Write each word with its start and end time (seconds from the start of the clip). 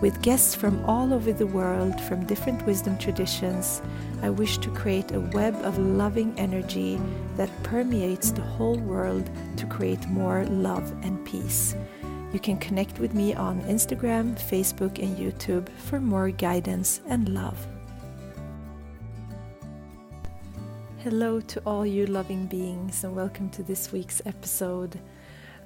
With 0.00 0.22
guests 0.22 0.54
from 0.54 0.84
all 0.84 1.12
over 1.12 1.32
the 1.32 1.48
world, 1.48 2.00
from 2.02 2.24
different 2.24 2.64
wisdom 2.64 2.96
traditions, 2.98 3.82
I 4.22 4.30
wish 4.30 4.58
to 4.58 4.70
create 4.70 5.10
a 5.10 5.18
web 5.18 5.56
of 5.64 5.76
loving 5.76 6.38
energy 6.38 7.00
that 7.36 7.50
permeates 7.64 8.30
the 8.30 8.42
whole 8.42 8.78
world 8.78 9.28
to 9.56 9.66
create 9.66 10.06
more 10.06 10.44
love 10.44 10.88
and 11.02 11.26
peace. 11.26 11.74
You 12.32 12.38
can 12.38 12.58
connect 12.58 13.00
with 13.00 13.12
me 13.12 13.34
on 13.34 13.60
Instagram, 13.62 14.36
Facebook, 14.38 15.02
and 15.02 15.16
YouTube 15.16 15.68
for 15.68 15.98
more 15.98 16.30
guidance 16.30 17.00
and 17.08 17.30
love. 17.30 17.66
Hello 20.98 21.40
to 21.40 21.60
all 21.66 21.84
you 21.84 22.06
loving 22.06 22.46
beings, 22.46 23.02
and 23.02 23.16
welcome 23.16 23.50
to 23.50 23.64
this 23.64 23.90
week's 23.90 24.22
episode. 24.24 25.00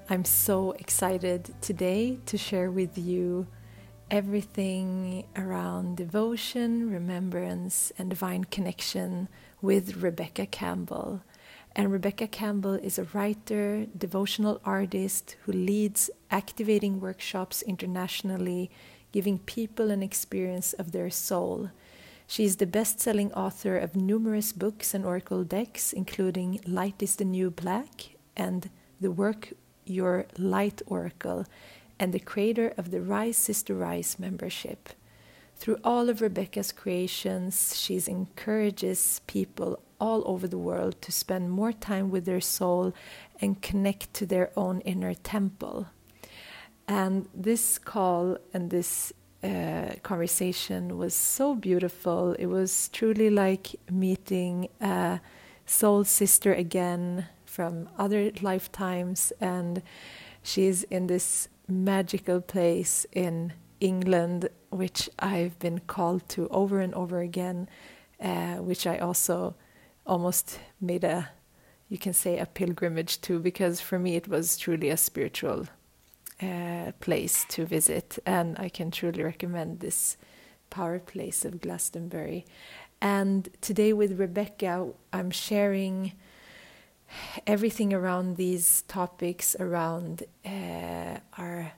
I'm 0.09 0.25
so 0.25 0.73
excited 0.73 1.55
today 1.61 2.19
to 2.25 2.39
share 2.39 2.71
with 2.71 2.97
you 2.97 3.47
everything 4.13 5.25
around 5.37 5.97
devotion, 5.97 6.91
remembrance, 6.91 7.91
and 7.97 8.11
divine 8.11 8.45
connection 8.45 9.27
with 9.63 10.03
Rebecca 10.03 10.45
Campbell. 10.45 11.23
And 11.75 11.91
Rebecca 11.91 12.27
Campbell 12.27 12.75
is 12.75 12.99
a 12.99 13.09
writer, 13.15 13.87
devotional 13.97 14.61
artist 14.67 15.37
who 15.45 15.53
leads 15.53 16.11
activating 16.31 17.01
workshops 17.01 17.63
internationally, 17.63 18.71
giving 19.13 19.39
people 19.39 19.91
an 19.91 20.03
experience 20.03 20.75
of 20.75 20.93
their 20.93 21.09
soul. 21.09 21.71
She 22.27 22.45
is 22.45 22.57
the 22.57 22.67
best 22.67 23.01
selling 23.01 23.33
author 23.33 23.79
of 23.79 23.97
numerous 23.97 24.53
books 24.53 24.93
and 24.93 25.07
oracle 25.07 25.43
decks, 25.43 25.91
including 25.91 26.61
Light 26.67 27.03
is 27.03 27.17
the 27.17 27.25
New 27.25 27.51
Black 27.51 28.11
and 28.37 28.69
the 29.01 29.11
work 29.11 29.55
Your 29.87 30.27
Light 30.37 30.83
Oracle, 30.87 31.47
and 32.03 32.13
the 32.13 32.19
creator 32.19 32.75
of 32.77 32.91
the 32.91 33.01
Rise 33.01 33.37
Sister 33.37 33.77
Rise 33.77 34.19
membership. 34.19 34.89
Through 35.55 35.79
all 35.85 36.09
of 36.09 36.21
Rebecca's 36.21 36.73
creations, 36.73 37.79
she 37.79 38.03
encourages 38.09 39.21
people 39.29 39.79
all 40.01 40.25
over 40.27 40.49
the 40.49 40.59
world 40.59 41.01
to 41.03 41.13
spend 41.13 41.53
more 41.53 41.73
time 41.73 42.11
with 42.11 42.25
their 42.25 42.41
soul 42.41 42.93
and 43.41 43.63
connect 43.63 44.13
to 44.15 44.27
their 44.27 44.51
own 44.57 44.81
inner 44.81 45.15
temple. 45.15 45.87
And 46.89 47.29
this 47.33 47.79
call 47.79 48.37
and 48.53 48.71
this 48.71 49.13
uh, 49.45 49.93
conversation 50.03 50.99
was 50.99 51.15
so 51.15 51.55
beautiful. 51.55 52.33
It 52.33 52.47
was 52.47 52.89
truly 52.89 53.31
like 53.31 53.77
meeting 53.89 54.67
a 54.81 55.21
soul 55.67 56.03
sister 56.03 56.53
again 56.53 57.29
from 57.45 57.89
other 57.97 58.33
lifetimes. 58.41 59.33
And 59.41 59.83
she's 60.43 60.83
in 60.83 61.07
this 61.07 61.49
magical 61.73 62.41
place 62.41 63.07
in 63.13 63.53
England, 63.81 64.49
which 64.71 65.11
I've 65.19 65.59
been 65.59 65.81
called 65.81 66.29
to 66.31 66.49
over 66.49 66.81
and 66.81 66.95
over 66.95 67.21
again, 67.21 67.69
uh, 68.21 68.57
which 68.57 68.87
I 68.87 68.99
also 68.99 69.55
almost 70.07 70.61
made 70.81 71.05
a, 71.05 71.31
you 71.89 71.99
can 71.99 72.13
say, 72.13 72.39
a 72.39 72.47
pilgrimage 72.47 73.21
to, 73.23 73.39
because 73.41 73.81
for 73.81 73.99
me 73.99 74.17
it 74.17 74.29
was 74.29 74.57
truly 74.57 74.89
a 74.91 74.97
spiritual 74.97 75.67
uh, 76.41 76.93
place 77.01 77.45
to 77.51 77.67
visit, 77.67 78.19
and 78.25 78.57
I 78.59 78.69
can 78.69 78.91
truly 78.91 79.23
recommend 79.23 79.81
this 79.81 80.17
power 80.71 80.99
place 80.99 81.45
of 81.45 81.61
Glastonbury. 81.61 82.45
And 83.01 83.49
today 83.61 83.93
with 83.93 84.19
Rebecca, 84.19 84.89
I'm 85.13 85.31
sharing 85.31 86.13
everything 87.47 87.93
around 87.93 88.37
these 88.37 88.83
topics 88.83 89.57
around 89.59 90.25
uh, 90.45 91.19
our 91.39 91.73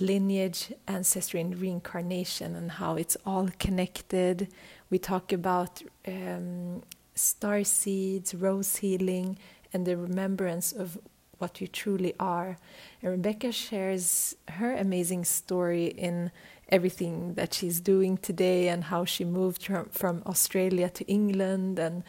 lineage, 0.00 0.72
ancestry, 0.88 1.40
and 1.40 1.58
reincarnation, 1.58 2.56
and 2.56 2.72
how 2.72 2.96
it's 2.96 3.16
all 3.26 3.48
connected. 3.58 4.48
We 4.90 4.98
talk 4.98 5.32
about 5.32 5.82
um, 6.06 6.82
star 7.14 7.64
seeds, 7.64 8.34
rose 8.34 8.76
healing, 8.76 9.38
and 9.72 9.86
the 9.86 9.96
remembrance 9.96 10.72
of 10.72 10.98
what 11.38 11.60
you 11.60 11.66
truly 11.66 12.14
are. 12.20 12.56
And 13.02 13.10
Rebecca 13.10 13.52
shares 13.52 14.36
her 14.48 14.74
amazing 14.74 15.24
story 15.24 15.86
in 15.86 16.30
everything 16.68 17.34
that 17.34 17.52
she's 17.52 17.80
doing 17.80 18.16
today 18.16 18.68
and 18.68 18.84
how 18.84 19.04
she 19.04 19.24
moved 19.24 19.64
from, 19.64 19.86
from 19.90 20.22
Australia 20.24 20.88
to 20.88 21.04
England 21.04 21.78
and 21.78 22.02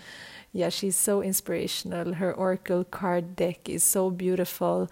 yeah, 0.54 0.70
she's 0.70 0.96
so 0.96 1.22
inspirational. 1.24 2.14
Her 2.14 2.32
oracle 2.32 2.84
card 2.84 3.36
deck 3.36 3.68
is 3.68 3.84
so 3.84 4.12
beautiful, 4.12 4.88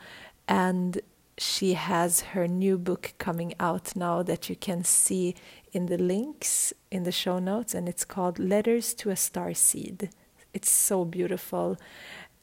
and 0.48 1.00
she 1.38 1.74
has 1.74 2.22
her 2.34 2.48
new 2.48 2.80
book 2.80 3.14
coming 3.20 3.54
out 3.60 3.96
now 3.96 4.24
that 4.24 4.50
you 4.50 4.56
can 4.56 4.84
see 4.84 5.36
in 5.72 5.86
the 5.86 6.00
links 6.00 6.74
in 6.90 7.04
the 7.04 7.12
show 7.12 7.38
notes, 7.38 7.76
and 7.76 7.88
it's 7.88 8.04
called 8.04 8.40
Letters 8.40 8.96
to 8.96 9.12
a 9.12 9.16
Star 9.16 9.54
Seed. 9.54 10.10
It's 10.52 10.70
so 10.70 11.06
beautiful, 11.06 11.78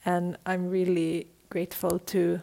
and 0.05 0.39
I'm 0.47 0.69
really 0.69 1.27
grateful 1.50 1.99
to 1.99 2.41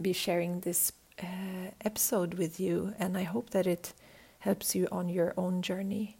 be 0.00 0.12
sharing 0.12 0.60
this 0.60 0.92
uh, 1.20 1.72
episode 1.84 2.34
with 2.34 2.60
you, 2.60 2.94
and 2.96 3.18
I 3.18 3.24
hope 3.24 3.50
that 3.50 3.66
it 3.66 3.92
helps 4.38 4.76
you 4.76 4.86
on 4.92 5.08
your 5.08 5.34
own 5.36 5.62
journey. 5.62 6.16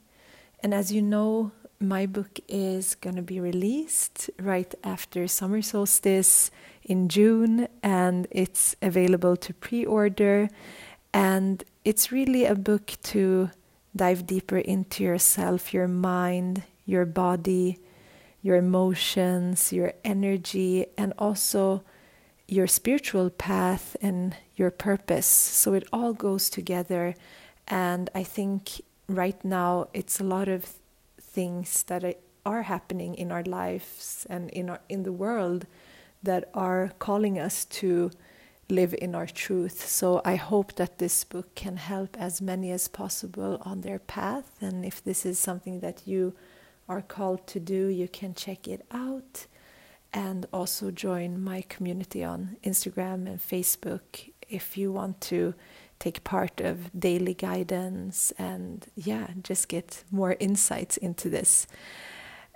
And 0.60 0.75
as 0.75 0.91
you 0.91 1.03
know, 1.03 1.53
my 1.81 2.06
book 2.06 2.41
is 2.49 2.94
going 2.97 3.16
to 3.16 3.22
be 3.22 3.39
released 3.41 4.31
right 4.41 4.75
after 4.83 5.28
summer 5.28 5.62
solstice 5.62 6.50
in 6.83 7.09
June, 7.09 7.69
and 7.83 8.27
it's 8.31 8.75
available 8.83 9.37
to 9.37 9.55
pre 9.55 9.84
order. 9.84 10.49
And 11.15 11.62
it's 11.84 12.11
really 12.11 12.44
a 12.44 12.55
book 12.55 12.93
to 13.05 13.50
dive 13.94 14.27
deeper 14.27 14.59
into 14.59 15.05
yourself, 15.05 15.72
your 15.72 15.88
mind, 15.88 16.65
your 16.84 17.06
body, 17.06 17.78
your 18.43 18.56
emotions, 18.56 19.72
your 19.72 19.93
energy, 20.05 20.87
and 20.97 21.12
also 21.19 21.83
your 22.47 22.67
spiritual 22.67 23.31
path 23.31 23.97
and 24.00 24.34
your 24.56 24.71
purpose. 24.71 25.27
So 25.27 25.75
it 25.75 25.87
all 25.93 26.12
goes 26.12 26.50
together. 26.50 27.15
And 27.67 28.11
I 28.15 28.22
think 28.22 28.81
right 29.09 29.43
now 29.44 29.88
it's 29.93 30.19
a 30.19 30.25
lot 30.25 30.49
of 30.49 30.75
things 31.28 31.83
that 31.84 32.03
are 32.44 32.62
happening 32.62 33.15
in 33.15 33.31
our 33.31 33.43
lives 33.43 34.27
and 34.31 34.50
in 34.50 34.71
our 34.71 34.81
in 34.89 35.03
the 35.03 35.12
world 35.12 35.66
that 36.22 36.50
are 36.55 36.93
calling 36.99 37.39
us 37.39 37.65
to 37.65 38.11
live 38.71 38.94
in 38.99 39.15
our 39.15 39.27
truth. 39.27 39.88
So 39.88 40.21
I 40.25 40.37
hope 40.37 40.75
that 40.75 40.99
this 40.99 41.25
book 41.25 41.55
can 41.55 41.77
help 41.77 42.17
as 42.19 42.43
many 42.43 42.71
as 42.71 42.88
possible 42.88 43.62
on 43.62 43.81
their 43.81 43.99
path. 43.99 44.56
And 44.61 44.84
if 44.84 45.03
this 45.03 45.25
is 45.25 45.38
something 45.38 45.81
that 45.81 46.06
you 46.06 46.34
are 46.88 47.00
called 47.00 47.47
to 47.47 47.61
do, 47.61 47.87
you 47.87 48.09
can 48.09 48.34
check 48.34 48.69
it 48.69 48.84
out 48.91 49.47
and 50.12 50.47
also 50.53 50.91
join 50.91 51.43
my 51.43 51.62
community 51.69 52.25
on 52.25 52.56
Instagram 52.62 53.27
and 53.27 53.41
Facebook 53.41 54.33
if 54.49 54.77
you 54.77 54.93
want 54.93 55.21
to 55.21 55.55
take 55.98 56.25
part 56.25 56.60
of 56.60 56.91
daily 56.98 57.34
guidance 57.34 58.32
and 58.38 58.86
yeah, 58.94 59.28
just 59.43 59.69
get 59.69 60.05
more 60.11 60.37
insights 60.38 60.96
into 60.96 61.28
this. 61.28 61.67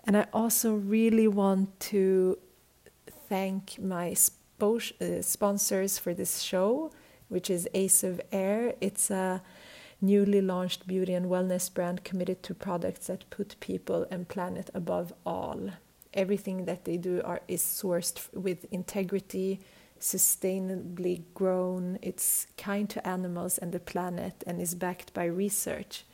And 0.04 0.16
I 0.16 0.26
also 0.32 0.74
really 0.74 1.28
want 1.28 1.78
to 1.80 2.38
thank 3.28 3.78
my 3.80 4.14
uh, 4.60 5.22
sponsors 5.22 5.98
for 5.98 6.14
this 6.14 6.40
show, 6.40 6.90
which 7.28 7.50
is 7.50 7.68
Ace 7.74 8.04
of 8.04 8.20
Air. 8.30 8.74
It's 8.80 9.10
a 9.10 9.42
newly 10.00 10.40
launched 10.40 10.86
beauty 10.86 11.14
and 11.14 11.26
wellness 11.26 11.72
brand 11.72 12.04
committed 12.04 12.42
to 12.42 12.54
products 12.54 13.06
that 13.06 13.30
put 13.30 13.56
people 13.60 14.06
and 14.10 14.28
planet 14.28 14.70
above 14.74 15.12
all. 15.24 15.70
Everything 16.12 16.64
that 16.66 16.84
they 16.84 16.96
do 16.96 17.22
are, 17.24 17.40
is 17.48 17.62
sourced 17.62 18.20
with 18.34 18.66
integrity, 18.70 19.60
sustainably 20.02 21.22
grown, 21.32 21.96
it's 22.02 22.48
kind 22.58 22.90
to 22.90 23.06
animals 23.06 23.56
and 23.56 23.70
the 23.70 23.78
planet, 23.78 24.42
and 24.46 24.60
is 24.60 24.74
backed 24.74 25.14
by 25.14 25.24
research. 25.24 26.04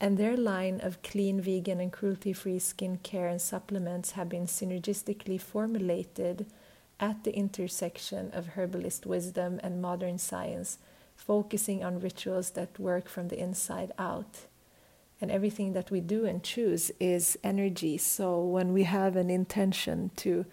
And 0.00 0.16
their 0.16 0.36
line 0.36 0.80
of 0.80 1.02
clean, 1.02 1.40
vegan, 1.40 1.78
and 1.78 1.92
cruelty 1.92 2.32
free 2.32 2.58
skincare 2.58 3.30
and 3.30 3.40
supplements 3.40 4.12
have 4.12 4.30
been 4.30 4.46
synergistically 4.46 5.38
formulated 5.40 6.46
at 6.98 7.24
the 7.24 7.34
intersection 7.34 8.30
of 8.32 8.48
herbalist 8.56 9.04
wisdom 9.04 9.60
and 9.62 9.82
modern 9.82 10.16
science, 10.18 10.78
focusing 11.14 11.84
on 11.84 12.00
rituals 12.00 12.50
that 12.52 12.78
work 12.78 13.06
from 13.06 13.28
the 13.28 13.38
inside 13.38 13.92
out. 13.98 14.46
and 15.20 15.30
everything 15.30 15.72
that 15.72 15.90
we 15.90 16.00
do 16.00 16.26
and 16.26 16.42
choose 16.42 16.90
is 17.00 17.38
energy. 17.42 17.96
So 17.96 18.42
when 18.44 18.72
we 18.72 18.84
have 18.84 19.16
an 19.16 19.30
intention 19.30 20.10
to 20.16 20.44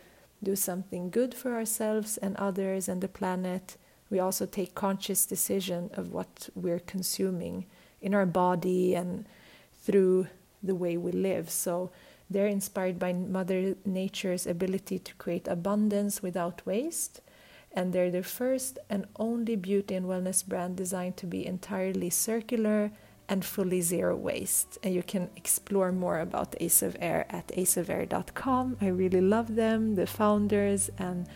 do 0.44 0.56
something 0.56 1.10
good 1.10 1.34
for 1.34 1.54
ourselves 1.54 2.18
and 2.18 2.36
others 2.38 2.88
and 2.88 3.02
the 3.02 3.08
planet, 3.08 3.78
we 4.10 4.20
also 4.20 4.46
take 4.46 4.76
conscious 4.76 5.26
decision 5.26 5.90
of 5.94 6.12
what 6.12 6.50
we're 6.54 6.80
consuming 6.80 7.66
in 8.02 8.14
our 8.14 8.26
body 8.26 8.94
and 8.94 9.26
through 9.82 10.28
the 10.62 10.76
way 10.76 10.98
we 10.98 11.12
live. 11.12 11.50
So 11.50 11.92
they're 12.30 12.48
inspired 12.48 13.00
by 13.00 13.14
Mother 13.14 13.76
Nature's 13.86 14.48
ability 14.48 15.00
to 15.00 15.14
create 15.16 15.48
abundance 15.48 16.22
without 16.22 16.66
waste. 16.66 17.22
And 17.72 17.92
they're 17.92 18.12
the 18.12 18.24
first 18.24 18.78
and 18.90 19.08
only 19.16 19.56
beauty 19.56 19.96
and 19.96 20.06
wellness 20.06 20.46
brand 20.46 20.76
designed 20.76 21.18
to 21.18 21.26
be 21.26 21.46
entirely 21.46 22.10
circular 22.10 22.92
and 23.30 23.44
fully 23.44 23.82
zero 23.82 24.16
waste. 24.16 24.78
And 24.84 24.94
you 24.94 25.04
can 25.04 25.30
explore 25.36 25.92
more 25.92 26.20
about 26.20 26.56
Ace 26.60 26.82
of 26.82 26.96
Air 27.00 27.26
at 27.30 27.48
aceofair.com. 27.50 28.78
I 28.82 28.88
really 28.88 29.22
love 29.22 29.56
them, 29.56 29.96
the 29.96 30.08
founders, 30.08 30.90
and 30.98 31.28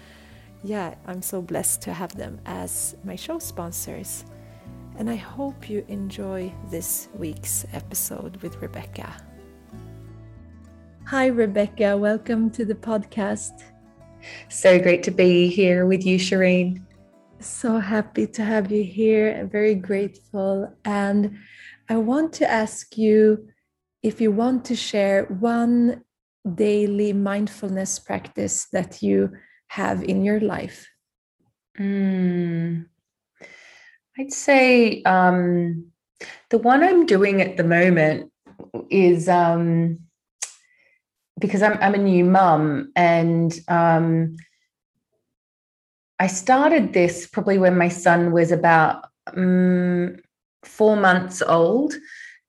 yeah, 0.63 0.95
I'm 1.05 1.21
so 1.21 1.41
blessed 1.41 1.81
to 1.83 1.93
have 1.93 2.15
them 2.15 2.39
as 2.45 2.95
my 3.03 3.15
show 3.15 3.39
sponsors. 3.39 4.25
And 4.97 5.09
I 5.09 5.15
hope 5.15 5.69
you 5.69 5.85
enjoy 5.87 6.51
this 6.71 7.07
week's 7.13 7.65
episode 7.71 8.37
with 8.37 8.61
Rebecca. 8.61 9.13
Hi, 11.05 11.27
Rebecca. 11.27 11.95
Welcome 11.95 12.49
to 12.51 12.65
the 12.65 12.75
podcast. 12.75 13.63
So 14.49 14.79
great 14.79 15.03
to 15.03 15.11
be 15.11 15.47
here 15.47 15.85
with 15.85 16.05
you, 16.05 16.17
Shireen. 16.17 16.81
So 17.39 17.79
happy 17.79 18.25
to 18.27 18.43
have 18.43 18.71
you 18.71 18.83
here. 18.83 19.29
and 19.29 19.51
Very 19.51 19.75
grateful. 19.75 20.73
And 20.83 21.37
I 21.89 21.97
want 21.97 22.33
to 22.33 22.49
ask 22.49 22.97
you 22.97 23.47
if 24.03 24.19
you 24.21 24.31
want 24.31 24.65
to 24.65 24.75
share 24.75 25.25
one 25.25 26.03
daily 26.55 27.13
mindfulness 27.13 27.99
practice 27.99 28.67
that 28.71 29.01
you 29.01 29.31
have 29.67 30.03
in 30.03 30.23
your 30.23 30.39
life? 30.39 30.87
Mm, 31.79 32.85
I'd 34.17 34.33
say 34.33 35.03
um, 35.03 35.87
the 36.49 36.57
one 36.57 36.83
I'm 36.83 37.05
doing 37.05 37.41
at 37.41 37.57
the 37.57 37.63
moment 37.63 38.31
is 38.89 39.29
um, 39.29 39.99
because 41.39 41.61
I'm, 41.61 41.77
I'm 41.81 41.93
a 41.93 41.99
new 41.99 42.25
mum 42.25 42.91
and 42.95 43.53
um, 43.67 44.37
I 46.19 46.27
started 46.27 46.93
this 46.93 47.27
probably 47.27 47.59
when 47.59 47.77
my 47.77 47.89
son 47.89 48.31
was 48.31 48.51
about 48.51 49.05
um, 49.35 50.17
four 50.67 50.95
months 50.95 51.41
old. 51.41 51.93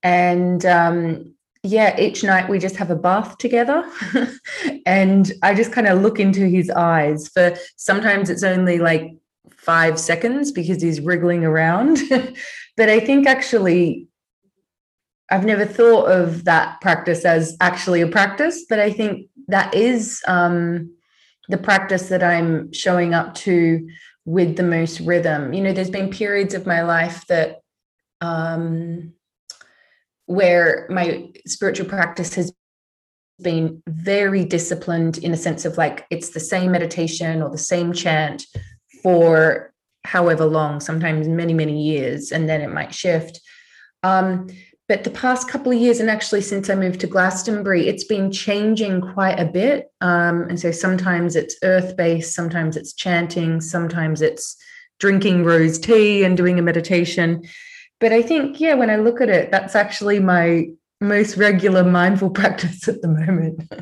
And 0.03 0.65
um, 0.67 1.35
yeah, 1.63 1.99
each 2.01 2.23
night 2.23 2.49
we 2.49 2.59
just 2.59 2.77
have 2.77 2.91
a 2.91 2.97
bath 2.97 3.39
together. 3.39 3.85
and 4.87 5.33
I 5.43 5.55
just 5.55 5.73
kind 5.73 5.87
of 5.87 6.01
look 6.01 6.21
into 6.21 6.47
his 6.47 6.71
eyes 6.71 7.29
for 7.29 7.57
sometimes 7.77 8.31
it's 8.31 8.45
only 8.45 8.79
like 8.79 9.13
five 9.57 9.99
seconds 9.99 10.53
because 10.53 10.81
he's 10.81 11.01
wriggling 11.01 11.45
around. 11.45 11.99
but 12.77 12.89
I 12.89 13.01
think 13.01 13.27
actually, 13.27 14.07
I've 15.31 15.45
never 15.45 15.67
thought 15.67 16.07
of 16.07 16.45
that 16.45 16.81
practice 16.81 17.25
as 17.25 17.57
actually 17.61 18.01
a 18.01 18.07
practice, 18.07 18.65
but 18.69 18.79
I 18.79 18.91
think 18.91 19.29
that 19.49 19.75
is 19.75 20.23
um, 20.27 20.91
the 21.49 21.59
practice 21.59 22.09
that 22.09 22.23
I'm 22.23 22.73
showing 22.73 23.15
up 23.15 23.35
to 23.37 23.87
with 24.25 24.57
the 24.57 24.63
most 24.63 25.01
rhythm. 25.01 25.53
You 25.53 25.63
know, 25.63 25.73
there's 25.73 25.91
been 25.91 26.11
periods 26.11 26.55
of 26.55 26.67
my 26.67 26.83
life 26.83 27.27
that 27.27 27.63
um, 28.21 29.13
where 30.27 30.87
my 30.91 31.33
spiritual 31.47 31.87
practice 31.87 32.35
has 32.35 32.53
been 33.41 33.83
very 33.87 34.45
disciplined 34.45 35.19
in 35.19 35.33
a 35.33 35.37
sense 35.37 35.65
of 35.65 35.79
like 35.79 36.07
it's 36.11 36.31
the 36.31 36.41
same 36.41 36.73
meditation 36.73 37.43
or 37.43 37.51
the 37.51 37.59
same 37.59 37.93
chant 37.93 38.45
for 39.03 39.73
however 40.05 40.45
long, 40.45 40.81
sometimes 40.81 41.29
many, 41.29 41.55
many 41.55 41.83
years, 41.83 42.33
and 42.33 42.49
then 42.49 42.61
it 42.61 42.73
might 42.73 42.95
shift. 42.95 43.41
Um, 44.03 44.49
but 44.89 45.05
the 45.05 45.11
past 45.11 45.49
couple 45.49 45.71
of 45.71 45.79
years, 45.79 46.01
and 46.01 46.09
actually 46.09 46.41
since 46.41 46.71
I 46.71 46.75
moved 46.75 47.01
to 47.01 47.07
Glastonbury, 47.07 47.87
it's 47.87 48.05
been 48.05 48.33
changing 48.33 49.03
quite 49.03 49.39
a 49.39 49.45
bit. 49.45 49.93
Um, 50.01 50.45
and 50.49 50.59
so 50.59 50.71
sometimes 50.71 51.37
it's 51.37 51.57
earth 51.63 51.97
based, 51.97 52.35
sometimes 52.35 52.77
it's 52.77 52.95
chanting, 52.95 53.61
sometimes 53.61 54.23
it's 54.23 54.57
drinking 54.99 55.45
rose 55.45 55.79
tea 55.79 56.25
and 56.25 56.37
doing 56.37 56.59
a 56.59 56.63
meditation 56.63 57.43
but 58.01 58.13
I 58.13 58.23
think, 58.23 58.61
yeah, 58.61 58.75
when 58.75 58.91
I 58.91 58.97
look 58.97 59.21
at 59.21 59.29
it, 59.29 59.51
that's 59.51 59.75
actually 59.75 60.21
my 60.21 60.69
most 61.01 61.37
regular 61.37 61.85
mindful 61.85 62.31
practice 62.41 62.89
at 62.89 63.03
the 63.03 63.09
moment. 63.09 63.73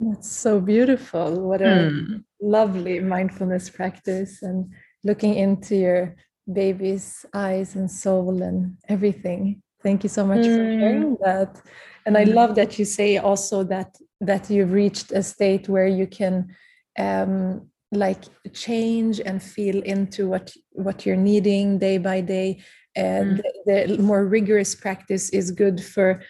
That's 0.00 0.30
so 0.30 0.60
beautiful. 0.60 1.40
What 1.40 1.60
a 1.60 1.90
mm. 1.92 2.24
lovely 2.40 3.00
mindfulness 3.00 3.68
practice 3.68 4.42
and 4.42 4.72
looking 5.04 5.34
into 5.34 5.76
your 5.76 6.16
baby's 6.50 7.26
eyes 7.34 7.74
and 7.74 7.90
soul 7.90 8.42
and 8.42 8.76
everything. 8.88 9.62
Thank 9.82 10.02
you 10.02 10.08
so 10.08 10.26
much 10.26 10.40
mm. 10.40 10.56
for 10.56 10.72
hmm. 10.72 10.80
sharing 10.80 11.16
that. 11.22 11.60
And 12.06 12.16
I 12.16 12.24
hmm. 12.24 12.32
love 12.32 12.54
that 12.56 12.78
you 12.78 12.84
say 12.84 13.18
also 13.18 13.62
that 13.64 13.96
that 14.20 14.50
you've 14.50 14.72
reached 14.72 15.12
a 15.12 15.22
state 15.22 15.68
where 15.68 15.86
you 15.86 16.06
can 16.06 16.54
um, 16.98 17.70
like 17.92 18.24
change 18.52 19.20
and 19.20 19.42
feel 19.42 19.82
into 19.82 20.28
what 20.28 20.54
what 20.72 21.06
you're 21.06 21.16
needing 21.16 21.78
day 21.78 21.98
by 21.98 22.20
day 22.20 22.62
and 22.96 23.42
mm. 23.66 23.86
the, 23.88 24.02
more 24.02 24.26
rigorous 24.26 24.74
practice 24.74 25.30
is 25.30 25.50
good 25.50 25.82
for 25.82 26.22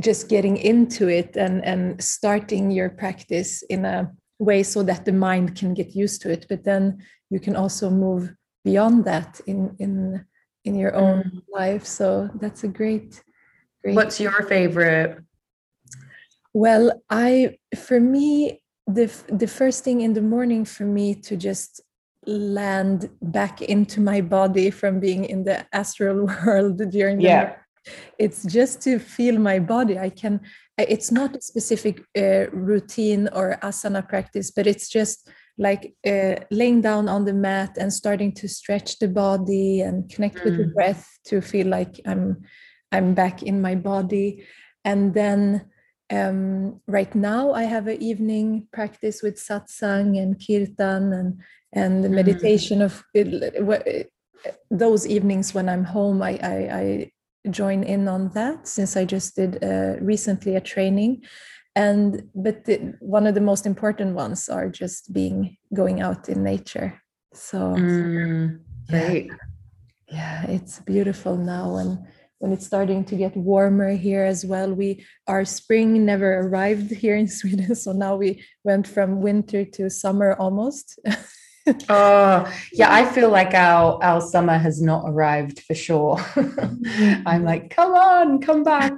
just 0.00 0.28
getting 0.28 0.56
into 0.56 1.08
it 1.08 1.36
and 1.36 1.64
and 1.64 2.02
starting 2.02 2.70
your 2.70 2.90
practice 2.90 3.62
in 3.62 3.84
a 3.84 4.10
way 4.38 4.62
so 4.62 4.82
that 4.82 5.04
the 5.04 5.12
mind 5.12 5.56
can 5.56 5.72
get 5.72 5.94
used 5.94 6.20
to 6.22 6.30
it 6.30 6.46
but 6.48 6.64
then 6.64 6.98
you 7.30 7.38
can 7.38 7.54
also 7.54 7.88
move 7.88 8.34
beyond 8.64 9.04
that 9.04 9.40
in 9.46 9.74
in 9.78 10.24
in 10.64 10.74
your 10.74 10.94
own 10.94 11.22
mm. 11.22 11.42
life 11.52 11.84
so 11.84 12.28
that's 12.40 12.64
a 12.64 12.68
great 12.68 13.22
great 13.82 13.94
what's 13.94 14.18
your 14.18 14.42
favorite 14.42 15.18
well 16.52 17.02
i 17.10 17.56
for 17.76 18.00
me 18.00 18.60
the 18.86 19.06
the 19.28 19.46
first 19.46 19.84
thing 19.84 20.00
in 20.00 20.12
the 20.12 20.20
morning 20.20 20.64
for 20.64 20.84
me 20.84 21.14
to 21.14 21.36
just 21.36 21.80
land 22.26 23.10
back 23.22 23.62
into 23.62 24.00
my 24.00 24.20
body 24.20 24.70
from 24.70 25.00
being 25.00 25.24
in 25.24 25.44
the 25.44 25.66
astral 25.74 26.26
world 26.46 26.78
during 26.90 27.18
the 27.18 27.24
yeah. 27.24 27.54
it's 28.18 28.44
just 28.44 28.80
to 28.80 28.98
feel 28.98 29.38
my 29.38 29.58
body 29.58 29.98
i 29.98 30.08
can 30.08 30.40
it's 30.78 31.12
not 31.12 31.36
a 31.36 31.40
specific 31.40 32.00
uh, 32.16 32.50
routine 32.50 33.28
or 33.32 33.58
asana 33.62 34.06
practice 34.08 34.50
but 34.50 34.66
it's 34.66 34.88
just 34.88 35.28
like 35.56 35.94
uh, 36.06 36.34
laying 36.50 36.80
down 36.80 37.08
on 37.08 37.24
the 37.24 37.32
mat 37.32 37.76
and 37.78 37.92
starting 37.92 38.32
to 38.32 38.48
stretch 38.48 38.98
the 38.98 39.08
body 39.08 39.80
and 39.80 40.10
connect 40.10 40.36
mm. 40.36 40.44
with 40.44 40.56
the 40.56 40.64
mm. 40.64 40.74
breath 40.74 41.18
to 41.24 41.40
feel 41.40 41.66
like 41.66 42.00
i'm 42.06 42.42
i'm 42.92 43.14
back 43.14 43.42
in 43.42 43.60
my 43.60 43.74
body 43.74 44.44
and 44.84 45.14
then 45.14 45.64
um, 46.14 46.80
right 46.86 47.14
now 47.14 47.52
i 47.52 47.64
have 47.64 47.86
an 47.86 48.00
evening 48.02 48.66
practice 48.72 49.22
with 49.22 49.36
satsang 49.36 50.20
and 50.20 50.40
kirtan 50.44 51.12
and 51.12 51.40
and 51.72 52.04
the 52.04 52.08
mm. 52.08 52.14
meditation 52.14 52.82
of 52.82 53.02
those 54.70 55.06
evenings 55.06 55.54
when 55.54 55.68
i'm 55.68 55.84
home 55.84 56.22
I, 56.22 56.38
I, 56.42 56.56
I 56.80 57.10
join 57.50 57.82
in 57.82 58.08
on 58.08 58.30
that 58.30 58.66
since 58.66 58.96
i 58.96 59.04
just 59.04 59.36
did 59.36 59.62
uh, 59.62 59.96
recently 60.00 60.56
a 60.56 60.60
training. 60.60 61.22
And 61.76 62.30
but 62.34 62.64
the, 62.64 62.94
one 63.00 63.26
of 63.26 63.34
the 63.34 63.40
most 63.40 63.66
important 63.66 64.14
ones 64.14 64.48
are 64.48 64.68
just 64.68 65.12
being 65.12 65.56
going 65.72 66.00
out 66.00 66.28
in 66.28 66.44
nature. 66.44 67.02
So 67.32 67.58
mm, 67.58 68.60
yeah, 68.88 69.22
yeah 70.08 70.46
it's 70.46 70.78
beautiful 70.80 71.36
now 71.36 71.76
and 71.76 71.98
when 72.44 72.52
it's 72.52 72.66
starting 72.66 73.02
to 73.02 73.16
get 73.16 73.34
warmer 73.34 73.92
here 73.92 74.22
as 74.22 74.44
well. 74.44 74.70
We 74.70 75.02
our 75.26 75.46
spring 75.46 76.04
never 76.04 76.40
arrived 76.40 76.90
here 76.90 77.16
in 77.16 77.26
sweden 77.38 77.74
so 77.74 77.92
now 77.92 78.16
we 78.16 78.44
went 78.62 78.86
from 78.86 79.22
winter 79.22 79.64
to 79.64 79.88
summer 79.88 80.34
almost. 80.34 80.98
Oh 81.88 82.44
yeah 82.74 82.92
i 82.92 83.06
feel 83.06 83.30
like 83.30 83.54
our 83.54 83.96
our 84.04 84.20
summer 84.20 84.58
has 84.58 84.82
not 84.82 85.08
arrived 85.08 85.60
for 85.66 85.74
sure. 85.74 86.20
I'm 87.24 87.42
like 87.42 87.70
come 87.70 87.94
on 87.94 88.42
come 88.42 88.62
back. 88.64 88.92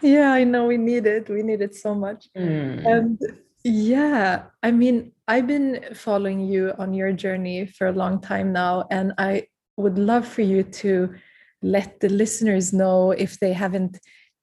Yeah 0.00 0.32
i 0.32 0.44
know 0.44 0.64
we 0.64 0.78
need 0.78 1.04
it 1.04 1.28
we 1.28 1.42
need 1.42 1.60
it 1.60 1.74
so 1.74 1.94
much. 1.94 2.32
Mm. 2.32 2.86
and 2.92 3.20
yeah 3.64 4.48
i 4.62 4.70
mean 4.70 5.12
i've 5.28 5.46
been 5.46 5.84
following 5.92 6.40
you 6.40 6.72
on 6.78 6.94
your 6.94 7.12
journey 7.12 7.66
for 7.66 7.88
a 7.88 7.98
long 8.02 8.18
time 8.22 8.50
now 8.50 8.86
and 8.90 9.12
i 9.18 9.44
would 9.76 9.98
love 9.98 10.26
for 10.26 10.40
you 10.42 10.62
to 10.62 11.12
let 11.66 12.00
the 12.00 12.08
listeners 12.08 12.72
know 12.72 13.10
if 13.10 13.40
they 13.40 13.52
haven't 13.52 13.98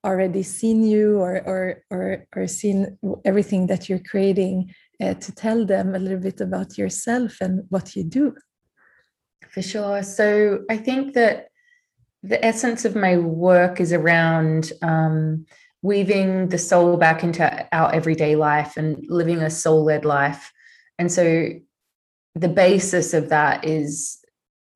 already 0.05 0.43
seen 0.43 0.83
you 0.83 1.19
or 1.19 1.41
or 1.45 1.83
or, 1.89 2.25
or 2.35 2.47
seen 2.47 2.97
everything 3.23 3.67
that 3.67 3.87
you're 3.87 4.11
creating 4.11 4.73
uh, 5.01 5.13
to 5.13 5.31
tell 5.33 5.65
them 5.65 5.95
a 5.95 5.99
little 5.99 6.19
bit 6.19 6.41
about 6.41 6.77
yourself 6.77 7.37
and 7.41 7.63
what 7.69 7.95
you 7.95 8.03
do. 8.03 8.35
For 9.49 9.61
sure. 9.61 10.03
So 10.03 10.65
I 10.69 10.77
think 10.77 11.13
that 11.13 11.47
the 12.23 12.43
essence 12.43 12.85
of 12.85 12.95
my 12.95 13.17
work 13.17 13.79
is 13.79 13.93
around 13.93 14.71
um, 14.81 15.45
weaving 15.81 16.49
the 16.49 16.57
soul 16.57 16.97
back 16.97 17.23
into 17.23 17.43
our 17.71 17.93
everyday 17.93 18.35
life 18.35 18.77
and 18.77 19.03
living 19.09 19.41
a 19.41 19.49
soul 19.49 19.83
led 19.83 20.05
life. 20.05 20.51
And 20.97 21.11
so 21.11 21.49
the 22.35 22.49
basis 22.49 23.13
of 23.13 23.29
that 23.29 23.65
is, 23.65 24.17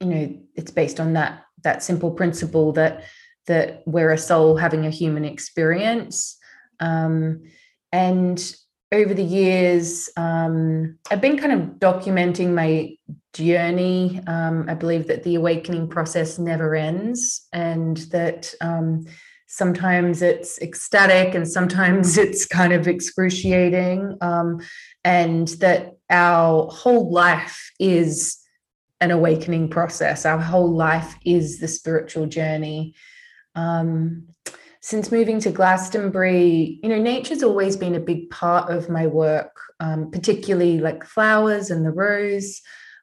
you 0.01 0.07
know, 0.07 0.37
it's 0.55 0.71
based 0.71 0.99
on 0.99 1.13
that 1.13 1.43
that 1.63 1.83
simple 1.83 2.11
principle 2.11 2.71
that 2.73 3.03
that 3.47 3.81
we're 3.85 4.11
a 4.11 4.17
soul 4.17 4.57
having 4.57 4.85
a 4.85 4.91
human 4.91 5.25
experience. 5.25 6.37
Um, 6.79 7.43
and 7.91 8.55
over 8.91 9.13
the 9.13 9.23
years, 9.23 10.09
um, 10.15 10.97
I've 11.09 11.21
been 11.21 11.37
kind 11.37 11.53
of 11.53 11.79
documenting 11.79 12.53
my 12.53 12.95
journey. 13.33 14.21
Um, 14.27 14.65
I 14.69 14.73
believe 14.75 15.07
that 15.07 15.23
the 15.23 15.35
awakening 15.35 15.89
process 15.89 16.39
never 16.39 16.75
ends, 16.75 17.47
and 17.51 17.97
that 18.11 18.53
um, 18.61 19.05
sometimes 19.47 20.21
it's 20.21 20.59
ecstatic 20.59 21.33
and 21.33 21.47
sometimes 21.47 22.17
it's 22.23 22.45
kind 22.45 22.73
of 22.73 22.87
excruciating, 22.87 24.17
um, 24.21 24.61
and 25.03 25.49
that 25.59 25.93
our 26.09 26.67
whole 26.67 27.11
life 27.11 27.71
is 27.79 28.37
an 28.99 29.11
awakening 29.11 29.69
process. 29.69 30.25
Our 30.25 30.39
whole 30.39 30.71
life 30.73 31.15
is 31.25 31.59
the 31.59 31.67
spiritual 31.67 32.25
journey. 32.25 32.95
Um, 33.55 34.27
since 34.81 35.11
moving 35.11 35.39
to 35.41 35.51
Glastonbury, 35.51 36.79
you 36.81 36.89
know, 36.89 37.01
nature's 37.01 37.43
always 37.43 37.75
been 37.75 37.95
a 37.95 37.99
big 37.99 38.29
part 38.29 38.71
of 38.71 38.89
my 38.89 39.07
work, 39.07 39.51
um, 39.79 40.11
particularly 40.11 40.79
like 40.79 41.03
flowers 41.03 41.69
and 41.71 41.85
the 41.85 41.91
rose, 41.91 42.61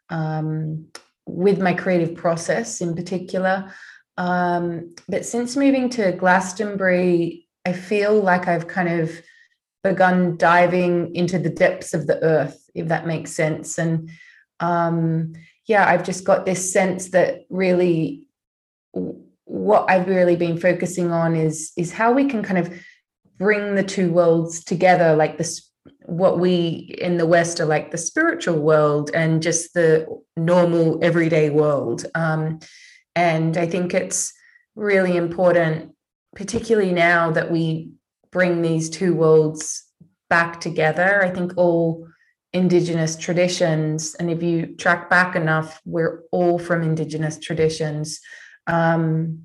um, 0.09 0.87
with 1.27 1.61
my 1.61 1.75
creative 1.75 2.15
process 2.15 2.81
in 2.81 2.95
particular. 2.95 3.73
Um, 4.17 4.95
but 5.09 5.27
since 5.27 5.57
moving 5.57 5.89
to 5.91 6.13
Glastonbury, 6.13 7.49
I 7.67 7.73
feel 7.73 8.21
like 8.21 8.47
I've 8.47 8.69
kind 8.69 9.01
of 9.01 9.11
begun 9.83 10.37
diving 10.37 11.15
into 11.15 11.39
the 11.39 11.51
depths 11.51 11.95
of 11.95 12.07
the 12.07 12.23
earth, 12.23 12.59
if 12.75 12.89
that 12.89 13.07
makes 13.07 13.33
sense. 13.33 13.79
And 13.79 14.11
um, 14.61 15.35
yeah, 15.67 15.89
I've 15.89 16.05
just 16.05 16.25
got 16.25 16.45
this 16.45 16.73
sense 16.73 17.11
that 17.11 17.47
really 17.49 18.29
what 19.45 19.91
I've 19.91 20.09
really 20.09 20.37
been 20.37 20.59
focusing 20.59 21.11
on 21.11 21.35
is 21.37 21.73
is 21.77 21.93
how 21.93 22.13
we 22.13 22.29
can 22.29 22.43
kind 22.43 22.59
of 22.59 22.73
bring 23.39 23.75
the 23.75 23.83
two 23.83 24.13
worlds 24.13 24.63
together, 24.63 25.17
like 25.17 25.39
this 25.39 25.71
what 26.07 26.39
we 26.39 26.95
in 26.99 27.17
the 27.17 27.27
West 27.27 27.61
are 27.61 27.67
like 27.67 27.91
the 27.91 27.99
spiritual 27.99 28.59
world 28.59 29.11
and 29.15 29.43
just 29.43 29.75
the 29.75 30.07
normal 30.37 31.03
everyday 31.03 31.51
world. 31.51 32.07
Um, 32.15 32.61
and 33.17 33.57
I 33.57 33.67
think 33.67 33.95
it's 33.95 34.33
really 34.75 35.17
important, 35.17 35.93
particularly 36.35 36.93
now 36.93 37.31
that 37.33 37.51
we 37.51 37.91
bring 38.33 38.63
these 38.63 38.91
two 38.91 39.15
worlds 39.15 39.85
back 40.29 40.61
together. 40.61 41.23
I 41.23 41.31
think 41.31 41.53
all 41.57 42.09
indigenous 42.55 43.17
traditions, 43.17 44.15
and 44.15 44.31
if 44.31 44.43
you 44.43 44.75
track 44.77 45.11
back 45.11 45.37
enough, 45.37 45.83
we're 45.85 46.23
all 46.33 46.59
from 46.59 46.83
indigenous 46.83 47.39
traditions 47.39 48.21
um, 48.67 49.45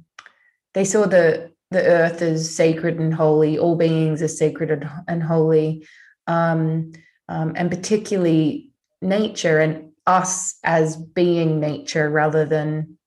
they 0.73 0.85
saw 0.85 1.05
the 1.05 1.51
the 1.71 1.85
earth 1.85 2.23
as 2.23 2.53
sacred 2.55 2.99
and 2.99 3.13
holy, 3.13 3.59
all 3.59 3.75
beings 3.75 4.23
as 4.23 4.39
sacred 4.39 4.89
and 5.07 5.21
holy, 5.21 5.85
um, 6.25 6.91
um, 7.27 7.53
and 7.55 7.69
particularly 7.69 8.71
nature 9.03 9.59
and 9.59 9.91
us 10.07 10.57
as 10.63 10.97
being 10.97 11.59
nature 11.59 12.09
rather 12.09 12.43
than 12.43 12.97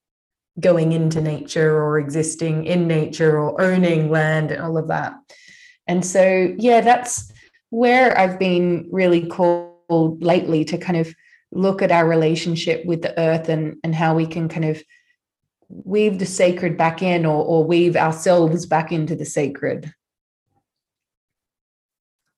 going 0.60 0.92
into 0.92 1.20
nature 1.20 1.74
or 1.76 1.98
existing 1.98 2.64
in 2.64 2.86
nature 2.86 3.36
or 3.36 3.60
owning 3.60 4.12
land 4.12 4.52
and 4.52 4.62
all 4.62 4.78
of 4.78 4.86
that. 4.86 5.14
And 5.88 6.06
so, 6.06 6.54
yeah, 6.56 6.82
that's 6.82 7.32
where 7.70 8.16
I've 8.16 8.38
been 8.38 8.88
really 8.92 9.26
called 9.26 9.71
lately 10.20 10.64
to 10.66 10.78
kind 10.78 10.98
of 10.98 11.14
look 11.52 11.82
at 11.82 11.92
our 11.92 12.08
relationship 12.08 12.84
with 12.84 13.02
the 13.02 13.18
earth 13.18 13.48
and, 13.48 13.76
and 13.84 13.94
how 13.94 14.14
we 14.14 14.26
can 14.26 14.48
kind 14.48 14.64
of 14.64 14.82
weave 15.68 16.18
the 16.18 16.26
sacred 16.26 16.76
back 16.76 17.02
in 17.02 17.24
or, 17.26 17.44
or 17.44 17.64
weave 17.64 17.96
ourselves 17.96 18.66
back 18.66 18.92
into 18.92 19.14
the 19.14 19.24
sacred. 19.24 19.92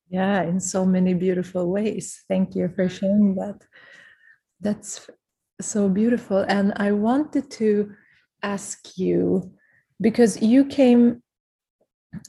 Yeah, 0.09 0.43
in 0.43 0.61
so 0.61 0.85
many 0.85 1.15
beautiful 1.15 1.71
ways. 1.71 2.23
Thank 2.29 2.55
you 2.55 2.69
for 2.69 2.89
sharing 2.89 3.35
that. 3.37 3.63
That's 4.61 5.11
so 5.61 5.89
beautiful. 5.89 6.39
And 6.39 6.73
I 6.77 6.93
wanted 6.93 7.51
to 7.53 7.93
ask 8.43 8.97
you 8.97 9.53
because 10.01 10.41
you 10.41 10.65
came, 10.65 11.23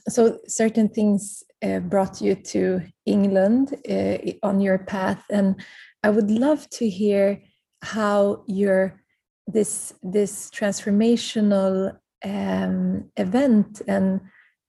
so 0.08 0.38
certain 0.48 0.88
things 0.88 1.44
uh, 1.62 1.80
brought 1.80 2.20
you 2.20 2.34
to 2.34 2.80
England 3.04 3.74
uh, 3.88 4.18
on 4.42 4.60
your 4.60 4.78
path. 4.78 5.24
And 5.30 5.60
I 6.02 6.10
would 6.10 6.30
love 6.30 6.68
to 6.70 6.88
hear 6.88 7.42
how 7.82 8.44
your 8.46 9.00
this 9.46 9.94
this 10.02 10.50
transformational 10.50 11.96
um, 12.24 13.10
event 13.16 13.82
and 13.86 14.20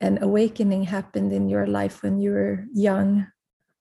an 0.02 0.20
awakening 0.22 0.84
happened 0.84 1.34
in 1.34 1.50
your 1.50 1.66
life 1.66 2.04
when 2.04 2.20
you 2.20 2.32
were 2.32 2.66
young 2.74 3.28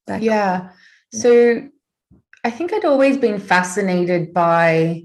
back 0.06 0.22
yeah 0.22 0.58
home. 0.58 0.70
so 1.12 1.68
i 2.44 2.50
think 2.50 2.72
i'd 2.72 2.84
always 2.84 3.18
been 3.18 3.38
fascinated 3.38 4.32
by 4.32 5.04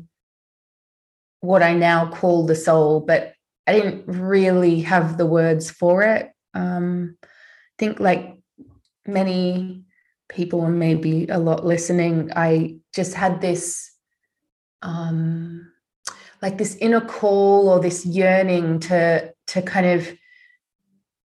what 1.41 1.61
i 1.61 1.73
now 1.73 2.09
call 2.09 2.45
the 2.45 2.55
soul 2.55 3.01
but 3.01 3.33
i 3.67 3.73
didn't 3.73 4.05
really 4.07 4.79
have 4.79 5.17
the 5.17 5.25
words 5.25 5.69
for 5.69 6.03
it 6.03 6.31
um, 6.53 7.17
think 7.81 7.99
like 7.99 8.37
many 9.07 9.83
people 10.29 10.65
and 10.65 10.77
maybe 10.77 11.25
a 11.27 11.39
lot 11.39 11.65
listening 11.65 12.31
i 12.35 12.75
just 12.93 13.13
had 13.15 13.41
this 13.41 13.91
um, 14.83 15.71
like 16.41 16.57
this 16.57 16.75
inner 16.77 17.01
call 17.01 17.69
or 17.69 17.79
this 17.79 18.05
yearning 18.05 18.79
to 18.79 19.33
to 19.47 19.61
kind 19.61 19.85
of 19.85 20.17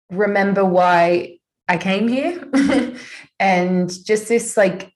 remember 0.10 0.64
why 0.66 1.38
I 1.68 1.78
came 1.78 2.08
here 2.08 2.50
and 3.40 4.06
just 4.06 4.28
this 4.28 4.58
like 4.58 4.94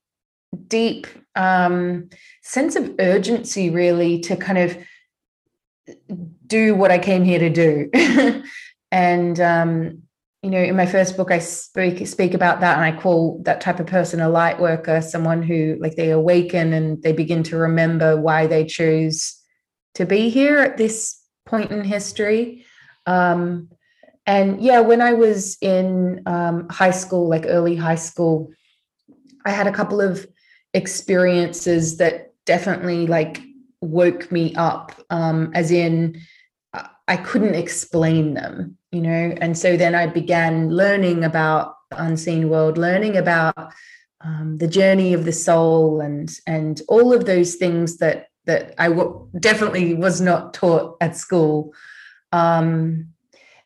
deep 0.68 1.08
um, 1.36 2.10
sense 2.42 2.76
of 2.76 2.96
urgency 3.00 3.70
really 3.70 4.20
to 4.22 4.36
kind 4.36 4.58
of 4.58 4.78
do 6.48 6.76
what 6.76 6.92
I 6.92 7.00
came 7.00 7.24
here 7.24 7.40
to 7.40 7.50
do. 7.50 8.44
and 8.92 9.40
um, 9.40 10.01
you 10.44 10.50
know, 10.50 10.62
in 10.62 10.76
my 10.76 10.88
first 10.88 11.18
book, 11.18 11.32
I 11.32 11.40
speak 11.40 12.06
speak 12.08 12.34
about 12.34 12.62
that, 12.62 12.76
and 12.76 12.86
I 12.86 13.00
call 13.00 13.42
that 13.44 13.62
type 13.62 13.80
of 13.80 13.86
person 13.86 14.22
a 14.22 14.30
light 14.30 14.60
worker, 14.60 15.02
someone 15.02 15.44
who 15.44 15.78
like 15.80 15.96
they 15.96 16.10
awaken 16.10 16.74
and 16.74 17.02
they 17.04 17.14
begin 17.14 17.44
to 17.44 17.58
remember 17.58 18.20
why 18.20 18.48
they 18.48 18.66
choose 18.66 19.40
to 19.96 20.06
be 20.06 20.30
here 20.30 20.60
at 20.60 20.78
this 20.78 21.22
point 21.46 21.72
in 21.72 21.84
history. 21.84 22.66
Um, 23.06 23.70
and 24.26 24.62
yeah, 24.62 24.80
when 24.80 25.02
I 25.02 25.14
was 25.14 25.58
in 25.62 26.24
um, 26.26 26.70
high 26.70 26.92
school, 26.92 27.28
like 27.30 27.46
early 27.48 27.76
high 27.76 27.96
school, 27.96 28.52
I 29.46 29.52
had 29.52 29.68
a 29.68 29.74
couple 29.74 30.02
of 30.02 30.26
experiences 30.74 31.98
that 31.98 32.34
definitely 32.46 33.06
like 33.08 33.42
woke 33.82 34.32
me 34.32 34.56
up, 34.56 34.94
um, 35.10 35.52
as 35.54 35.72
in 35.72 36.20
I 37.08 37.18
couldn't 37.18 37.56
explain 37.56 38.34
them, 38.36 38.78
you 38.92 39.02
know. 39.02 39.36
And 39.42 39.58
so 39.58 39.78
then 39.78 39.96
I 39.96 40.08
began 40.08 40.70
learning 40.70 41.24
about 41.24 41.76
the 41.90 42.02
unseen 42.04 42.50
world, 42.50 42.78
learning 42.78 43.18
about 43.18 43.74
um, 44.24 44.58
the 44.58 44.68
journey 44.68 45.14
of 45.14 45.26
the 45.26 45.34
soul, 45.34 46.02
and 46.02 46.32
and 46.46 46.82
all 46.88 47.14
of 47.14 47.26
those 47.26 47.56
things 47.56 47.98
that 47.98 48.28
that 48.46 48.74
I 48.78 48.90
w- 48.90 49.28
definitely 49.40 49.94
was 49.94 50.22
not 50.22 50.54
taught 50.54 50.98
at 51.02 51.16
school. 51.16 51.74
Um, 52.32 53.10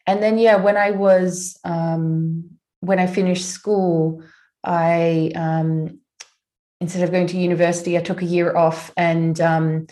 and 0.07 0.21
then, 0.21 0.37
yeah, 0.37 0.57
when 0.57 0.77
I 0.77 0.91
was, 0.91 1.59
um, 1.63 2.51
when 2.81 2.99
I 2.99 3.07
finished 3.07 3.45
school, 3.45 4.21
I, 4.63 5.31
um, 5.35 5.99
instead 6.81 7.03
of 7.03 7.11
going 7.11 7.27
to 7.27 7.37
university, 7.37 7.97
I 7.97 8.01
took 8.01 8.21
a 8.21 8.25
year 8.25 8.55
off 8.55 8.91
and 8.97 9.39
um, 9.41 9.87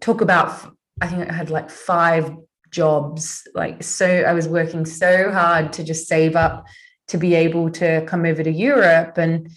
took 0.00 0.20
about, 0.20 0.72
I 1.00 1.08
think 1.08 1.28
I 1.28 1.32
had 1.32 1.50
like 1.50 1.70
five 1.70 2.30
jobs. 2.70 3.46
Like, 3.54 3.82
so 3.82 4.06
I 4.06 4.32
was 4.32 4.48
working 4.48 4.84
so 4.84 5.30
hard 5.30 5.72
to 5.74 5.84
just 5.84 6.08
save 6.08 6.36
up 6.36 6.66
to 7.08 7.18
be 7.18 7.34
able 7.34 7.70
to 7.70 8.04
come 8.06 8.24
over 8.24 8.42
to 8.42 8.50
Europe. 8.50 9.18
And 9.18 9.50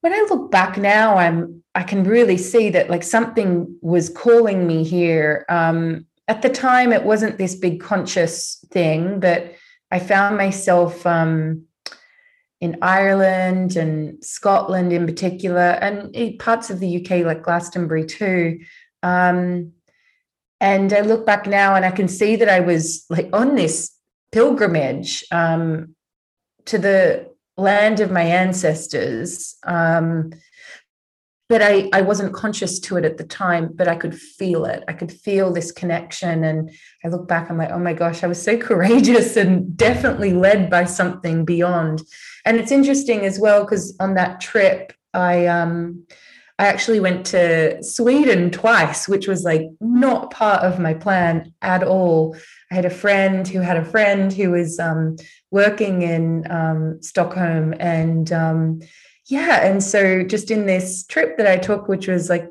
when 0.00 0.12
I 0.12 0.26
look 0.30 0.50
back 0.50 0.76
now, 0.76 1.16
I'm 1.16 1.62
I 1.74 1.84
can 1.84 2.02
really 2.02 2.38
see 2.38 2.70
that 2.70 2.90
like 2.90 3.04
something 3.04 3.78
was 3.82 4.08
calling 4.08 4.66
me 4.66 4.82
here. 4.82 5.44
Um, 5.48 6.06
at 6.26 6.42
the 6.42 6.48
time, 6.48 6.92
it 6.92 7.04
wasn't 7.04 7.38
this 7.38 7.54
big 7.54 7.80
conscious 7.80 8.64
thing, 8.72 9.20
but 9.20 9.54
I 9.90 10.00
found 10.00 10.36
myself 10.36 11.06
um, 11.06 11.66
in 12.60 12.78
Ireland 12.82 13.76
and 13.76 14.22
Scotland 14.24 14.92
in 14.92 15.06
particular, 15.06 15.78
and 15.80 16.38
parts 16.38 16.68
of 16.70 16.80
the 16.80 17.00
UK 17.00 17.24
like 17.24 17.42
Glastonbury 17.42 18.06
too. 18.06 18.60
Um, 19.02 19.72
and 20.60 20.92
I 20.92 21.00
look 21.00 21.24
back 21.24 21.46
now 21.46 21.74
and 21.74 21.84
I 21.84 21.90
can 21.90 22.08
see 22.08 22.36
that 22.36 22.48
I 22.48 22.60
was 22.60 23.04
like 23.08 23.28
on 23.32 23.54
this 23.54 23.94
pilgrimage 24.32 25.24
um, 25.30 25.94
to 26.66 26.78
the 26.78 27.30
land 27.56 28.00
of 28.00 28.10
my 28.10 28.22
ancestors. 28.22 29.56
Um, 29.64 30.32
but 31.48 31.62
I, 31.62 31.88
I 31.94 32.02
wasn't 32.02 32.34
conscious 32.34 32.78
to 32.80 32.98
it 32.98 33.06
at 33.06 33.16
the 33.16 33.24
time, 33.24 33.70
but 33.74 33.88
I 33.88 33.96
could 33.96 34.14
feel 34.14 34.66
it. 34.66 34.84
I 34.86 34.92
could 34.92 35.10
feel 35.10 35.50
this 35.50 35.72
connection. 35.72 36.44
And 36.44 36.70
I 37.02 37.08
look 37.08 37.26
back, 37.26 37.48
I'm 37.48 37.56
like, 37.56 37.70
oh 37.70 37.78
my 37.78 37.94
gosh, 37.94 38.22
I 38.22 38.26
was 38.26 38.40
so 38.40 38.58
courageous 38.58 39.36
and 39.36 39.76
definitely 39.76 40.32
led 40.32 40.68
by 40.68 40.84
something 40.84 41.44
beyond. 41.44 42.02
And 42.44 42.58
it's 42.58 42.72
interesting 42.72 43.24
as 43.24 43.38
well, 43.38 43.64
because 43.64 43.96
on 43.98 44.14
that 44.14 44.40
trip, 44.40 44.92
I 45.14 45.46
um 45.46 46.04
I 46.58 46.66
actually 46.66 46.98
went 46.98 47.24
to 47.26 47.82
Sweden 47.84 48.50
twice, 48.50 49.08
which 49.08 49.28
was 49.28 49.44
like 49.44 49.62
not 49.80 50.32
part 50.32 50.64
of 50.64 50.80
my 50.80 50.92
plan 50.92 51.52
at 51.62 51.84
all. 51.84 52.36
I 52.72 52.74
had 52.74 52.84
a 52.84 52.90
friend 52.90 53.46
who 53.46 53.60
had 53.60 53.76
a 53.76 53.84
friend 53.84 54.32
who 54.32 54.50
was 54.50 54.78
um, 54.80 55.16
working 55.52 56.02
in 56.02 56.50
um, 56.50 57.00
Stockholm, 57.00 57.74
and 57.78 58.32
um, 58.32 58.80
yeah, 59.26 59.64
and 59.64 59.82
so 59.82 60.24
just 60.24 60.50
in 60.50 60.66
this 60.66 61.06
trip 61.06 61.36
that 61.36 61.46
I 61.46 61.58
took, 61.58 61.86
which 61.86 62.08
was 62.08 62.28
like 62.28 62.50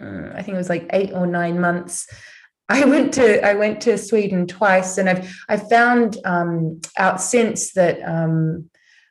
uh, 0.00 0.30
I 0.34 0.42
think 0.42 0.54
it 0.54 0.58
was 0.58 0.68
like 0.68 0.88
eight 0.92 1.12
or 1.12 1.26
nine 1.26 1.60
months. 1.60 2.06
I 2.70 2.84
went 2.84 3.14
to 3.14 3.44
I 3.44 3.54
went 3.54 3.80
to 3.82 3.98
Sweden 3.98 4.46
twice, 4.46 4.98
and 4.98 5.08
I've 5.08 5.34
I've 5.48 5.68
found 5.68 6.18
um, 6.24 6.80
out 6.96 7.20
since 7.20 7.72
that 7.72 8.00
um, 8.02 8.70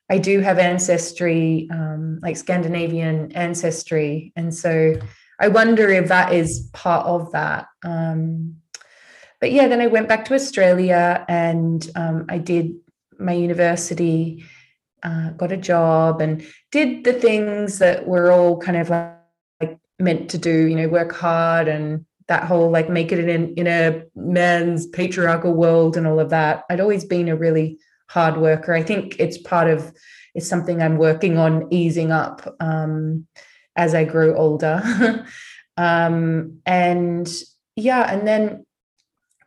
I 0.09 0.17
do 0.17 0.39
have 0.39 0.57
ancestry, 0.57 1.67
um, 1.71 2.19
like 2.21 2.37
Scandinavian 2.37 3.31
ancestry. 3.33 4.31
And 4.35 4.53
so 4.53 4.95
I 5.39 5.49
wonder 5.49 5.89
if 5.89 6.07
that 6.07 6.33
is 6.33 6.69
part 6.73 7.05
of 7.05 7.31
that. 7.33 7.67
Um, 7.83 8.57
but 9.39 9.51
yeah, 9.51 9.67
then 9.67 9.81
I 9.81 9.87
went 9.87 10.07
back 10.07 10.25
to 10.25 10.33
Australia 10.33 11.25
and 11.27 11.89
um, 11.95 12.25
I 12.29 12.37
did 12.37 12.73
my 13.19 13.33
university, 13.33 14.45
uh, 15.03 15.31
got 15.31 15.51
a 15.51 15.57
job, 15.57 16.21
and 16.21 16.45
did 16.71 17.03
the 17.03 17.13
things 17.13 17.79
that 17.79 18.07
we're 18.07 18.31
all 18.31 18.57
kind 18.57 18.77
of 18.77 18.89
like, 18.89 19.13
like 19.61 19.77
meant 19.99 20.29
to 20.31 20.37
do, 20.37 20.65
you 20.65 20.75
know, 20.75 20.87
work 20.87 21.11
hard 21.11 21.67
and 21.67 22.05
that 22.27 22.43
whole 22.43 22.69
like 22.69 22.89
make 22.89 23.11
it 23.11 23.19
in, 23.19 23.53
in 23.55 23.67
a 23.67 24.03
man's 24.15 24.85
patriarchal 24.87 25.53
world 25.53 25.97
and 25.97 26.07
all 26.07 26.19
of 26.19 26.29
that. 26.29 26.63
I'd 26.69 26.81
always 26.81 27.05
been 27.05 27.29
a 27.29 27.35
really 27.35 27.79
hard 28.09 28.37
worker. 28.37 28.73
I 28.73 28.83
think 28.83 29.15
it's 29.19 29.37
part 29.37 29.69
of 29.69 29.93
it's 30.35 30.47
something 30.47 30.81
I'm 30.81 30.97
working 30.97 31.37
on 31.37 31.67
easing 31.71 32.11
up 32.11 32.55
um, 32.59 33.27
as 33.75 33.95
I 33.95 34.03
grow 34.03 34.35
older. 34.35 35.25
um, 35.77 36.59
and 36.65 37.27
yeah, 37.75 38.11
and 38.11 38.27
then 38.27 38.65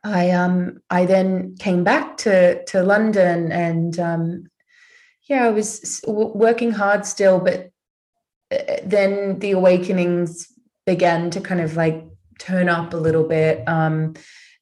I 0.03 0.31
um 0.31 0.81
I 0.91 1.05
then 1.07 1.57
came 1.59 1.85
back 1.85 2.17
to 2.19 2.65
to 2.65 2.83
London 2.83 3.53
and 3.53 3.99
um, 3.99 4.51
yeah, 5.29 5.45
I 5.45 5.51
was 5.51 6.03
working 6.07 6.73
hard 6.73 7.07
still, 7.07 7.39
but 7.39 7.71
uh, 8.51 8.77
then 8.85 9.39
the 9.39 9.53
awakenings 9.53 10.49
began 10.87 11.31
to 11.31 11.41
kind 11.41 11.61
of 11.61 11.77
like 11.77 12.05
turn 12.41 12.69
up 12.69 12.95
a 12.95 12.97
little 12.97 13.25
bit. 13.25 13.63
Um, 13.69 14.15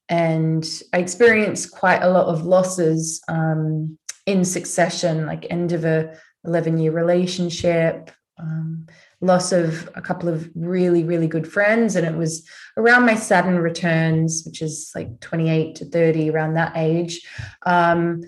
and 0.09 0.67
I 0.91 0.97
experienced 0.97 1.71
quite 1.71 2.01
a 2.01 2.09
lot 2.09 2.25
of 2.25 2.43
losses 2.43 3.21
um, 3.27 3.97
in 4.25 4.43
succession, 4.43 5.27
like 5.27 5.45
end 5.49 5.71
of 5.71 5.85
a 5.85 6.17
11 6.45 6.79
year 6.79 6.91
relationship, 6.91 8.11
um, 8.39 8.87
loss 9.21 9.51
of 9.51 9.89
a 9.95 10.01
couple 10.01 10.29
of 10.29 10.49
really, 10.55 11.03
really 11.03 11.27
good 11.27 11.51
friends. 11.51 11.95
And 11.95 12.07
it 12.07 12.15
was 12.15 12.47
around 12.75 13.05
my 13.05 13.15
Saturn 13.15 13.59
returns, 13.59 14.43
which 14.45 14.61
is 14.61 14.91
like 14.95 15.19
28 15.19 15.75
to 15.75 15.85
30, 15.85 16.29
around 16.31 16.55
that 16.55 16.73
age. 16.75 17.27
Um, 17.65 18.21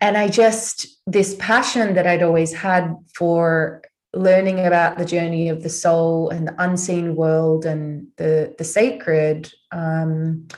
and 0.00 0.16
I 0.16 0.28
just, 0.28 0.86
this 1.06 1.36
passion 1.38 1.94
that 1.94 2.06
I'd 2.06 2.22
always 2.22 2.52
had 2.52 2.94
for 3.14 3.82
learning 4.14 4.60
about 4.60 4.96
the 4.96 5.04
journey 5.04 5.48
of 5.48 5.62
the 5.62 5.68
soul 5.68 6.30
and 6.30 6.48
the 6.48 6.54
unseen 6.58 7.14
world 7.14 7.66
and 7.66 8.08
the, 8.16 8.54
the 8.56 8.64
sacred, 8.64 9.52
um, 9.70 10.48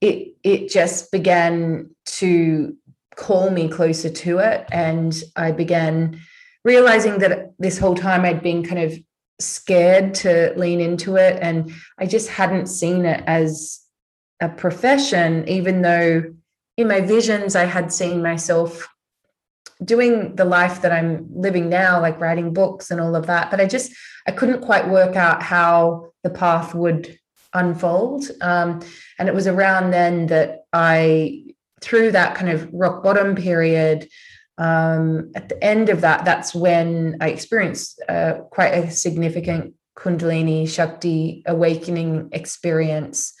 it, 0.00 0.36
it 0.42 0.68
just 0.68 1.10
began 1.10 1.90
to 2.04 2.76
call 3.16 3.50
me 3.50 3.68
closer 3.68 4.10
to 4.10 4.38
it. 4.38 4.66
And 4.70 5.14
I 5.34 5.52
began 5.52 6.20
realizing 6.64 7.18
that 7.18 7.52
this 7.58 7.78
whole 7.78 7.94
time 7.94 8.24
I'd 8.24 8.42
been 8.42 8.64
kind 8.64 8.82
of 8.82 8.98
scared 9.40 10.14
to 10.14 10.52
lean 10.56 10.80
into 10.80 11.16
it. 11.16 11.38
And 11.40 11.72
I 11.98 12.06
just 12.06 12.28
hadn't 12.28 12.66
seen 12.66 13.04
it 13.04 13.22
as 13.26 13.80
a 14.40 14.48
profession, 14.48 15.48
even 15.48 15.82
though 15.82 16.24
in 16.76 16.88
my 16.88 17.00
visions 17.00 17.56
I 17.56 17.64
had 17.64 17.92
seen 17.92 18.22
myself 18.22 18.88
doing 19.84 20.36
the 20.36 20.44
life 20.44 20.82
that 20.82 20.92
I'm 20.92 21.26
living 21.34 21.68
now, 21.68 22.00
like 22.00 22.20
writing 22.20 22.52
books 22.52 22.90
and 22.90 23.00
all 23.00 23.14
of 23.14 23.26
that. 23.26 23.50
But 23.50 23.60
I 23.60 23.66
just, 23.66 23.92
I 24.26 24.32
couldn't 24.32 24.62
quite 24.62 24.88
work 24.88 25.16
out 25.16 25.42
how 25.42 26.12
the 26.22 26.30
path 26.30 26.74
would 26.74 27.18
unfold. 27.54 28.30
Um, 28.40 28.80
and 29.18 29.28
it 29.28 29.34
was 29.34 29.46
around 29.46 29.90
then 29.90 30.26
that 30.26 30.64
I 30.72 31.44
through 31.80 32.12
that 32.12 32.34
kind 32.34 32.50
of 32.50 32.68
rock 32.72 33.02
bottom 33.02 33.34
period, 33.34 34.08
um, 34.58 35.32
at 35.34 35.48
the 35.48 35.62
end 35.62 35.88
of 35.88 36.00
that, 36.00 36.24
that's 36.24 36.54
when 36.54 37.18
I 37.20 37.28
experienced 37.28 38.02
uh, 38.08 38.34
quite 38.50 38.72
a 38.72 38.90
significant 38.90 39.74
Kundalini 39.96 40.68
Shakti 40.68 41.42
awakening 41.46 42.30
experience. 42.32 43.34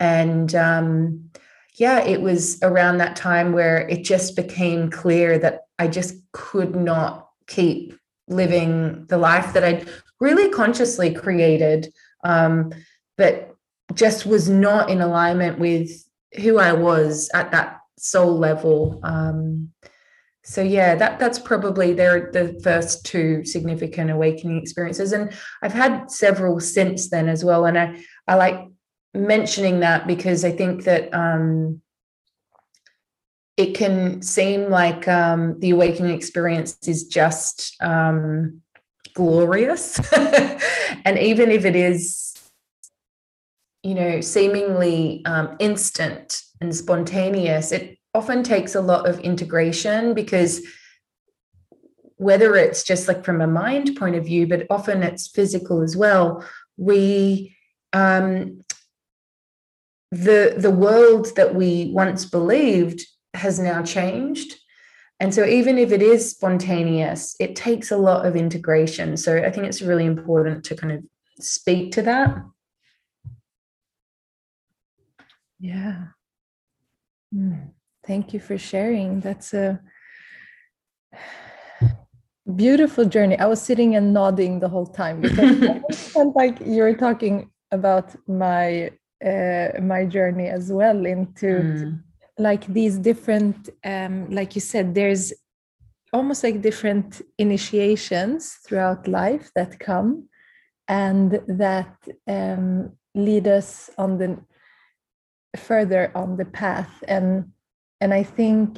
And 0.00 0.54
um, 0.54 1.30
yeah, 1.74 2.00
it 2.00 2.20
was 2.20 2.62
around 2.62 2.98
that 2.98 3.16
time 3.16 3.52
where 3.52 3.88
it 3.88 4.04
just 4.04 4.36
became 4.36 4.90
clear 4.90 5.38
that 5.38 5.60
I 5.78 5.88
just 5.88 6.14
could 6.32 6.74
not 6.74 7.28
keep 7.46 7.98
living 8.28 9.06
the 9.06 9.18
life 9.18 9.52
that 9.52 9.64
I'd 9.64 9.88
really 10.20 10.50
consciously 10.50 11.12
created, 11.12 11.92
um, 12.22 12.72
but 13.16 13.54
just 13.94 14.26
was 14.26 14.48
not 14.48 14.90
in 14.90 15.00
alignment 15.00 15.58
with 15.58 15.90
who 16.40 16.58
I 16.58 16.72
was 16.72 17.30
at 17.34 17.52
that 17.52 17.80
soul 17.98 18.38
level. 18.38 19.00
Um, 19.02 19.70
so 20.42 20.62
yeah, 20.62 20.94
that 20.94 21.18
that's 21.18 21.38
probably 21.38 21.94
they're 21.94 22.30
the 22.30 22.60
first 22.62 23.06
two 23.06 23.44
significant 23.44 24.10
awakening 24.10 24.60
experiences, 24.60 25.12
and 25.12 25.32
I've 25.62 25.72
had 25.72 26.10
several 26.10 26.60
since 26.60 27.08
then 27.08 27.28
as 27.28 27.44
well. 27.44 27.64
And 27.64 27.78
I 27.78 27.98
I 28.28 28.34
like 28.34 28.60
mentioning 29.14 29.80
that 29.80 30.06
because 30.06 30.44
I 30.44 30.50
think 30.50 30.84
that 30.84 31.14
um, 31.14 31.80
it 33.56 33.74
can 33.74 34.20
seem 34.20 34.68
like 34.68 35.08
um, 35.08 35.58
the 35.60 35.70
awakening 35.70 36.14
experience 36.14 36.76
is 36.86 37.04
just 37.04 37.74
um, 37.80 38.60
glorious, 39.14 39.98
and 41.06 41.18
even 41.18 41.50
if 41.50 41.64
it 41.64 41.74
is, 41.74 42.33
you 43.84 43.94
know, 43.94 44.20
seemingly 44.22 45.22
um, 45.26 45.56
instant 45.60 46.42
and 46.60 46.74
spontaneous, 46.74 47.70
it 47.70 47.98
often 48.14 48.42
takes 48.42 48.74
a 48.74 48.80
lot 48.80 49.06
of 49.06 49.20
integration 49.20 50.14
because 50.14 50.66
whether 52.16 52.56
it's 52.56 52.82
just 52.82 53.06
like 53.08 53.24
from 53.24 53.42
a 53.42 53.46
mind 53.46 53.94
point 53.96 54.16
of 54.16 54.24
view, 54.24 54.46
but 54.46 54.66
often 54.70 55.02
it's 55.02 55.28
physical 55.28 55.82
as 55.82 55.96
well, 55.96 56.42
we 56.78 57.54
um, 57.92 58.64
the 60.10 60.54
the 60.56 60.70
world 60.70 61.36
that 61.36 61.54
we 61.54 61.90
once 61.92 62.24
believed 62.24 63.02
has 63.34 63.58
now 63.58 63.82
changed. 63.82 64.54
And 65.20 65.34
so, 65.34 65.44
even 65.44 65.76
if 65.76 65.92
it 65.92 66.02
is 66.02 66.30
spontaneous, 66.30 67.36
it 67.38 67.54
takes 67.54 67.90
a 67.90 67.96
lot 67.96 68.24
of 68.26 68.34
integration. 68.34 69.16
So, 69.16 69.36
I 69.36 69.50
think 69.50 69.66
it's 69.66 69.82
really 69.82 70.06
important 70.06 70.64
to 70.64 70.76
kind 70.76 70.92
of 70.92 71.04
speak 71.38 71.92
to 71.92 72.02
that. 72.02 72.36
Yeah. 75.58 76.06
Mm, 77.34 77.70
thank 78.06 78.32
you 78.32 78.40
for 78.40 78.58
sharing. 78.58 79.20
That's 79.20 79.54
a 79.54 79.80
beautiful 82.54 83.04
journey. 83.04 83.38
I 83.38 83.46
was 83.46 83.60
sitting 83.62 83.96
and 83.96 84.12
nodding 84.12 84.60
the 84.60 84.68
whole 84.68 84.86
time 84.86 85.20
because 85.20 86.14
like 86.34 86.60
you 86.60 86.82
were 86.82 86.94
talking 86.94 87.50
about 87.70 88.14
my 88.28 88.90
uh, 89.24 89.68
my 89.80 90.04
journey 90.04 90.48
as 90.48 90.70
well 90.70 91.06
into 91.06 91.46
mm. 91.46 92.00
like 92.38 92.66
these 92.66 92.98
different, 92.98 93.70
um, 93.84 94.28
like 94.30 94.54
you 94.54 94.60
said, 94.60 94.94
there's 94.94 95.32
almost 96.12 96.44
like 96.44 96.60
different 96.60 97.22
initiations 97.38 98.58
throughout 98.66 99.08
life 99.08 99.50
that 99.54 99.78
come 99.80 100.28
and 100.88 101.40
that 101.48 101.96
um, 102.28 102.92
lead 103.14 103.48
us 103.48 103.88
on 103.96 104.18
the 104.18 104.38
further 105.56 106.10
on 106.14 106.36
the 106.36 106.44
path. 106.44 107.02
And 107.08 107.52
and 108.00 108.12
i 108.12 108.22
think 108.22 108.76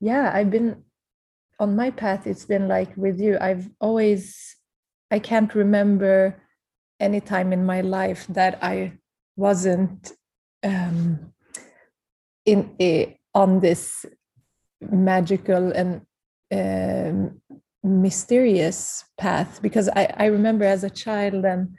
yeah 0.00 0.30
i've 0.34 0.50
been 0.50 0.82
on 1.58 1.76
my 1.76 1.90
path 1.90 2.26
it's 2.26 2.44
been 2.44 2.68
like 2.68 2.96
with 2.96 3.20
you. 3.20 3.36
I've 3.40 3.68
always 3.80 4.56
i 5.10 5.18
can't 5.18 5.54
remember 5.54 6.40
any 7.00 7.20
time 7.20 7.52
in 7.52 7.66
my 7.66 7.80
life 7.80 8.26
that 8.28 8.58
i 8.62 8.92
wasn't 9.36 10.12
um, 10.62 11.32
in 12.44 12.74
a, 12.80 13.18
on 13.34 13.60
this 13.60 14.04
magical 14.80 15.72
and 15.72 16.02
um, 16.52 17.40
mysterious 17.82 19.04
path. 19.18 19.60
Because 19.62 19.88
I, 19.88 20.12
I 20.16 20.26
remember 20.26 20.64
as 20.64 20.84
a 20.84 20.90
child 20.90 21.44
and 21.44 21.74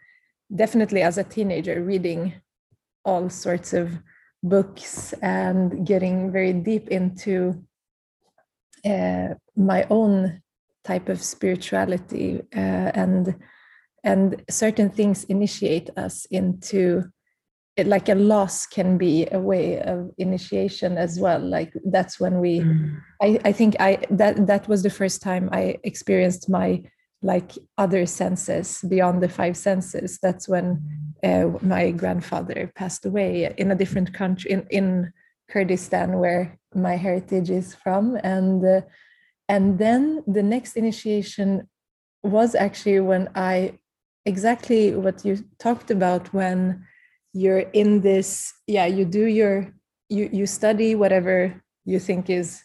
definitely 0.53 1.01
as 1.03 1.17
a 1.17 1.23
teenager 1.23 1.83
reading 1.83 2.33
all 3.05 3.29
sorts 3.29 3.73
of 3.73 3.99
books 4.43 5.13
and 5.21 5.85
getting 5.85 6.31
very 6.31 6.53
deep 6.53 6.87
into 6.89 7.63
uh, 8.85 9.29
my 9.55 9.85
own 9.89 10.41
type 10.83 11.09
of 11.09 11.21
spirituality 11.21 12.41
uh, 12.55 12.91
and 12.95 13.35
and 14.03 14.43
certain 14.49 14.89
things 14.89 15.23
initiate 15.25 15.91
us 15.95 16.25
into 16.31 17.03
it 17.77 17.85
like 17.87 18.09
a 18.09 18.15
loss 18.15 18.65
can 18.65 18.97
be 18.97 19.27
a 19.31 19.39
way 19.39 19.79
of 19.81 20.09
initiation 20.17 20.97
as 20.97 21.19
well 21.19 21.39
like 21.39 21.71
that's 21.85 22.19
when 22.19 22.39
we 22.39 22.59
mm. 22.59 22.99
I, 23.21 23.39
I 23.45 23.51
think 23.51 23.75
i 23.79 23.99
that 24.09 24.47
that 24.47 24.67
was 24.67 24.81
the 24.81 24.89
first 24.89 25.21
time 25.21 25.49
i 25.51 25.77
experienced 25.83 26.49
my 26.49 26.81
like 27.21 27.51
other 27.77 28.05
senses 28.05 28.83
beyond 28.87 29.21
the 29.21 29.29
five 29.29 29.55
senses. 29.55 30.19
That's 30.21 30.47
when 30.47 30.81
uh, 31.23 31.49
my 31.61 31.91
grandfather 31.91 32.71
passed 32.75 33.05
away 33.05 33.53
in 33.57 33.71
a 33.71 33.75
different 33.75 34.13
country 34.13 34.51
in, 34.51 34.65
in 34.69 35.13
kurdistan 35.49 36.17
where 36.17 36.57
my 36.73 36.95
heritage 36.95 37.49
is 37.49 37.75
from. 37.75 38.17
And 38.23 38.65
uh, 38.65 38.81
and 39.51 39.77
then 39.77 40.23
the 40.25 40.41
next 40.41 40.77
initiation 40.77 41.67
was 42.23 42.55
actually 42.55 42.99
when 42.99 43.27
i 43.35 43.77
exactly 44.25 44.95
what 44.95 45.25
you 45.25 45.37
talked 45.59 45.91
about 45.91 46.33
when 46.33 46.85
you're 47.33 47.65
in 47.81 48.01
this 48.01 48.53
yeah 48.67 48.85
you 48.85 49.03
do 49.03 49.25
your 49.25 49.73
you 50.09 50.29
you 50.31 50.45
study 50.45 50.95
whatever 50.95 51.61
you 51.85 51.99
think 51.99 52.29
is 52.29 52.63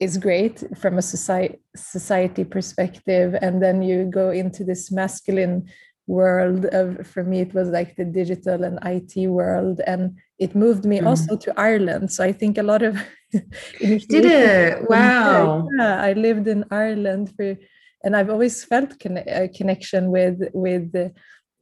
is 0.00 0.16
great 0.16 0.62
from 0.78 0.98
a 0.98 1.02
society 1.02 1.58
society 1.76 2.44
perspective. 2.44 3.34
And 3.40 3.62
then 3.62 3.82
you 3.82 4.04
go 4.04 4.30
into 4.30 4.64
this 4.64 4.90
masculine 4.90 5.68
world 6.06 6.64
of 6.66 7.06
for 7.06 7.22
me 7.22 7.40
it 7.40 7.52
was 7.52 7.68
like 7.68 7.94
the 7.96 8.04
digital 8.04 8.64
and 8.64 8.78
IT 8.84 9.28
world. 9.28 9.80
And 9.86 10.18
it 10.38 10.54
moved 10.54 10.84
me 10.84 11.00
mm. 11.00 11.06
also 11.06 11.36
to 11.36 11.60
Ireland. 11.60 12.12
So 12.12 12.24
I 12.24 12.32
think 12.32 12.58
a 12.58 12.62
lot 12.62 12.82
of 12.82 12.94
did 13.80 14.24
it. 14.24 14.88
wow. 14.88 15.68
Yeah 15.78 16.00
I 16.00 16.12
lived 16.12 16.48
in 16.48 16.64
Ireland 16.70 17.32
for 17.36 17.56
and 18.04 18.14
I've 18.16 18.30
always 18.30 18.64
felt 18.64 18.98
con- 19.00 19.24
a 19.26 19.48
connection 19.48 20.10
with 20.10 20.40
with 20.54 20.92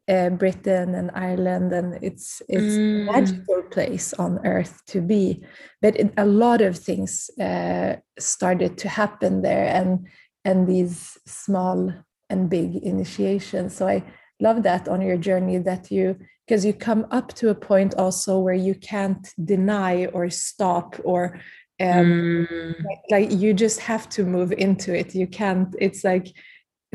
uh, 0.08 0.30
Britain 0.30 0.94
and 0.94 1.10
Ireland, 1.14 1.72
and 1.72 1.98
it's 2.02 2.42
it's 2.48 2.76
mm. 2.76 3.08
a 3.08 3.12
magical 3.12 3.62
place 3.70 4.12
on 4.14 4.44
earth 4.46 4.82
to 4.88 5.00
be. 5.00 5.44
But 5.82 5.98
it, 5.98 6.12
a 6.16 6.26
lot 6.26 6.60
of 6.60 6.78
things 6.78 7.30
uh, 7.40 7.96
started 8.18 8.78
to 8.78 8.88
happen 8.88 9.42
there, 9.42 9.66
and 9.66 10.06
and 10.44 10.66
these 10.68 11.18
small 11.26 11.92
and 12.30 12.50
big 12.50 12.76
initiations. 12.76 13.76
So 13.76 13.88
I 13.88 14.04
love 14.40 14.62
that 14.62 14.88
on 14.88 15.00
your 15.00 15.16
journey 15.16 15.58
that 15.58 15.90
you 15.90 16.16
because 16.46 16.64
you 16.64 16.72
come 16.72 17.06
up 17.10 17.32
to 17.34 17.50
a 17.50 17.54
point 17.54 17.94
also 17.94 18.38
where 18.38 18.54
you 18.54 18.74
can't 18.74 19.28
deny 19.44 20.06
or 20.06 20.30
stop 20.30 20.96
or 21.04 21.40
um, 21.80 22.46
mm. 22.50 22.84
like, 22.84 23.30
like 23.30 23.40
you 23.40 23.52
just 23.52 23.80
have 23.80 24.08
to 24.10 24.24
move 24.24 24.52
into 24.52 24.96
it. 24.96 25.14
You 25.14 25.26
can't. 25.26 25.74
It's 25.78 26.04
like 26.04 26.32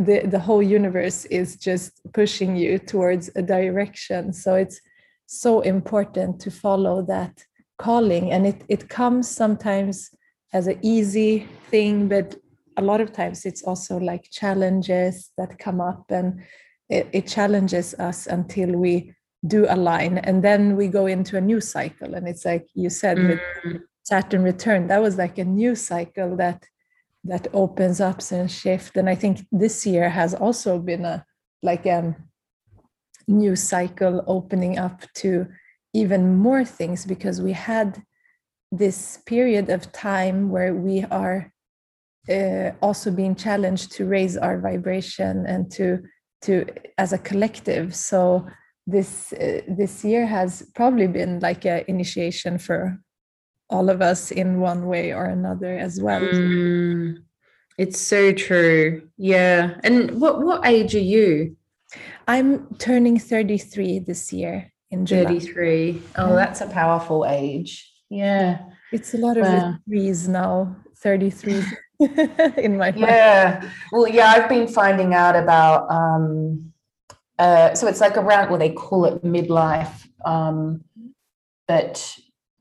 the 0.05 0.27
the 0.27 0.39
whole 0.39 0.63
universe 0.63 1.25
is 1.25 1.55
just 1.55 2.01
pushing 2.13 2.55
you 2.55 2.79
towards 2.79 3.29
a 3.35 3.41
direction. 3.41 4.33
So 4.33 4.55
it's 4.55 4.81
so 5.27 5.61
important 5.61 6.39
to 6.41 6.51
follow 6.51 7.01
that 7.03 7.43
calling. 7.77 8.31
And 8.31 8.45
it 8.47 8.63
it 8.67 8.89
comes 8.89 9.29
sometimes 9.29 10.09
as 10.53 10.67
an 10.67 10.77
easy 10.81 11.47
thing 11.69 12.09
but 12.09 12.35
a 12.77 12.81
lot 12.81 13.01
of 13.01 13.13
times 13.13 13.45
it's 13.45 13.63
also 13.63 13.97
like 13.97 14.29
challenges 14.31 15.31
that 15.37 15.59
come 15.59 15.79
up 15.79 16.03
and 16.09 16.41
it, 16.89 17.07
it 17.13 17.27
challenges 17.27 17.93
us 17.95 18.27
until 18.27 18.71
we 18.75 19.13
do 19.47 19.65
align. 19.69 20.17
And 20.19 20.43
then 20.43 20.75
we 20.75 20.87
go 20.87 21.05
into 21.05 21.37
a 21.37 21.41
new 21.41 21.61
cycle. 21.61 22.13
And 22.13 22.27
it's 22.27 22.45
like 22.45 22.67
you 22.73 22.89
said 22.89 23.17
mm. 23.17 23.29
with 23.29 23.81
saturn 24.03 24.43
return 24.43 24.87
that 24.87 25.01
was 25.01 25.17
like 25.17 25.37
a 25.37 25.45
new 25.45 25.75
cycle 25.75 26.35
that 26.35 26.65
that 27.23 27.47
opens 27.53 28.01
up 28.01 28.19
and 28.31 28.49
shift. 28.49 28.97
And 28.97 29.09
i 29.09 29.15
think 29.15 29.45
this 29.51 29.85
year 29.85 30.09
has 30.09 30.33
also 30.33 30.79
been 30.79 31.05
a 31.05 31.25
like 31.63 31.85
a 31.85 32.15
new 33.27 33.55
cycle 33.55 34.23
opening 34.27 34.77
up 34.77 35.01
to 35.13 35.47
even 35.93 36.37
more 36.37 36.65
things 36.65 37.05
because 37.05 37.41
we 37.41 37.53
had 37.53 38.01
this 38.71 39.19
period 39.25 39.69
of 39.69 39.91
time 39.91 40.49
where 40.49 40.73
we 40.73 41.03
are 41.05 41.51
uh, 42.29 42.71
also 42.81 43.11
being 43.11 43.35
challenged 43.35 43.91
to 43.91 44.05
raise 44.05 44.37
our 44.37 44.59
vibration 44.59 45.45
and 45.45 45.71
to 45.71 45.99
to 46.41 46.65
as 46.97 47.13
a 47.13 47.17
collective. 47.17 47.95
So 47.95 48.47
this 48.87 49.33
uh, 49.33 49.61
this 49.67 50.03
year 50.03 50.25
has 50.25 50.63
probably 50.75 51.07
been 51.07 51.39
like 51.39 51.65
an 51.65 51.83
initiation 51.87 52.57
for 52.57 52.99
all 53.71 53.89
of 53.89 54.01
us 54.01 54.31
in 54.31 54.59
one 54.59 54.85
way 54.85 55.13
or 55.13 55.25
another 55.25 55.77
as 55.77 55.99
well. 55.99 56.21
Mm, 56.21 57.23
it's 57.77 57.99
so 57.99 58.33
true. 58.33 59.09
Yeah. 59.17 59.79
And 59.83 60.19
what 60.21 60.41
what 60.41 60.65
age 60.67 60.93
are 60.93 60.99
you? 60.99 61.55
I'm 62.27 62.75
turning 62.75 63.17
33 63.17 63.99
this 63.99 64.31
year 64.31 64.71
in 64.91 65.05
July. 65.05 65.25
33. 65.39 66.01
Oh, 66.17 66.35
that's 66.35 66.61
a 66.61 66.67
powerful 66.67 67.25
age. 67.25 67.91
Yeah. 68.09 68.59
It's 68.91 69.13
a 69.13 69.17
lot 69.17 69.37
of 69.37 69.45
wow. 69.45 69.75
threes 69.87 70.27
now. 70.27 70.75
33 70.97 71.63
in 72.57 72.77
my 72.77 72.93
Yeah. 72.95 73.67
Well, 73.91 74.07
yeah, 74.07 74.27
I've 74.27 74.49
been 74.49 74.67
finding 74.67 75.13
out 75.13 75.35
about 75.35 75.89
um 75.89 76.73
uh 77.39 77.73
so 77.73 77.87
it's 77.87 78.01
like 78.01 78.17
around 78.17 78.49
well 78.49 78.59
they 78.59 78.71
call 78.71 79.05
it 79.05 79.23
midlife. 79.23 80.07
Um 80.25 80.83
but 81.67 82.17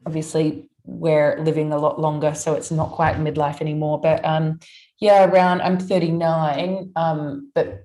obviously 0.07 0.69
we're 0.85 1.38
living 1.40 1.73
a 1.73 1.79
lot 1.79 2.01
longer, 2.01 2.35
so 2.35 2.55
it's 2.55 2.71
not 2.71 2.93
quite 2.93 3.16
midlife 3.16 3.61
anymore. 3.61 4.01
But 4.01 4.25
um, 4.25 4.61
yeah, 5.01 5.25
around 5.25 5.62
I'm 5.62 5.79
39, 5.79 6.93
um, 6.97 7.51
but 7.55 7.85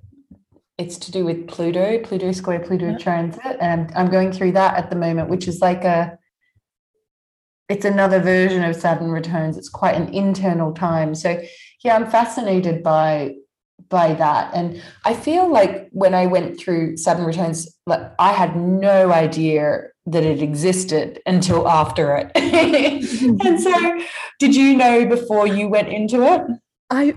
it's 0.78 0.98
to 0.98 1.12
do 1.12 1.26
with 1.26 1.48
Pluto, 1.48 2.00
Pluto 2.00 2.32
square, 2.32 2.60
Pluto 2.60 2.92
yeah. 2.92 2.98
transit, 2.98 3.58
and 3.60 3.92
I'm 3.96 4.10
going 4.10 4.32
through 4.32 4.54
that 4.54 4.76
at 4.76 4.90
the 4.90 4.96
moment, 4.96 5.30
which 5.30 5.48
is 5.48 5.62
like 5.62 5.84
a 5.84 6.18
it's 7.68 7.86
another 7.86 8.20
version 8.20 8.64
of 8.64 8.76
Saturn 8.76 9.10
returns. 9.10 9.58
It's 9.58 9.70
quite 9.70 9.96
an 9.96 10.14
internal 10.14 10.72
time. 10.74 11.16
So 11.16 11.42
yeah, 11.84 11.96
I'm 11.96 12.10
fascinated 12.10 12.84
by 12.84 13.36
by 13.90 14.14
that. 14.14 14.54
And 14.54 14.82
I 15.04 15.14
feel 15.14 15.50
like 15.50 15.90
when 15.92 16.14
I 16.14 16.26
went 16.28 16.60
through 16.60 16.98
Saturn 16.98 17.26
returns, 17.26 17.68
like 17.86 18.02
I 18.20 18.32
had 18.32 18.56
no 18.56 19.12
idea 19.12 19.90
that 20.06 20.24
it 20.24 20.42
existed 20.42 21.22
until 21.26 21.68
after 21.68 22.16
it. 22.16 22.32
and 23.46 23.60
so, 23.60 24.00
did 24.40 24.56
you 24.56 24.76
know 24.76 25.06
before 25.06 25.48
you 25.48 25.68
went 25.68 25.90
into 25.90 26.24
it? 26.24 26.42
I 26.92 27.16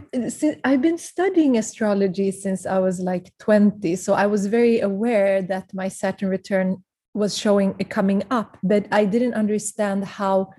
I've 0.64 0.81
been 0.81 0.96
studying 0.96 1.59
astrology 1.59 2.31
since 2.31 2.64
I 2.64 2.79
was 2.79 3.01
like 3.01 3.31
20, 3.38 3.96
so 3.96 4.14
I 4.14 4.27
was 4.27 4.46
very 4.46 4.81
aware 4.81 5.42
that 5.42 5.74
my 5.74 5.88
Saturn 5.88 6.31
return 6.31 6.83
was 7.12 7.37
showing 7.37 7.74
coming 7.90 8.22
up, 8.31 8.57
but 8.62 8.87
I 8.90 9.05
didn't 9.05 9.35
understand 9.35 10.05
how 10.05 10.51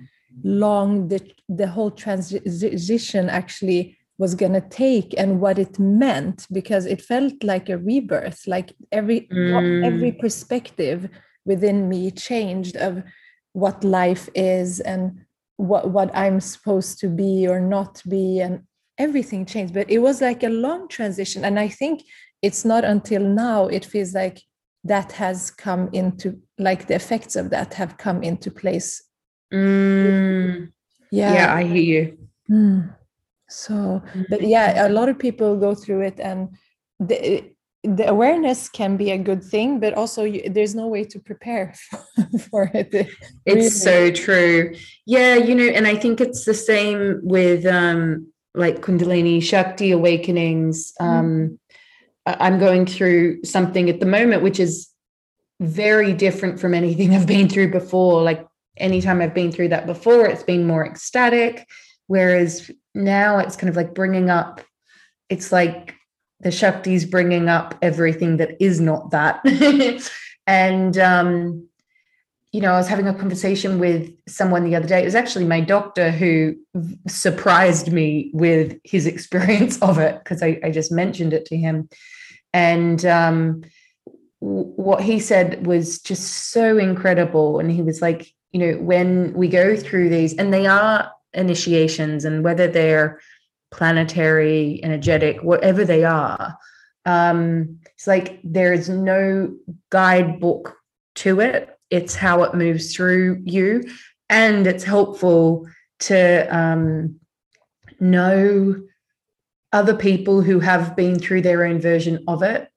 long 0.44 1.08
the 1.08 1.22
the 1.48 1.68
whole 1.68 1.90
transition 1.90 3.30
actually 3.30 3.98
was 4.20 4.36
going 4.36 4.54
to 4.54 4.62
take 4.62 5.16
and 5.18 5.40
what 5.40 5.58
it 5.58 5.80
meant 5.80 6.46
because 6.52 6.86
it 6.86 7.02
felt 7.02 7.34
like 7.42 7.70
a 7.70 7.78
rebirth 7.78 8.46
like 8.46 8.76
every 8.92 9.22
mm. 9.32 9.86
every 9.86 10.12
perspective 10.12 11.10
within 11.46 11.90
me 11.90 12.12
changed 12.12 12.76
of 12.76 13.04
what 13.54 13.84
life 13.84 14.30
is 14.36 14.80
and 14.80 15.22
what 15.58 15.90
what 15.90 16.16
I'm 16.16 16.40
supposed 16.40 17.00
to 17.00 17.08
be 17.08 17.48
or 17.48 17.60
not 17.60 18.02
be 18.08 18.40
and 18.40 18.64
everything 18.98 19.46
changed. 19.46 19.74
But 19.74 19.90
it 19.90 20.00
was 20.00 20.22
like 20.22 20.44
a 20.44 20.50
long 20.50 20.88
transition 20.88 21.44
and 21.44 21.60
I 21.60 21.68
think 21.68 22.04
it's 22.42 22.64
not 22.64 22.86
until 22.86 23.22
now 23.22 23.68
it 23.68 23.86
feels 23.86 24.14
like 24.14 24.42
that 24.86 25.12
has 25.14 25.52
come 25.52 25.90
into 25.92 26.40
like 26.58 26.88
the 26.88 26.96
effects 26.96 27.36
of 27.36 27.50
that 27.50 27.74
have 27.74 27.98
come 27.98 28.24
into 28.24 28.50
place. 28.52 29.04
Mm. 29.54 30.72
yeah. 31.12 31.34
Yeah 31.34 31.54
I 31.54 31.64
hear 31.64 31.76
you. 31.76 32.18
Mm. 32.50 32.96
so 33.48 34.02
but 34.30 34.42
yeah 34.42 34.88
a 34.88 34.90
lot 34.90 35.10
of 35.10 35.20
people 35.20 35.58
go 35.58 35.76
through 35.76 36.02
it 36.02 36.20
and 36.20 36.50
the, 37.00 37.52
the 37.84 38.08
awareness 38.08 38.68
can 38.68 38.98
be 38.98 39.12
a 39.12 39.18
good 39.18 39.44
thing 39.44 39.80
but 39.80 39.94
also 39.94 40.24
you, 40.24 40.50
there's 40.50 40.76
no 40.76 40.88
way 40.88 41.04
to 41.04 41.20
prepare 41.20 41.74
for, 42.50 42.70
it 42.74 42.90
it's 42.94 43.08
really. 43.46 43.70
so 43.70 44.12
true 44.12 44.76
yeah 45.06 45.36
you 45.36 45.56
know 45.56 45.64
and 45.64 45.88
i 45.88 45.96
think 45.96 46.20
it's 46.20 46.46
the 46.46 46.54
same 46.54 47.20
with 47.24 47.66
um 47.66 48.28
like 48.54 48.82
kundalini 48.82 49.42
shakti 49.42 49.92
awakenings 49.92 50.94
mm-hmm. 51.00 51.20
um 51.20 51.60
i'm 52.26 52.60
going 52.60 52.86
through 52.86 53.42
something 53.44 53.90
at 53.90 54.00
the 54.00 54.06
moment 54.06 54.44
which 54.44 54.60
is 54.60 54.90
very 55.62 56.14
different 56.14 56.60
from 56.60 56.74
anything 56.74 57.16
i've 57.16 57.28
been 57.28 57.48
through 57.48 57.72
before 57.72 58.22
like 58.22 58.46
anytime 58.80 59.22
I've 59.22 59.34
been 59.34 59.52
through 59.52 59.70
that 59.70 59.86
before, 59.86 60.26
it's 60.26 60.44
been 60.44 60.66
more 60.66 60.86
ecstatic. 60.86 61.68
Whereas 62.08 62.72
now 62.96 63.38
it's 63.40 63.56
kind 63.56 63.70
of 63.70 63.76
like 63.76 63.94
bringing 63.94 64.30
up, 64.30 64.62
it's 65.30 65.52
like 65.52 65.96
the 66.42 66.50
Shakti's 66.50 67.06
bringing 67.06 67.50
up 67.50 67.76
everything 67.82 68.38
that 68.38 68.62
is 68.62 68.80
not 68.80 69.12
that. 69.12 69.42
and, 70.48 70.98
um, 70.98 71.68
you 72.52 72.62
know, 72.62 72.74
I 72.74 72.78
was 72.78 72.88
having 72.88 73.08
a 73.08 73.14
conversation 73.14 73.78
with 73.78 74.12
someone 74.28 74.64
the 74.64 74.76
other 74.76 74.88
day. 74.88 75.02
It 75.02 75.06
was 75.06 75.16
actually 75.16 75.46
my 75.46 75.62
doctor 75.62 76.10
who 76.10 76.56
surprised 77.08 77.92
me 77.92 78.32
with 78.34 78.80
his 78.84 79.06
experience 79.06 79.80
of 79.82 80.00
it 80.00 80.20
because 80.20 80.42
I, 80.42 80.60
I, 80.64 80.72
just 80.72 80.92
mentioned 80.92 81.34
it 81.34 81.46
to 81.48 81.58
him. 81.58 81.90
And 82.54 83.06
um, 83.06 83.64
what 84.40 85.02
he 85.04 85.20
said 85.20 85.68
was 85.68 86.00
just 86.00 86.52
so 86.52 86.78
incredible. 86.78 87.60
And 87.60 87.70
he 87.70 87.84
was 87.84 88.02
like, 88.02 88.34
you 88.52 88.60
know, 88.60 88.80
when 88.80 89.34
we 89.34 89.48
go 89.48 89.76
through 89.76 90.10
these, 90.10 90.34
and 90.36 90.52
they 90.52 90.66
are 90.66 91.12
initiations, 91.34 92.26
and 92.26 92.44
whether 92.44 92.68
they're 92.68 93.20
planetary, 93.72 94.80
energetic, 94.84 95.44
whatever 95.44 95.86
they 95.86 96.04
are, 96.04 96.58
um, 97.06 97.80
it's 97.96 98.08
like 98.08 98.40
there's 98.44 98.90
no 98.90 99.56
guidebook 99.90 100.76
to 101.16 101.40
it. 101.40 101.78
It's 101.90 102.16
how 102.16 102.44
it 102.44 102.54
moves 102.54 102.94
through 102.96 103.42
you, 103.46 103.84
and 104.30 104.68
it's 104.68 104.84
helpful 104.84 105.68
to 106.00 106.56
um, 106.56 107.20
know 108.00 108.82
other 109.72 109.96
people 109.96 110.42
who 110.42 110.60
have 110.60 110.96
been 110.96 111.20
through 111.20 111.42
their 111.42 111.66
own 111.66 111.80
version 111.80 112.24
of 112.28 112.44
it 112.44 112.70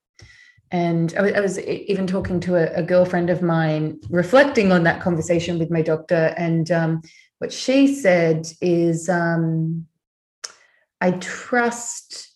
and 0.72 1.14
I 1.18 1.38
was, 1.40 1.58
even 1.58 2.06
talking 2.06 2.40
to 2.40 2.56
a, 2.56 2.80
a, 2.80 2.82
girlfriend 2.82 3.28
of 3.28 3.42
mine, 3.42 4.00
reflecting 4.08 4.72
on 4.72 4.84
that 4.84 5.02
conversation 5.02 5.58
with 5.58 5.70
my 5.70 5.82
doctor. 5.82 6.32
And 6.38 6.70
um, 6.70 7.02
what 7.40 7.52
she 7.52 7.94
said 7.94 8.46
is, 8.62 9.06
um, 9.10 9.86
I 11.02 11.10
trust 11.10 12.30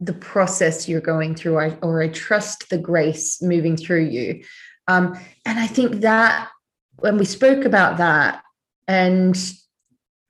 the 0.00 0.12
process 0.12 0.88
you're 0.88 1.00
going 1.00 1.36
through, 1.36 1.54
or, 1.82 2.02
I 2.02 2.08
trust 2.08 2.68
the 2.68 2.78
grace 2.78 3.40
moving 3.40 3.76
through 3.76 4.06
you. 4.06 4.42
Um, 4.88 5.16
and 5.46 5.60
I 5.60 5.68
think 5.68 6.00
that 6.00 6.48
when 6.98 7.16
we 7.16 7.24
spoke 7.24 7.64
about 7.64 7.98
that, 7.98 8.42
and 8.88 9.40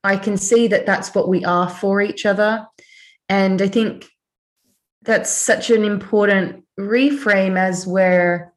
I 0.05 0.19
can 0.19 0.37
see 0.37 0.69
that 0.69 0.85
that's 0.85 1.15
what 1.15 1.31
we 1.31 1.43
are 1.47 1.71
for 1.71 2.03
each 2.03 2.27
other. 2.27 2.67
And 3.31 3.63
I 3.63 3.69
think 3.69 4.07
that's 5.03 5.31
such 5.31 5.71
an 5.71 5.83
important 5.83 6.65
reframe 6.79 7.59
as 7.59 7.87
where 7.87 8.53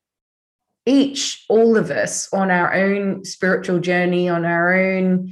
each, 0.85 1.45
all 1.47 1.77
of 1.77 1.89
us, 1.89 2.27
on 2.33 2.51
our 2.51 2.73
own 2.73 3.23
spiritual 3.23 3.79
journey, 3.79 4.27
on 4.27 4.43
our 4.43 4.73
own 4.73 5.31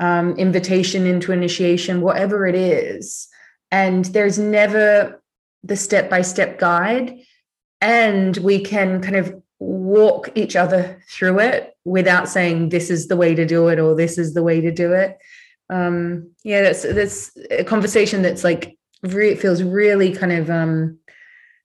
um, 0.00 0.34
invitation 0.36 1.06
into 1.06 1.32
initiation, 1.32 2.00
whatever 2.00 2.46
it 2.46 2.56
is, 2.56 3.28
and 3.70 4.06
there's 4.06 4.38
never 4.38 5.22
the 5.62 5.76
step 5.76 6.10
by 6.10 6.22
step 6.22 6.58
guide, 6.58 7.20
and 7.80 8.36
we 8.38 8.60
can 8.60 9.00
kind 9.00 9.16
of 9.16 9.40
walk 9.58 10.30
each 10.34 10.56
other 10.56 11.02
through 11.08 11.38
it 11.38 11.76
without 11.84 12.28
saying 12.28 12.70
this 12.70 12.90
is 12.90 13.08
the 13.08 13.16
way 13.16 13.34
to 13.34 13.44
do 13.44 13.68
it 13.68 13.78
or 13.78 13.94
this 13.94 14.16
is 14.18 14.34
the 14.34 14.42
way 14.42 14.60
to 14.60 14.72
do 14.72 14.92
it. 14.92 15.18
Um, 15.68 16.30
yeah, 16.42 16.62
that's 16.62 16.82
that's 16.82 17.30
a 17.50 17.64
conversation 17.64 18.22
that's 18.22 18.42
like 18.42 18.76
re- 19.02 19.36
feels 19.36 19.62
really 19.62 20.12
kind 20.16 20.32
of 20.32 20.50
um, 20.50 20.98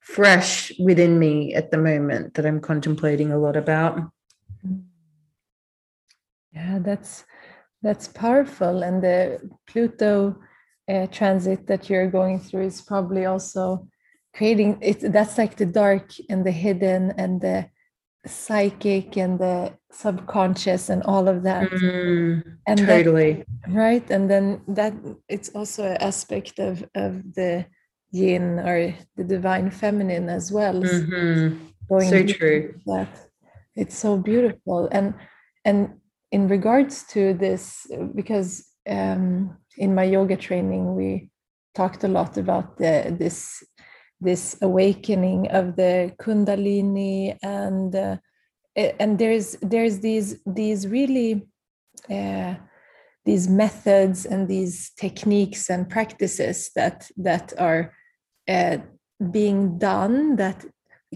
fresh 0.02 0.72
within 0.78 1.18
me 1.18 1.56
at 1.56 1.72
the 1.72 1.78
moment 1.78 2.36
that 2.36 2.46
I'm 2.46 2.60
contemplating 2.60 3.32
a 3.32 3.40
lot 3.40 3.56
about. 3.56 4.00
Yeah, 6.54 6.80
that's 6.80 7.26
that's 7.86 8.08
powerful, 8.08 8.82
and 8.82 9.04
the 9.04 9.40
Pluto 9.68 10.36
uh, 10.90 11.06
transit 11.08 11.68
that 11.68 11.88
you're 11.88 12.10
going 12.10 12.40
through 12.40 12.66
is 12.66 12.82
probably 12.82 13.26
also 13.26 13.88
creating 14.34 14.80
it. 14.82 15.00
That's 15.14 15.38
like 15.38 15.56
the 15.56 15.68
dark 15.68 16.08
and 16.28 16.44
the 16.44 16.52
hidden 16.52 17.14
and 17.16 17.40
the 17.40 17.70
psychic 18.26 19.18
and 19.18 19.38
the 19.38 19.78
subconscious 19.92 20.90
and 20.90 21.04
all 21.04 21.28
of 21.28 21.44
that. 21.44 21.70
Mm, 21.70 22.58
and 22.66 22.80
totally. 22.80 23.46
that, 23.64 23.72
right? 23.72 24.10
And 24.10 24.32
then 24.32 24.62
that 24.68 24.94
it's 25.30 25.50
also 25.50 25.86
an 25.86 25.98
aspect 25.98 26.58
of 26.58 26.84
of 26.96 27.22
the 27.36 27.68
yin 28.12 28.60
or 28.60 28.96
the 29.16 29.24
divine 29.24 29.70
feminine 29.70 30.28
as 30.28 30.52
well. 30.52 30.82
Mm-hmm. 30.82 32.00
so 32.02 32.26
true. 32.26 32.82
that. 32.88 33.12
It's 33.76 33.96
so 33.96 34.18
beautiful. 34.18 34.90
And 34.92 35.14
and 35.64 36.02
in 36.36 36.50
regards 36.50 37.04
to 37.04 37.34
this 37.34 37.88
because 38.14 38.50
um, 38.90 39.58
in 39.78 39.96
my 39.96 40.04
yoga 40.04 40.36
training 40.36 40.94
we 40.94 41.30
talked 41.74 42.04
a 42.04 42.14
lot 42.20 42.38
about 42.38 42.78
the 42.78 43.16
this 43.22 43.64
this 44.20 44.44
awakening 44.62 45.48
of 45.60 45.66
the 45.78 46.12
kundalini 46.22 47.38
and 47.42 47.96
uh, 47.96 48.18
and 48.76 49.18
there's 49.18 49.48
there's 49.62 50.00
these 50.00 50.30
these 50.46 50.82
really 50.98 51.32
uh, 52.18 52.56
these 53.24 53.48
methods 53.48 54.26
and 54.26 54.50
these 54.50 54.92
techniques 55.04 55.70
and 55.70 55.90
practices 55.90 56.58
that 56.76 57.10
that 57.16 57.54
are 57.58 57.94
uh, 58.50 58.78
being 59.32 59.78
done 59.78 60.36
that 60.36 60.66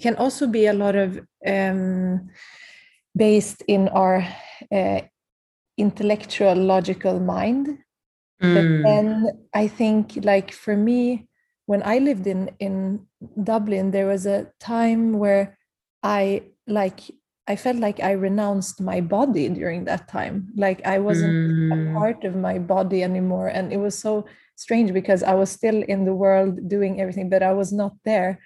can 0.01 0.15
also 0.15 0.47
be 0.47 0.67
a 0.67 0.79
lot 0.83 0.95
of 0.95 1.19
um, 1.45 2.29
based 3.15 3.61
in 3.67 3.89
our 3.89 4.25
uh, 4.71 5.01
intellectual 5.77 6.55
logical 6.55 7.19
mind 7.19 7.77
mm. 8.41 8.53
but 8.53 8.89
then 8.89 9.25
i 9.53 9.67
think 9.67 10.19
like 10.23 10.51
for 10.51 10.75
me 10.75 11.29
when 11.69 11.83
I 11.85 11.99
lived 11.99 12.25
in 12.25 12.49
in 12.57 13.05
Dublin, 13.43 13.91
there 13.91 14.07
was 14.07 14.25
a 14.25 14.47
time 14.59 15.19
where 15.19 15.55
I 16.01 16.49
like 16.65 16.99
I 17.45 17.55
felt 17.55 17.77
like 17.77 17.99
I 17.99 18.13
renounced 18.13 18.81
my 18.81 19.01
body 19.01 19.47
during 19.49 19.85
that 19.85 20.07
time. 20.07 20.49
Like 20.57 20.81
I 20.83 20.97
wasn't 20.97 21.37
mm. 21.51 21.69
a 21.69 21.93
part 21.93 22.23
of 22.23 22.33
my 22.35 22.57
body 22.57 23.03
anymore, 23.03 23.49
and 23.49 23.71
it 23.71 23.77
was 23.77 23.93
so 23.93 24.25
strange 24.55 24.93
because 24.93 25.21
I 25.21 25.35
was 25.35 25.51
still 25.51 25.83
in 25.83 26.05
the 26.05 26.15
world 26.15 26.67
doing 26.67 26.99
everything, 26.99 27.29
but 27.29 27.43
I 27.43 27.53
was 27.53 27.71
not 27.71 27.93
there. 28.03 28.39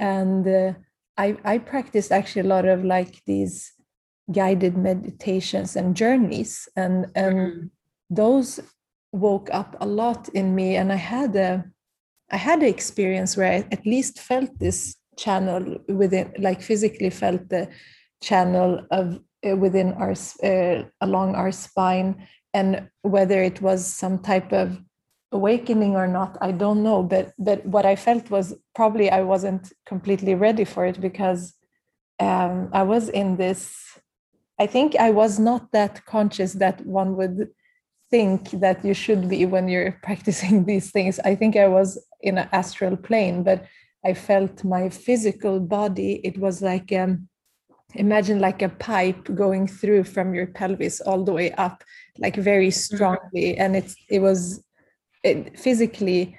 And 0.00 0.42
uh, 0.42 0.72
I 1.16 1.38
I 1.44 1.58
practiced 1.58 2.10
actually 2.10 2.42
a 2.42 2.54
lot 2.56 2.66
of 2.66 2.82
like 2.82 3.22
these 3.24 3.72
guided 4.32 4.76
meditations 4.76 5.76
and 5.76 5.96
journeys, 5.96 6.68
and 6.76 7.06
and 7.14 7.36
mm. 7.36 7.70
those 8.10 8.60
woke 9.12 9.48
up 9.52 9.76
a 9.80 9.86
lot 9.86 10.28
in 10.30 10.54
me, 10.54 10.76
and 10.76 10.92
I 10.92 10.96
had 10.96 11.36
a 11.36 11.64
I 12.30 12.36
had 12.36 12.60
an 12.60 12.68
experience 12.68 13.36
where 13.36 13.52
I 13.52 13.66
at 13.70 13.86
least 13.86 14.18
felt 14.18 14.58
this 14.58 14.96
channel 15.16 15.76
within, 15.88 16.32
like 16.38 16.62
physically 16.62 17.10
felt 17.10 17.48
the 17.48 17.68
channel 18.22 18.84
of 18.90 19.20
uh, 19.46 19.56
within 19.56 19.92
our 19.92 20.14
uh, 20.42 20.84
along 21.00 21.34
our 21.34 21.52
spine, 21.52 22.26
and 22.52 22.88
whether 23.02 23.42
it 23.42 23.60
was 23.60 23.86
some 23.86 24.18
type 24.18 24.52
of 24.52 24.80
awakening 25.32 25.96
or 25.96 26.06
not, 26.06 26.38
I 26.40 26.52
don't 26.52 26.82
know. 26.82 27.02
But 27.02 27.32
but 27.38 27.64
what 27.66 27.84
I 27.84 27.96
felt 27.96 28.30
was 28.30 28.54
probably 28.74 29.10
I 29.10 29.20
wasn't 29.20 29.72
completely 29.84 30.34
ready 30.34 30.64
for 30.64 30.86
it 30.86 31.00
because 31.00 31.54
um, 32.20 32.70
I 32.72 32.82
was 32.84 33.08
in 33.08 33.36
this. 33.36 33.93
I 34.58 34.66
think 34.66 34.96
I 34.96 35.10
was 35.10 35.38
not 35.38 35.72
that 35.72 36.04
conscious 36.04 36.52
that 36.54 36.84
one 36.86 37.16
would 37.16 37.48
think 38.10 38.50
that 38.52 38.84
you 38.84 38.94
should 38.94 39.28
be 39.28 39.46
when 39.46 39.68
you're 39.68 39.92
practicing 40.02 40.64
these 40.64 40.90
things. 40.90 41.18
I 41.20 41.34
think 41.34 41.56
I 41.56 41.68
was 41.68 42.02
in 42.20 42.38
an 42.38 42.48
astral 42.52 42.96
plane, 42.96 43.42
but 43.42 43.66
I 44.04 44.14
felt 44.14 44.64
my 44.64 44.88
physical 44.88 45.60
body. 45.60 46.20
It 46.22 46.38
was 46.38 46.62
like 46.62 46.92
um, 46.92 47.28
imagine 47.94 48.38
like 48.38 48.62
a 48.62 48.68
pipe 48.68 49.34
going 49.34 49.66
through 49.66 50.04
from 50.04 50.34
your 50.34 50.46
pelvis 50.46 51.00
all 51.00 51.24
the 51.24 51.32
way 51.32 51.52
up, 51.52 51.82
like 52.18 52.36
very 52.36 52.68
mm-hmm. 52.68 52.94
strongly, 52.94 53.56
and 53.56 53.74
it's 53.76 53.96
it 54.08 54.20
was 54.20 54.62
it, 55.22 55.58
physically 55.58 56.36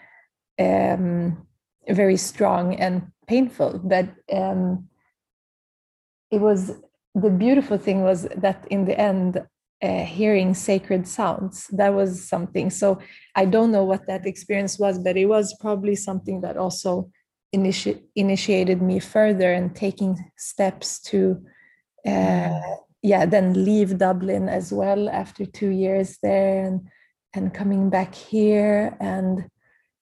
um, 0.59 1.45
very 1.89 2.17
strong 2.17 2.75
and 2.75 3.11
painful, 3.27 3.81
but 3.83 4.07
um, 4.31 4.87
it 6.31 6.39
was 6.39 6.71
the 7.15 7.29
beautiful 7.29 7.77
thing 7.77 8.03
was 8.03 8.27
that 8.35 8.67
in 8.69 8.85
the 8.85 8.99
end 8.99 9.41
uh, 9.81 10.05
hearing 10.05 10.53
sacred 10.53 11.07
sounds. 11.07 11.67
That 11.67 11.93
was 11.93 12.27
something. 12.27 12.69
So 12.69 12.99
I 13.35 13.45
don't 13.45 13.71
know 13.71 13.83
what 13.83 14.07
that 14.07 14.25
experience 14.25 14.79
was, 14.79 14.99
but 14.99 15.17
it 15.17 15.25
was 15.25 15.55
probably 15.59 15.95
something 15.95 16.41
that 16.41 16.57
also 16.57 17.09
initi- 17.55 18.01
initiated 18.15 18.81
me 18.81 18.99
further 18.99 19.53
and 19.53 19.75
taking 19.75 20.17
steps 20.37 20.99
to, 21.01 21.43
uh, 22.05 22.59
yeah, 23.01 23.25
then 23.25 23.65
leave 23.65 23.97
Dublin 23.97 24.49
as 24.49 24.71
well 24.71 25.09
after 25.09 25.45
two 25.45 25.69
years 25.69 26.17
there 26.21 26.65
and 26.65 26.87
and 27.33 27.53
coming 27.53 27.89
back 27.89 28.15
here 28.15 28.95
and 29.01 29.49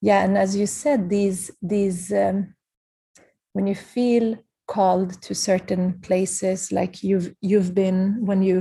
yeah, 0.01 0.23
and 0.23 0.37
as 0.37 0.55
you 0.55 0.67
said, 0.67 1.09
these 1.09 1.49
these 1.61 2.11
um, 2.11 2.53
when 3.53 3.67
you 3.67 3.75
feel 3.75 4.37
called 4.73 5.21
to 5.21 5.35
certain 5.35 5.99
places, 6.01 6.71
like 6.71 7.03
you've 7.03 7.29
you've 7.41 7.73
been 7.75 8.25
when 8.25 8.41
you 8.41 8.57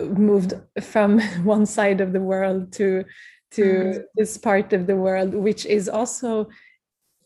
moved 0.00 0.54
from 0.80 1.20
one 1.44 1.66
side 1.66 2.00
of 2.00 2.12
the 2.12 2.20
world 2.20 2.72
to 2.72 3.04
to 3.50 3.64
mm-hmm. 3.64 3.98
this 4.16 4.38
part 4.38 4.72
of 4.72 4.86
the 4.86 4.96
world 4.96 5.34
which 5.34 5.66
is 5.66 5.88
also 5.88 6.48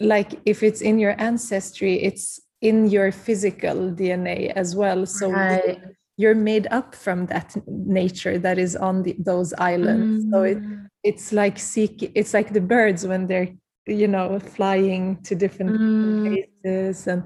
like 0.01 0.40
if 0.44 0.62
it's 0.62 0.81
in 0.81 0.99
your 0.99 1.14
ancestry 1.18 2.03
it's 2.03 2.40
in 2.61 2.87
your 2.88 3.12
physical 3.12 3.92
dna 3.92 4.51
as 4.57 4.75
well 4.75 5.05
so 5.07 5.31
right. 5.31 5.81
you're 6.16 6.35
made 6.35 6.66
up 6.70 6.94
from 6.94 7.27
that 7.27 7.55
nature 7.66 8.38
that 8.38 8.59
is 8.59 8.75
on 8.75 9.03
the, 9.03 9.14
those 9.18 9.53
islands 9.59 10.25
mm. 10.25 10.31
so 10.31 10.42
it, 10.42 10.59
mm. 10.59 10.87
it's 11.03 11.33
like 11.33 11.59
seek 11.59 12.11
it's 12.14 12.33
like 12.33 12.53
the 12.53 12.61
birds 12.61 13.07
when 13.07 13.27
they're 13.27 13.49
you 13.87 14.09
know 14.09 14.38
flying 14.40 15.20
to 15.23 15.35
different 15.35 15.79
mm. 15.79 16.44
places 16.62 17.07
and 17.07 17.23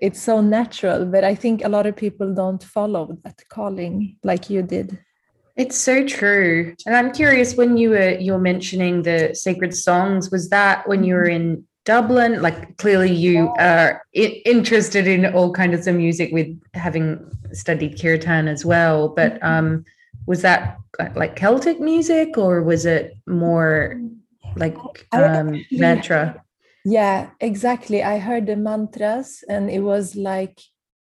it's 0.00 0.20
so 0.20 0.40
natural 0.40 1.04
but 1.04 1.24
i 1.24 1.34
think 1.34 1.64
a 1.64 1.68
lot 1.68 1.86
of 1.86 1.96
people 1.96 2.34
don't 2.34 2.62
follow 2.62 3.16
that 3.24 3.42
calling 3.48 4.16
like 4.22 4.50
you 4.50 4.62
did 4.62 4.98
it's 5.56 5.76
so 5.76 6.06
true. 6.06 6.74
And 6.84 6.94
I'm 6.94 7.12
curious 7.12 7.56
when 7.56 7.76
you 7.78 7.90
were 7.90 8.10
you're 8.10 8.38
mentioning 8.38 9.02
the 9.02 9.34
sacred 9.34 9.74
songs, 9.74 10.30
was 10.30 10.50
that 10.50 10.86
when 10.86 11.02
you 11.02 11.14
were 11.14 11.24
in 11.28 11.64
Dublin? 11.86 12.42
Like 12.42 12.76
clearly 12.76 13.10
you 13.10 13.48
are 13.58 14.02
I- 14.14 14.42
interested 14.44 15.06
in 15.06 15.24
all 15.34 15.52
kinds 15.52 15.86
of 15.86 15.94
music 15.94 16.30
with 16.30 16.48
having 16.74 17.30
studied 17.52 18.00
kirtan 18.00 18.48
as 18.48 18.66
well. 18.66 19.08
But 19.08 19.34
mm-hmm. 19.34 19.46
um, 19.46 19.84
was 20.26 20.42
that 20.42 20.76
like 21.14 21.36
Celtic 21.36 21.80
music 21.80 22.36
or 22.36 22.62
was 22.62 22.84
it 22.84 23.16
more 23.26 23.98
like 24.56 24.76
um, 25.12 25.64
mantra? 25.70 26.42
Yeah, 26.88 27.30
exactly. 27.40 28.00
I 28.04 28.18
heard 28.18 28.46
the 28.46 28.54
mantras 28.54 29.42
and 29.48 29.68
it 29.68 29.80
was 29.80 30.14
like 30.14 30.60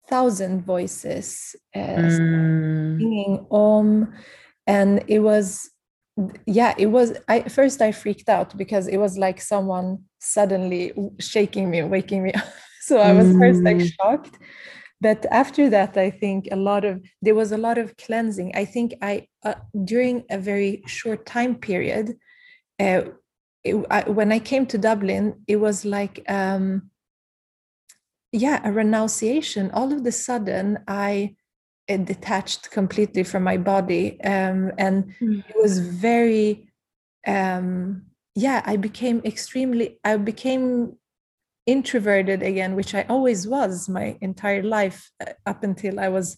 thousand 0.08 0.64
voices 0.64 1.54
uh, 1.76 1.78
mm. 1.78 2.98
singing 2.98 3.46
om 3.50 4.12
and 4.66 5.02
it 5.08 5.18
was 5.18 5.70
yeah 6.46 6.74
it 6.78 6.86
was 6.86 7.14
i 7.26 7.40
first 7.42 7.80
i 7.82 7.90
freaked 7.90 8.28
out 8.28 8.56
because 8.56 8.86
it 8.86 8.98
was 8.98 9.18
like 9.18 9.40
someone 9.40 9.98
suddenly 10.20 10.92
shaking 11.18 11.70
me 11.70 11.82
waking 11.82 12.22
me 12.22 12.32
up 12.34 12.44
so 12.82 12.98
i 12.98 13.12
was 13.12 13.28
mm. 13.28 13.38
first 13.38 13.62
like 13.62 13.78
mm. 13.78 13.90
shocked 13.94 14.38
but 15.00 15.24
after 15.30 15.70
that 15.70 15.96
i 15.96 16.10
think 16.10 16.48
a 16.52 16.56
lot 16.56 16.84
of 16.84 17.02
there 17.22 17.34
was 17.34 17.50
a 17.50 17.58
lot 17.58 17.78
of 17.78 17.96
cleansing 17.96 18.52
i 18.54 18.64
think 18.64 18.94
i 19.00 19.26
uh, 19.44 19.54
during 19.84 20.22
a 20.30 20.38
very 20.38 20.82
short 20.86 21.24
time 21.26 21.54
period 21.54 22.14
uh, 22.78 23.02
it, 23.64 23.84
I, 23.90 24.02
when 24.02 24.30
i 24.30 24.38
came 24.38 24.66
to 24.66 24.78
dublin 24.78 25.42
it 25.46 25.56
was 25.56 25.84
like 25.84 26.24
um 26.28 26.90
yeah 28.32 28.60
a 28.64 28.72
renunciation 28.72 29.70
all 29.72 29.92
of 29.92 30.04
the 30.04 30.12
sudden 30.12 30.78
i 30.86 31.34
detached 31.86 32.70
completely 32.70 33.22
from 33.22 33.42
my 33.42 33.56
body 33.56 34.18
um, 34.22 34.72
and 34.78 35.14
mm. 35.20 35.44
it 35.48 35.56
was 35.56 35.78
very 35.78 36.66
um, 37.26 38.02
yeah 38.34 38.62
i 38.64 38.76
became 38.76 39.20
extremely 39.24 39.98
i 40.04 40.16
became 40.16 40.96
introverted 41.66 42.42
again 42.42 42.74
which 42.74 42.94
i 42.94 43.04
always 43.08 43.46
was 43.46 43.88
my 43.88 44.16
entire 44.20 44.62
life 44.62 45.10
uh, 45.20 45.32
up 45.46 45.62
until 45.62 46.00
i 46.00 46.08
was 46.08 46.36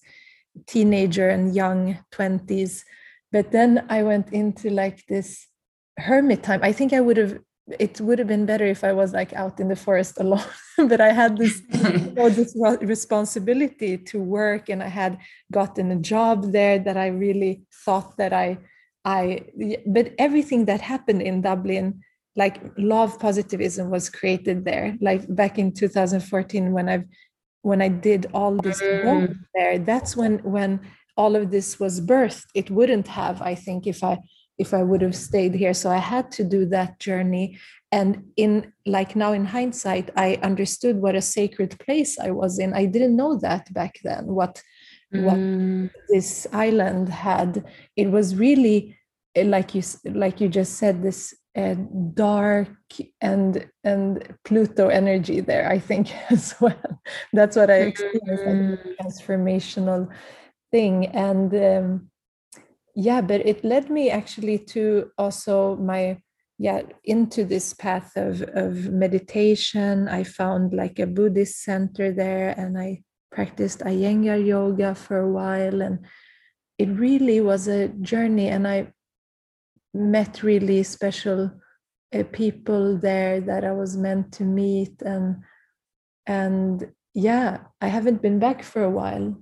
teenager 0.66 1.28
and 1.28 1.54
young 1.54 1.98
20s 2.12 2.82
but 3.32 3.52
then 3.52 3.84
i 3.88 4.02
went 4.02 4.32
into 4.32 4.70
like 4.70 5.04
this 5.06 5.46
hermit 5.98 6.42
time 6.42 6.61
i 6.62 6.72
think 6.72 6.92
i 6.92 7.00
would 7.00 7.16
have 7.16 7.38
it 7.66 8.00
would 8.00 8.18
have 8.18 8.28
been 8.28 8.46
better 8.46 8.64
if 8.64 8.85
I 8.85 8.92
was 8.92 9.12
like 9.12 9.32
out 9.32 9.59
in 9.59 9.68
the 9.68 9.76
forest 9.76 10.14
alone. 10.20 10.44
but 10.78 11.00
I 11.00 11.12
had 11.12 11.37
this, 11.37 11.62
you 11.70 12.12
know, 12.12 12.28
this 12.28 12.54
responsibility 12.80 13.98
to 13.98 14.20
work, 14.20 14.68
and 14.68 14.82
I 14.82 14.88
had 14.88 15.18
gotten 15.52 15.90
a 15.90 15.96
job 15.96 16.52
there 16.52 16.78
that 16.78 16.96
I 16.96 17.09
really 17.09 17.62
thought 17.85 18.16
that 18.18 18.32
I, 18.32 18.59
I. 19.04 19.42
But 19.87 20.14
everything 20.18 20.66
that 20.66 20.80
happened 20.80 21.22
in 21.22 21.42
Dublin, 21.42 22.02
like 22.37 22.61
love 22.78 23.18
positivism, 23.18 23.90
was 23.90 24.11
created 24.11 24.64
there. 24.64 24.96
Like 25.00 25.22
back 25.35 25.59
in 25.59 25.72
2014, 25.72 26.72
when 26.72 26.88
I've, 26.88 27.04
when 27.62 27.82
I 27.82 27.88
did 27.88 28.26
all 28.32 28.56
this 28.56 28.80
work 28.80 29.30
mm. 29.30 29.38
there, 29.54 29.78
that's 29.78 30.16
when 30.16 30.38
when 30.38 30.80
all 31.16 31.35
of 31.35 31.50
this 31.50 31.80
was 31.80 32.00
birthed. 32.00 32.44
It 32.54 32.70
wouldn't 32.70 33.09
have, 33.09 33.42
I 33.42 33.54
think, 33.54 33.87
if 33.87 34.04
I 34.04 34.18
if 34.58 34.72
I 34.72 34.82
would 34.82 35.02
have 35.02 35.14
stayed 35.14 35.54
here. 35.54 35.74
So 35.74 35.90
I 35.90 35.98
had 35.98 36.30
to 36.32 36.44
do 36.44 36.66
that 36.66 36.98
journey. 36.98 37.58
And 37.92 38.24
in 38.36 38.72
like 38.84 39.16
now 39.16 39.32
in 39.32 39.44
hindsight, 39.44 40.10
I 40.16 40.38
understood 40.42 40.96
what 40.96 41.14
a 41.14 41.22
sacred 41.22 41.78
place 41.78 42.18
I 42.18 42.30
was 42.30 42.58
in. 42.58 42.74
I 42.74 42.86
didn't 42.86 43.16
know 43.16 43.36
that 43.38 43.72
back 43.72 43.98
then, 44.02 44.26
what 44.26 44.62
mm. 45.14 45.24
what 45.24 45.92
this 46.08 46.46
island 46.52 47.08
had. 47.08 47.64
It 47.96 48.10
was 48.10 48.36
really 48.36 48.96
eh, 49.34 49.44
like 49.44 49.74
you 49.74 49.82
like 50.04 50.40
you 50.40 50.48
just 50.48 50.74
said, 50.74 51.02
this 51.02 51.34
uh, 51.56 51.74
dark 52.12 52.68
and 53.20 53.66
and 53.84 54.34
Pluto 54.44 54.88
energy 54.88 55.40
there, 55.40 55.68
I 55.70 55.78
think 55.78 56.14
as 56.30 56.54
well. 56.60 57.00
That's 57.32 57.56
what 57.56 57.70
I 57.70 57.82
experienced, 57.82 58.44
mm. 58.44 58.70
like 58.70 58.98
transformational 58.98 60.08
thing. 60.70 61.06
And 61.06 61.54
um, 61.54 62.10
yeah 62.96 63.20
but 63.20 63.46
it 63.46 63.62
led 63.62 63.90
me 63.90 64.11
actually 64.11 64.59
to 64.59 65.11
also 65.18 65.76
my 65.76 66.18
yeah 66.59 66.80
into 67.04 67.44
this 67.44 67.74
path 67.74 68.16
of 68.16 68.42
of 68.42 68.88
meditation. 68.90 70.09
I 70.09 70.24
found 70.24 70.72
like 70.72 70.98
a 70.98 71.06
buddhist 71.06 71.62
center 71.62 72.11
there 72.11 72.54
and 72.56 72.78
i 72.78 73.02
practiced 73.30 73.80
iyengar 73.80 74.44
yoga 74.44 74.94
for 74.94 75.18
a 75.18 75.30
while 75.30 75.82
and 75.82 76.06
it 76.78 76.88
really 76.88 77.40
was 77.40 77.68
a 77.68 77.88
journey 77.88 78.48
and 78.48 78.66
i 78.66 78.90
met 79.92 80.42
really 80.42 80.82
special 80.82 81.50
uh, 82.14 82.22
people 82.32 82.96
there 82.96 83.40
that 83.40 83.64
i 83.64 83.72
was 83.72 83.96
meant 83.96 84.32
to 84.32 84.44
meet 84.44 85.02
and 85.02 85.37
and 86.26 86.90
yeah 87.12 87.59
i 87.82 87.88
haven't 87.88 88.22
been 88.22 88.38
back 88.38 88.62
for 88.62 88.82
a 88.82 88.90
while. 88.90 89.37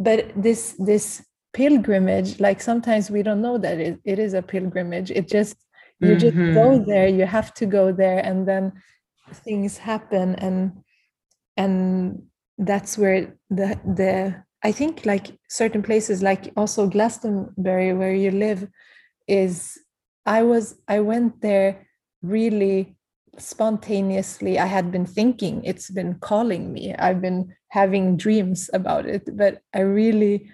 But 0.00 0.30
this 0.36 0.76
this 0.78 1.24
pilgrimage 1.52 2.40
like 2.40 2.60
sometimes 2.60 3.10
we 3.10 3.22
don't 3.22 3.42
know 3.42 3.58
that 3.58 3.78
it, 3.78 3.98
it 4.04 4.18
is 4.18 4.34
a 4.34 4.42
pilgrimage 4.42 5.10
it 5.10 5.28
just 5.28 5.56
you 6.00 6.08
mm-hmm. 6.08 6.18
just 6.18 6.36
go 6.36 6.78
mm-hmm. 6.78 6.88
there 6.88 7.08
you 7.08 7.26
have 7.26 7.52
to 7.54 7.66
go 7.66 7.92
there 7.92 8.18
and 8.18 8.46
then 8.46 8.72
things 9.32 9.78
happen 9.78 10.34
and 10.36 10.72
and 11.56 12.22
that's 12.58 12.98
where 12.98 13.34
the 13.50 13.78
the 13.84 14.34
i 14.62 14.72
think 14.72 15.04
like 15.04 15.38
certain 15.48 15.82
places 15.82 16.22
like 16.22 16.52
also 16.56 16.86
glastonbury 16.86 17.92
where 17.92 18.14
you 18.14 18.30
live 18.30 18.68
is 19.26 19.78
i 20.26 20.42
was 20.42 20.76
i 20.88 21.00
went 21.00 21.40
there 21.40 21.86
really 22.22 22.96
spontaneously 23.38 24.58
i 24.58 24.66
had 24.66 24.90
been 24.90 25.06
thinking 25.06 25.62
it's 25.64 25.90
been 25.90 26.14
calling 26.18 26.72
me 26.72 26.94
i've 26.96 27.20
been 27.20 27.54
having 27.68 28.16
dreams 28.16 28.68
about 28.72 29.06
it 29.06 29.36
but 29.36 29.62
i 29.74 29.80
really 29.80 30.50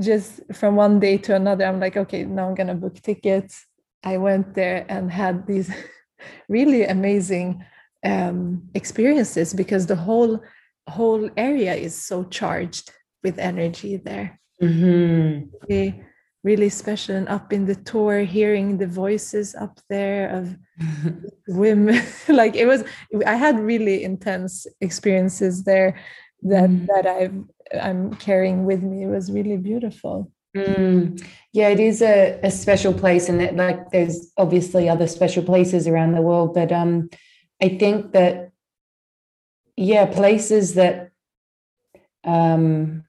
just 0.00 0.40
from 0.52 0.76
one 0.76 1.00
day 1.00 1.18
to 1.18 1.34
another, 1.34 1.64
I'm 1.64 1.80
like, 1.80 1.96
okay, 1.96 2.24
now 2.24 2.48
I'm 2.48 2.54
gonna 2.54 2.74
book 2.74 3.00
tickets. 3.00 3.66
I 4.02 4.18
went 4.18 4.54
there 4.54 4.84
and 4.88 5.10
had 5.10 5.46
these 5.46 5.72
really 6.48 6.84
amazing 6.84 7.64
um, 8.04 8.68
experiences 8.74 9.54
because 9.54 9.86
the 9.86 9.96
whole 9.96 10.40
whole 10.86 11.30
area 11.36 11.74
is 11.74 11.94
so 11.94 12.24
charged 12.24 12.92
with 13.22 13.38
energy 13.38 13.96
there. 13.96 14.38
Mm-hmm. 14.62 15.46
Really, 15.68 16.04
really 16.42 16.68
special. 16.68 17.16
And 17.16 17.28
up 17.28 17.52
in 17.52 17.64
the 17.64 17.74
Tor, 17.74 18.18
hearing 18.18 18.76
the 18.76 18.86
voices 18.86 19.54
up 19.54 19.80
there 19.88 20.28
of 20.28 20.56
women, 21.48 22.02
like 22.28 22.56
it 22.56 22.66
was. 22.66 22.84
I 23.26 23.36
had 23.36 23.58
really 23.58 24.04
intense 24.04 24.66
experiences 24.80 25.64
there 25.64 25.96
that 26.44 26.70
mm. 26.70 26.86
that 26.86 27.06
I've 27.06 27.44
I'm 27.80 28.14
carrying 28.14 28.64
with 28.64 28.82
me. 28.82 29.04
It 29.04 29.08
was 29.08 29.32
really 29.32 29.56
beautiful. 29.56 30.30
Mm. 30.56 31.24
Yeah, 31.52 31.68
it 31.68 31.80
is 31.80 32.00
a, 32.00 32.38
a 32.42 32.50
special 32.50 32.94
place, 32.94 33.28
and 33.28 33.40
that 33.40 33.56
like 33.56 33.90
there's 33.90 34.32
obviously 34.36 34.88
other 34.88 35.06
special 35.06 35.42
places 35.42 35.88
around 35.88 36.12
the 36.12 36.22
world, 36.22 36.54
but 36.54 36.70
um, 36.70 37.10
I 37.62 37.70
think 37.70 38.12
that 38.12 38.52
yeah, 39.76 40.06
places 40.06 40.74
that 40.74 41.10
um, 42.22 43.04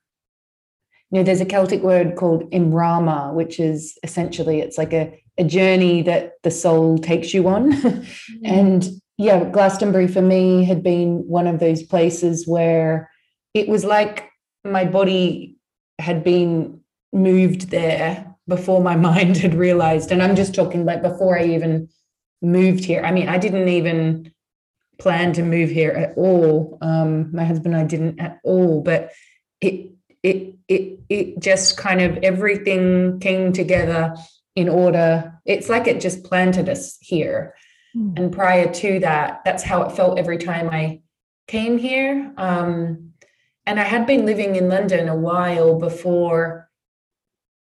you 1.11 1.19
know, 1.19 1.23
there's 1.23 1.41
a 1.41 1.45
Celtic 1.45 1.81
word 1.83 2.15
called 2.15 2.49
imrama, 2.51 3.33
which 3.33 3.59
is 3.59 3.97
essentially 4.03 4.59
it's 4.61 4.77
like 4.77 4.93
a 4.93 5.21
a 5.37 5.43
journey 5.43 6.01
that 6.01 6.33
the 6.43 6.51
soul 6.51 6.97
takes 6.97 7.33
you 7.33 7.47
on, 7.47 7.71
mm. 7.73 8.07
and 8.43 8.89
yeah, 9.17 9.43
Glastonbury 9.43 10.07
for 10.07 10.21
me 10.21 10.63
had 10.63 10.81
been 10.81 11.23
one 11.27 11.47
of 11.47 11.59
those 11.59 11.83
places 11.83 12.47
where 12.47 13.09
it 13.55 13.67
was 13.69 13.83
like 13.83 14.29
my 14.63 14.85
body 14.85 15.57
had 15.97 16.23
been 16.23 16.81
moved 17.11 17.71
there 17.71 18.35
before 18.47 18.83
my 18.83 18.95
mind 19.09 19.37
had 19.37 19.55
realized. 19.55 20.11
And 20.11 20.21
I'm 20.21 20.35
just 20.35 20.53
talking 20.53 20.85
like 20.85 21.01
before 21.01 21.39
I 21.39 21.45
even 21.45 21.89
moved 22.43 22.83
here. 22.83 23.01
I 23.03 23.11
mean, 23.11 23.29
I 23.29 23.39
didn't 23.39 23.69
even 23.69 24.31
plan 24.99 25.33
to 25.33 25.43
move 25.43 25.69
here 25.69 25.91
at 25.91 26.17
all. 26.17 26.77
Um, 26.81 27.33
my 27.33 27.45
husband 27.45 27.73
and 27.73 27.83
I 27.83 27.87
didn't 27.87 28.19
at 28.19 28.39
all, 28.43 28.81
but 28.81 29.11
it 29.61 29.91
it 30.21 30.55
it 30.67 30.99
it 31.09 31.39
just 31.39 31.77
kind 31.77 32.01
of 32.01 32.17
everything 32.17 33.19
came 33.19 33.53
together 33.53 34.15
in 34.55 34.69
order. 34.69 35.39
It's 35.45 35.69
like 35.69 35.87
it 35.87 36.01
just 36.01 36.23
planted 36.23 36.69
us 36.69 36.97
here. 37.01 37.55
Mm. 37.95 38.19
And 38.19 38.33
prior 38.33 38.71
to 38.73 38.99
that, 38.99 39.41
that's 39.45 39.63
how 39.63 39.83
it 39.83 39.95
felt 39.95 40.19
every 40.19 40.37
time 40.37 40.69
I 40.69 41.01
came 41.47 41.77
here. 41.77 42.33
Um, 42.37 43.04
and 43.65 43.79
I 43.79 43.83
had 43.83 44.05
been 44.05 44.25
living 44.25 44.55
in 44.55 44.69
London 44.69 45.09
a 45.09 45.15
while 45.15 45.79
before 45.79 46.69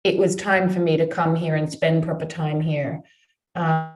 it 0.04 0.16
was 0.16 0.36
time 0.36 0.70
for 0.70 0.78
me 0.80 0.96
to 0.96 1.06
come 1.06 1.34
here 1.34 1.56
and 1.56 1.70
spend 1.70 2.04
proper 2.04 2.24
time 2.24 2.60
here. 2.60 3.02
Um, 3.54 3.94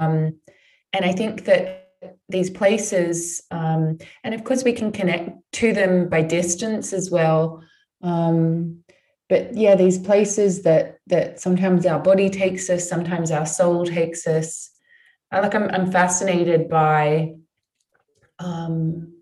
and 0.00 1.04
I 1.04 1.12
think 1.12 1.44
that 1.44 1.88
these 2.28 2.50
places, 2.50 3.42
um, 3.50 3.98
and 4.24 4.34
of 4.34 4.44
course, 4.44 4.64
we 4.64 4.72
can 4.72 4.90
connect 4.90 5.38
to 5.52 5.72
them 5.72 6.08
by 6.08 6.22
distance 6.22 6.92
as 6.92 7.10
well. 7.10 7.62
Um, 8.02 8.82
but 9.28 9.54
yeah, 9.54 9.76
these 9.76 9.98
places 9.98 10.62
that 10.62 10.98
that 11.06 11.38
sometimes 11.38 11.86
our 11.86 12.00
body 12.00 12.28
takes 12.28 12.68
us, 12.68 12.88
sometimes 12.88 13.30
our 13.30 13.46
soul 13.46 13.86
takes 13.86 14.26
us. 14.26 14.70
I 15.30 15.40
like 15.40 15.54
I'm 15.54 15.70
I'm 15.70 15.92
fascinated 15.92 16.68
by 16.68 17.34
um, 18.40 19.19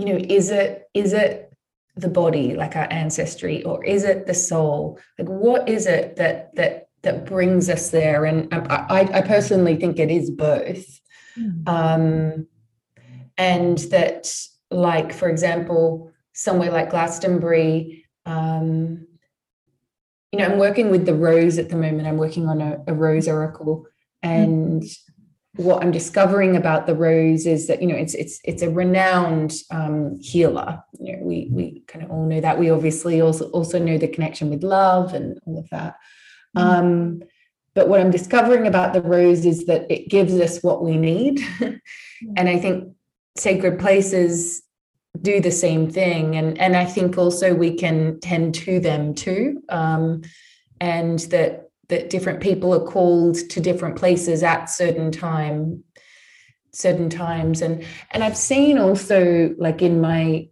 you 0.00 0.06
know, 0.06 0.16
is 0.16 0.50
it 0.50 0.88
is 0.94 1.12
it 1.12 1.52
the 1.94 2.08
body 2.08 2.54
like 2.54 2.74
our 2.74 2.88
ancestry 2.90 3.62
or 3.64 3.84
is 3.84 4.02
it 4.04 4.26
the 4.26 4.34
soul? 4.34 4.98
Like 5.18 5.28
what 5.28 5.68
is 5.68 5.86
it 5.86 6.16
that 6.16 6.54
that 6.56 6.88
that 7.02 7.26
brings 7.26 7.68
us 7.68 7.90
there? 7.90 8.24
And 8.24 8.48
i 8.52 9.08
i 9.12 9.20
personally 9.20 9.76
think 9.76 9.98
it 9.98 10.10
is 10.10 10.30
both. 10.30 11.00
Mm. 11.38 11.68
um 11.68 12.46
and 13.38 13.78
that 13.94 14.34
like 14.72 15.12
for 15.12 15.28
example 15.28 16.10
somewhere 16.32 16.72
like 16.72 16.90
glastonbury 16.90 18.04
um 18.26 19.06
you 20.32 20.38
know 20.40 20.46
i'm 20.46 20.58
working 20.58 20.90
with 20.90 21.06
the 21.06 21.14
rose 21.14 21.56
at 21.56 21.68
the 21.68 21.76
moment. 21.76 22.08
I'm 22.08 22.16
working 22.16 22.48
on 22.48 22.60
a, 22.60 22.82
a 22.88 22.94
rose 22.94 23.28
oracle. 23.28 23.86
And 24.22 24.82
mm 24.82 24.96
what 25.56 25.82
I'm 25.82 25.90
discovering 25.90 26.56
about 26.56 26.86
the 26.86 26.94
rose 26.94 27.46
is 27.46 27.66
that 27.66 27.82
you 27.82 27.88
know 27.88 27.96
it's 27.96 28.14
it's 28.14 28.40
it's 28.44 28.62
a 28.62 28.70
renowned 28.70 29.54
um, 29.70 30.18
healer. 30.20 30.82
You 31.00 31.16
know, 31.16 31.22
we 31.24 31.48
we 31.50 31.82
kind 31.88 32.04
of 32.04 32.10
all 32.10 32.26
know 32.26 32.40
that. 32.40 32.58
We 32.58 32.70
obviously 32.70 33.20
also 33.20 33.50
also 33.50 33.78
know 33.78 33.98
the 33.98 34.08
connection 34.08 34.48
with 34.50 34.62
love 34.62 35.12
and 35.12 35.38
all 35.46 35.58
of 35.58 35.68
that. 35.70 35.96
Mm-hmm. 36.56 36.68
Um, 36.68 37.22
but 37.74 37.88
what 37.88 38.00
I'm 38.00 38.10
discovering 38.10 38.66
about 38.66 38.92
the 38.92 39.02
rose 39.02 39.44
is 39.44 39.66
that 39.66 39.90
it 39.90 40.08
gives 40.08 40.34
us 40.34 40.62
what 40.62 40.84
we 40.84 40.96
need, 40.96 41.40
and 42.36 42.48
I 42.48 42.58
think 42.58 42.94
sacred 43.36 43.78
places 43.78 44.62
do 45.20 45.40
the 45.40 45.50
same 45.50 45.90
thing. 45.90 46.36
And 46.36 46.58
and 46.58 46.76
I 46.76 46.84
think 46.84 47.18
also 47.18 47.54
we 47.54 47.74
can 47.74 48.20
tend 48.20 48.54
to 48.56 48.78
them 48.78 49.14
too, 49.14 49.62
um, 49.68 50.22
and 50.80 51.18
that 51.30 51.69
that 51.90 52.10
different 52.10 52.40
people 52.40 52.72
are 52.74 52.86
called 52.86 53.36
to 53.50 53.60
different 53.60 53.96
places 53.96 54.42
at 54.42 54.66
certain 54.66 55.12
time 55.12 55.84
certain 56.72 57.10
times 57.10 57.62
and 57.62 57.84
and 58.12 58.22
i've 58.24 58.36
seen 58.36 58.78
also 58.78 59.54
like 59.58 59.82
in 59.82 60.00
my 60.00 60.48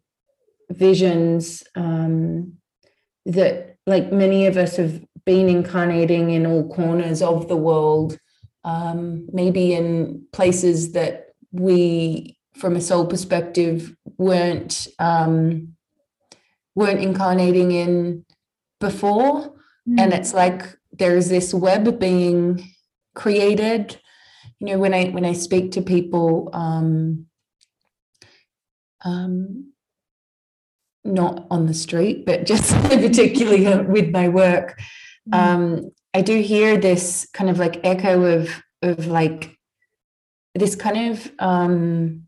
visions 0.71 1.63
um 1.77 2.53
that 3.25 3.77
like 3.87 4.13
many 4.13 4.47
of 4.47 4.57
us 4.57 4.77
have 4.77 5.03
been 5.25 5.49
incarnating 5.49 6.31
in 6.31 6.47
all 6.47 6.69
corners 6.69 7.23
of 7.23 7.49
the 7.49 7.57
world 7.57 8.19
um 8.65 9.27
maybe 9.33 9.73
in 9.73 10.27
places 10.33 10.93
that 10.93 11.29
we 11.53 12.37
from 12.57 12.75
a 12.75 12.81
soul 12.81 13.07
perspective 13.07 13.95
weren't 14.17 14.89
um 14.99 15.75
weren't 16.75 17.01
incarnating 17.01 17.71
in 17.71 18.25
before 18.81 19.55
mm. 19.89 20.01
and 20.01 20.13
it's 20.13 20.35
like 20.35 20.78
there's 20.99 21.29
this 21.29 21.55
web 21.55 21.99
being 21.99 22.73
created 23.15 24.01
you 24.59 24.67
know 24.67 24.79
when 24.79 24.95
i 24.95 25.07
when 25.09 25.25
i 25.25 25.33
speak 25.33 25.73
to 25.73 25.83
people 25.83 26.51
um 26.53 27.27
um 29.05 29.73
not 31.05 31.47
on 31.51 31.67
the 31.67 31.75
street 31.75 32.27
but 32.27 32.45
just 32.45 32.75
particularly 32.89 33.85
with 33.85 34.11
my 34.11 34.29
work 34.29 34.79
mm. 35.29 35.35
um 35.39 35.91
i 36.15 36.21
do 36.21 36.41
hear 36.41 36.77
this 36.77 37.29
kind 37.33 37.49
of 37.49 37.59
like 37.59 37.85
echo 37.85 38.25
of 38.25 38.63
of 38.83 39.07
like 39.07 39.57
this 40.55 40.75
kind 40.77 41.13
of 41.13 41.31
um 41.39 42.23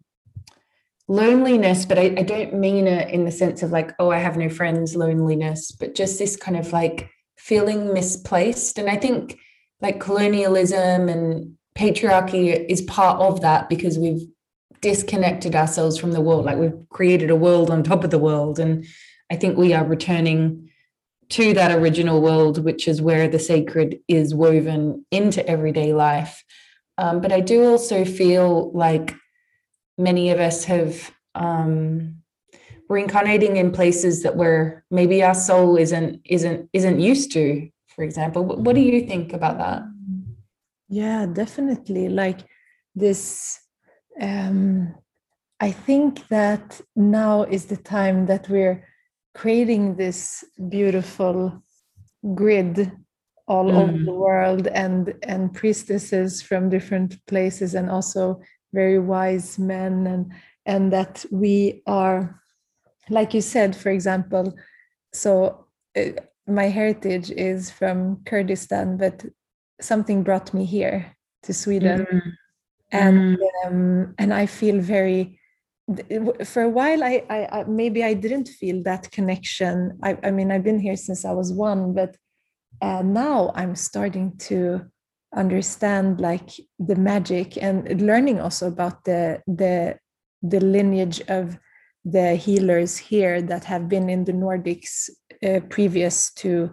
loneliness 1.09 1.85
but 1.85 1.99
I, 1.99 2.15
I 2.19 2.23
don't 2.23 2.55
mean 2.55 2.87
it 2.87 3.11
in 3.11 3.25
the 3.25 3.33
sense 3.33 3.65
of 3.65 3.73
like 3.73 3.93
oh 3.99 4.11
i 4.11 4.19
have 4.19 4.37
no 4.37 4.49
friends 4.49 4.95
loneliness 4.95 5.73
but 5.73 5.97
just 5.97 6.21
this 6.21 6.37
kind 6.37 6.57
of 6.57 6.73
like 6.73 7.11
feeling 7.41 7.93
misplaced. 7.93 8.79
And 8.79 8.89
I 8.89 8.97
think 8.97 9.39
like 9.81 9.99
colonialism 9.99 11.09
and 11.09 11.57
patriarchy 11.75 12.67
is 12.69 12.83
part 12.83 13.21
of 13.21 13.41
that 13.41 13.69
because 13.69 13.99
we've 13.99 14.23
disconnected 14.83 15.57
ourselves 15.57 15.99
from 15.99 16.13
the 16.13 16.21
world. 16.21 16.45
Like 16.45 16.59
we've 16.59 16.79
created 16.91 17.31
a 17.31 17.37
world 17.37 17.71
on 17.71 17.83
top 17.83 18.05
of 18.05 18.11
the 18.11 18.19
world. 18.19 18.59
And 18.59 18.87
I 19.31 19.37
think 19.37 19.57
we 19.57 19.73
are 19.73 19.85
returning 19.85 20.71
to 21.31 21.55
that 21.55 21.73
original 21.73 22.21
world, 22.21 22.63
which 22.63 22.87
is 22.87 23.01
where 23.01 23.27
the 23.27 23.39
sacred 23.39 24.01
is 24.07 24.35
woven 24.35 25.07
into 25.11 25.47
everyday 25.49 25.95
life. 25.95 26.45
Um, 26.99 27.21
but 27.21 27.33
I 27.33 27.41
do 27.41 27.65
also 27.65 28.05
feel 28.05 28.71
like 28.73 29.15
many 29.97 30.31
of 30.31 30.41
us 30.41 30.65
have 30.65 31.11
um, 31.35 32.20
reincarnating 32.91 33.57
in 33.57 33.73
places 33.73 34.23
that 34.25 34.37
where 34.37 34.85
maybe 34.91 35.23
our 35.23 35.35
soul 35.35 35.77
isn't 35.79 36.21
isn't 36.25 36.69
isn't 36.73 37.01
used 37.01 37.33
to 37.33 37.71
for 37.89 38.05
example. 38.05 38.45
What 38.45 38.75
do 38.75 38.81
you 38.81 39.07
think 39.07 39.33
about 39.33 39.59
that? 39.59 39.83
Yeah 40.89 41.27
definitely. 41.27 42.09
Like 42.09 42.41
this 42.95 43.61
um 44.21 44.95
i 45.61 45.71
think 45.71 46.27
that 46.29 46.81
now 46.97 47.45
is 47.45 47.67
the 47.67 47.77
time 47.77 48.27
that 48.27 48.49
we're 48.49 48.85
creating 49.35 49.95
this 49.95 50.45
beautiful 50.69 51.63
grid 52.35 52.91
all 53.47 53.67
mm. 53.67 53.77
over 53.77 54.05
the 54.05 54.13
world 54.13 54.67
and 54.69 55.15
and 55.23 55.55
priestesses 55.55 56.43
from 56.43 56.69
different 56.69 57.15
places 57.27 57.75
and 57.75 57.89
also 57.89 58.41
very 58.73 58.99
wise 58.99 59.59
men 59.59 60.07
and 60.07 60.33
and 60.67 60.93
that 60.93 61.25
we 61.31 61.83
are 61.87 62.41
like 63.11 63.35
you 63.35 63.41
said 63.41 63.77
for 63.77 63.91
example 63.91 64.57
so 65.13 65.67
uh, 65.97 66.13
my 66.47 66.69
heritage 66.69 67.31
is 67.31 67.71
from 67.71 68.23
kurdistan 68.25 68.97
but 68.97 69.25
something 69.81 70.23
brought 70.23 70.55
me 70.55 70.65
here 70.65 71.17
to 71.43 71.53
sweden 71.53 72.07
mm-hmm. 72.07 72.29
and 72.93 73.39
mm-hmm. 73.39 73.69
um, 73.69 74.15
and 74.19 74.33
i 74.33 74.47
feel 74.47 74.81
very 74.81 75.39
for 76.45 76.63
a 76.63 76.69
while 76.69 77.03
I, 77.03 77.25
I, 77.29 77.49
I 77.61 77.65
maybe 77.65 78.05
i 78.05 78.15
didn't 78.15 78.49
feel 78.49 78.83
that 78.85 79.11
connection 79.11 79.99
I, 80.03 80.17
I 80.23 80.31
mean 80.31 80.53
i've 80.53 80.63
been 80.63 80.79
here 80.79 80.97
since 80.97 81.25
i 81.25 81.33
was 81.33 81.53
one 81.53 81.95
but 81.95 82.17
uh, 82.81 83.03
now 83.03 83.53
i'm 83.57 83.75
starting 83.75 84.37
to 84.39 84.83
understand 85.35 86.21
like 86.21 86.51
the 86.79 86.97
magic 86.97 87.57
and 87.63 88.03
learning 88.03 88.41
also 88.41 88.69
about 88.69 89.05
the 89.05 89.41
the 89.47 89.97
the 90.43 90.61
lineage 90.61 91.21
of 91.29 91.59
the 92.05 92.35
healers 92.35 92.97
here 92.97 93.43
that 93.43 93.65
have 93.65 93.89
been 93.89 94.09
in 94.09 94.25
the 94.25 94.33
Nordics 94.33 95.11
uh, 95.47 95.61
previous 95.69 96.33
to 96.35 96.71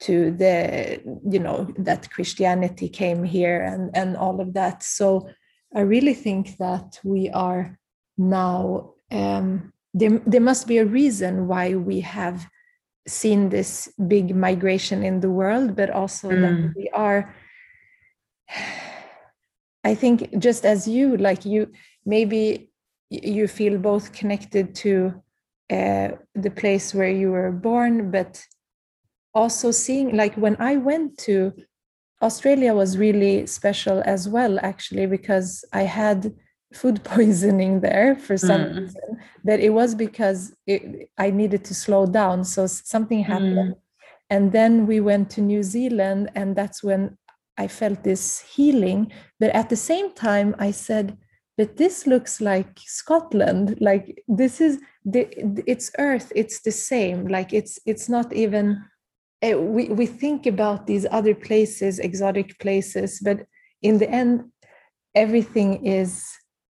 to 0.00 0.32
the 0.32 1.00
you 1.30 1.38
know 1.38 1.72
that 1.78 2.10
Christianity 2.10 2.88
came 2.88 3.24
here 3.24 3.62
and 3.62 3.96
and 3.96 4.16
all 4.16 4.40
of 4.40 4.54
that. 4.54 4.82
So 4.82 5.28
I 5.74 5.80
really 5.80 6.14
think 6.14 6.56
that 6.58 6.98
we 7.04 7.30
are 7.30 7.78
now 8.18 8.94
um, 9.10 9.72
there, 9.94 10.20
there 10.26 10.40
must 10.40 10.66
be 10.66 10.78
a 10.78 10.86
reason 10.86 11.46
why 11.46 11.74
we 11.74 12.00
have 12.00 12.46
seen 13.06 13.48
this 13.48 13.92
big 14.06 14.34
migration 14.34 15.02
in 15.02 15.20
the 15.20 15.30
world, 15.30 15.76
but 15.76 15.90
also 15.90 16.30
mm. 16.30 16.40
that 16.40 16.74
we 16.76 16.88
are. 16.90 17.34
I 19.84 19.96
think 19.96 20.38
just 20.38 20.64
as 20.64 20.86
you 20.86 21.16
like 21.16 21.44
you 21.44 21.72
maybe 22.06 22.71
you 23.12 23.46
feel 23.46 23.78
both 23.78 24.12
connected 24.12 24.74
to 24.74 25.22
uh, 25.70 26.08
the 26.34 26.50
place 26.50 26.94
where 26.94 27.10
you 27.10 27.30
were 27.30 27.52
born, 27.52 28.10
but 28.10 28.42
also 29.34 29.70
seeing 29.70 30.16
like 30.16 30.34
when 30.36 30.56
I 30.58 30.76
went 30.76 31.18
to 31.18 31.52
Australia 32.22 32.74
was 32.74 32.96
really 32.96 33.46
special 33.46 34.02
as 34.06 34.28
well, 34.28 34.58
actually, 34.60 35.06
because 35.06 35.64
I 35.72 35.82
had 35.82 36.32
food 36.72 37.02
poisoning 37.12 37.80
there 37.80 38.16
for 38.16 38.38
some 38.38 38.62
mm. 38.62 38.80
reason, 38.80 39.18
but 39.44 39.60
it 39.60 39.70
was 39.70 39.94
because 39.94 40.54
it, 40.66 41.10
I 41.18 41.30
needed 41.30 41.64
to 41.66 41.74
slow 41.74 42.06
down. 42.06 42.44
So 42.44 42.66
something 42.66 43.24
happened. 43.24 43.74
Mm. 43.74 43.76
And 44.30 44.52
then 44.52 44.86
we 44.86 45.00
went 45.00 45.28
to 45.30 45.42
New 45.42 45.62
Zealand, 45.62 46.30
and 46.34 46.56
that's 46.56 46.82
when 46.82 47.18
I 47.58 47.68
felt 47.68 48.02
this 48.02 48.40
healing. 48.40 49.12
But 49.38 49.50
at 49.50 49.68
the 49.68 49.76
same 49.76 50.14
time, 50.14 50.54
I 50.58 50.70
said, 50.70 51.18
but 51.62 51.76
this 51.76 52.08
looks 52.08 52.40
like 52.40 52.80
scotland 52.86 53.76
like 53.80 54.24
this 54.26 54.60
is 54.60 54.80
the 55.04 55.22
it's 55.64 55.92
earth 55.98 56.32
it's 56.34 56.60
the 56.62 56.72
same 56.72 57.28
like 57.28 57.52
it's 57.52 57.78
it's 57.86 58.08
not 58.08 58.32
even 58.32 58.82
uh, 59.46 59.56
we 59.56 59.88
we 59.90 60.06
think 60.06 60.44
about 60.44 60.88
these 60.88 61.06
other 61.12 61.36
places 61.36 62.00
exotic 62.00 62.58
places 62.58 63.20
but 63.22 63.46
in 63.80 63.98
the 63.98 64.10
end 64.10 64.42
everything 65.14 65.86
is 65.86 66.24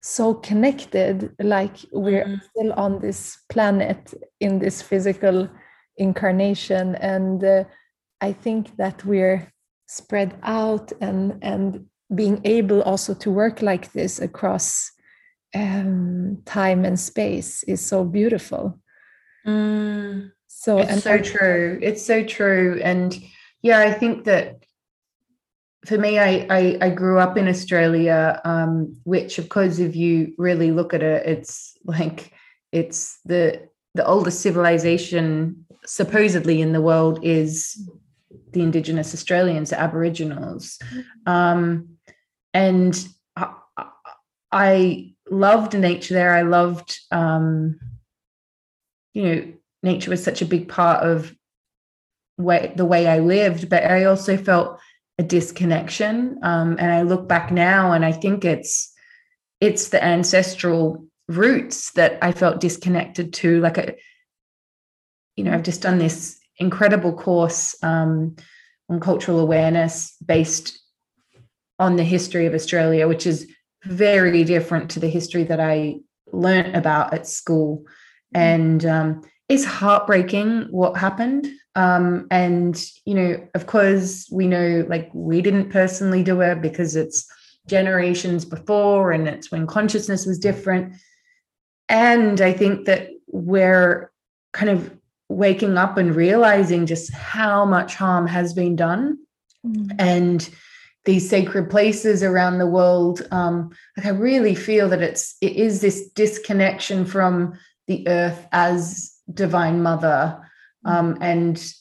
so 0.04 0.34
connected 0.34 1.34
like 1.40 1.78
we're 1.94 2.26
mm-hmm. 2.26 2.46
still 2.50 2.74
on 2.74 3.00
this 3.00 3.38
planet 3.50 4.14
in 4.42 4.60
this 4.60 4.82
physical 4.82 5.48
incarnation 5.96 6.96
and 6.96 7.46
uh, 7.46 7.64
i 8.20 8.34
think 8.34 8.76
that 8.76 9.06
we're 9.06 9.48
spread 9.88 10.38
out 10.44 10.92
and 11.00 11.38
and 11.42 11.86
being 12.14 12.42
able 12.44 12.82
also 12.84 13.14
to 13.14 13.32
work 13.32 13.62
like 13.62 13.92
this 13.94 14.20
across 14.20 14.92
um, 15.56 16.42
time 16.46 16.86
and 16.86 17.00
space 17.00 17.64
is 17.64 17.86
so 17.86 18.04
beautiful. 18.04 18.80
Mm, 19.46 20.32
so 20.48 20.80
it's 20.80 21.04
so 21.04 21.18
true. 21.18 21.80
It's 21.82 22.06
so 22.06 22.24
true. 22.24 22.80
And 22.84 23.18
yeah 23.64 23.80
i 23.80 23.92
think 23.92 24.26
that 24.26 24.64
for 25.86 25.98
me, 25.98 26.20
I, 26.20 26.46
I, 26.50 26.78
I 26.80 26.90
grew 26.92 27.18
up 27.18 27.38
in 27.38 27.48
Australia, 27.48 28.40
um, 28.46 28.96
which, 29.04 29.40
of 29.40 29.50
course, 29.50 29.80
if 29.80 29.96
you 29.96 30.34
really 30.38 30.72
look 30.72 30.94
at 30.94 31.02
it, 31.02 31.26
it's 31.26 31.76
like 31.86 32.32
it's 32.72 33.20
the 33.26 33.68
the 33.96 34.06
oldest 34.06 34.42
civilization 34.42 35.66
supposedly 35.86 36.62
in 36.62 36.72
the 36.72 36.82
world 36.82 37.20
is 37.24 37.90
the 38.54 38.62
Indigenous 38.62 39.14
Australians, 39.14 39.72
the 39.72 39.80
Aboriginals, 39.80 40.78
um, 41.26 41.90
and 42.54 43.08
I, 43.36 43.54
I, 44.52 45.08
loved 45.30 45.78
nature 45.78 46.14
there. 46.14 46.34
I 46.34 46.42
loved, 46.42 47.00
um, 47.10 47.80
you 49.14 49.24
know, 49.24 49.54
nature 49.82 50.12
was 50.12 50.24
such 50.24 50.42
a 50.42 50.46
big 50.46 50.68
part 50.68 51.04
of 51.04 51.34
way 52.38 52.74
the 52.76 52.86
way 52.86 53.08
I 53.08 53.20
lived, 53.20 53.70
but 53.70 53.86
I 53.86 54.04
also 54.06 54.36
felt 54.36 54.80
a 55.18 55.24
disconnection. 55.24 56.40
Um, 56.44 56.76
and 56.80 56.92
I 56.92 57.04
look 57.04 57.28
back 57.28 57.52
now 57.52 57.94
and 57.94 58.04
I 58.04 58.12
think 58.12 58.44
it's 58.44 58.94
it's 59.62 59.90
the 59.90 60.04
ancestral 60.04 61.08
roots 61.28 61.92
that 61.92 62.18
I 62.22 62.32
felt 62.32 62.60
disconnected 62.60 63.34
to. 63.36 63.62
Like 63.62 63.78
a, 63.78 63.96
you 65.36 65.44
know, 65.44 65.54
I've 65.54 65.64
just 65.64 65.82
done 65.82 65.98
this 65.98 66.40
incredible 66.58 67.14
course 67.14 67.76
um, 67.84 68.36
on 68.90 69.00
cultural 69.00 69.40
awareness 69.40 70.16
based 70.26 70.81
on 71.82 71.96
the 71.96 72.04
history 72.04 72.46
of 72.46 72.54
Australia, 72.54 73.08
which 73.08 73.26
is 73.26 73.52
very 73.84 74.44
different 74.44 74.92
to 74.92 75.00
the 75.00 75.10
history 75.10 75.44
that 75.44 75.60
I 75.60 76.00
learned 76.32 76.76
about 76.76 77.14
at 77.14 77.28
school. 77.28 77.84
And 78.34 78.86
um, 78.86 79.24
it's 79.50 79.66
heartbreaking 79.66 80.68
what 80.70 80.96
happened. 80.96 81.48
Um, 81.76 82.28
and, 82.30 82.82
you 83.06 83.16
know, 83.16 83.48
of 83.56 83.66
course, 83.66 84.30
we 84.32 84.48
know 84.48 84.86
like 84.88 85.10
we 85.14 85.42
didn't 85.42 85.72
personally 85.72 86.24
do 86.24 86.42
it 86.42 86.62
because 86.62 86.96
it's 86.96 87.26
generations 87.68 88.46
before 88.46 89.12
and 89.12 89.28
it's 89.28 89.52
when 89.52 89.66
consciousness 89.66 90.26
was 90.26 90.38
different. 90.40 90.94
And 91.90 92.40
I 92.40 92.54
think 92.54 92.86
that 92.86 93.10
we're 93.28 94.12
kind 94.54 94.70
of 94.70 94.96
waking 95.30 95.78
up 95.78 95.98
and 95.98 96.16
realizing 96.16 96.86
just 96.86 97.12
how 97.14 97.66
much 97.66 97.96
harm 97.96 98.28
has 98.28 98.54
been 98.54 98.76
done. 98.76 99.18
Mm. 99.66 99.96
And 99.98 100.50
these 101.06 101.30
sacred 101.30 101.70
places 101.70 102.22
around 102.24 102.58
the 102.58 102.68
world, 102.68 103.28
um, 103.32 103.72
like 103.98 104.06
I 104.06 104.10
really 104.10 104.56
feel 104.56 104.88
that 104.90 105.02
it's 105.02 105.36
it 105.42 105.56
is 105.56 105.82
this 105.82 106.10
disconnection 106.10 107.06
from 107.06 107.58
the 107.88 108.08
earth 108.08 108.48
as 108.52 109.12
divine 109.34 109.82
mother 109.82 110.42
um, 110.86 111.18
and, 111.22 111.74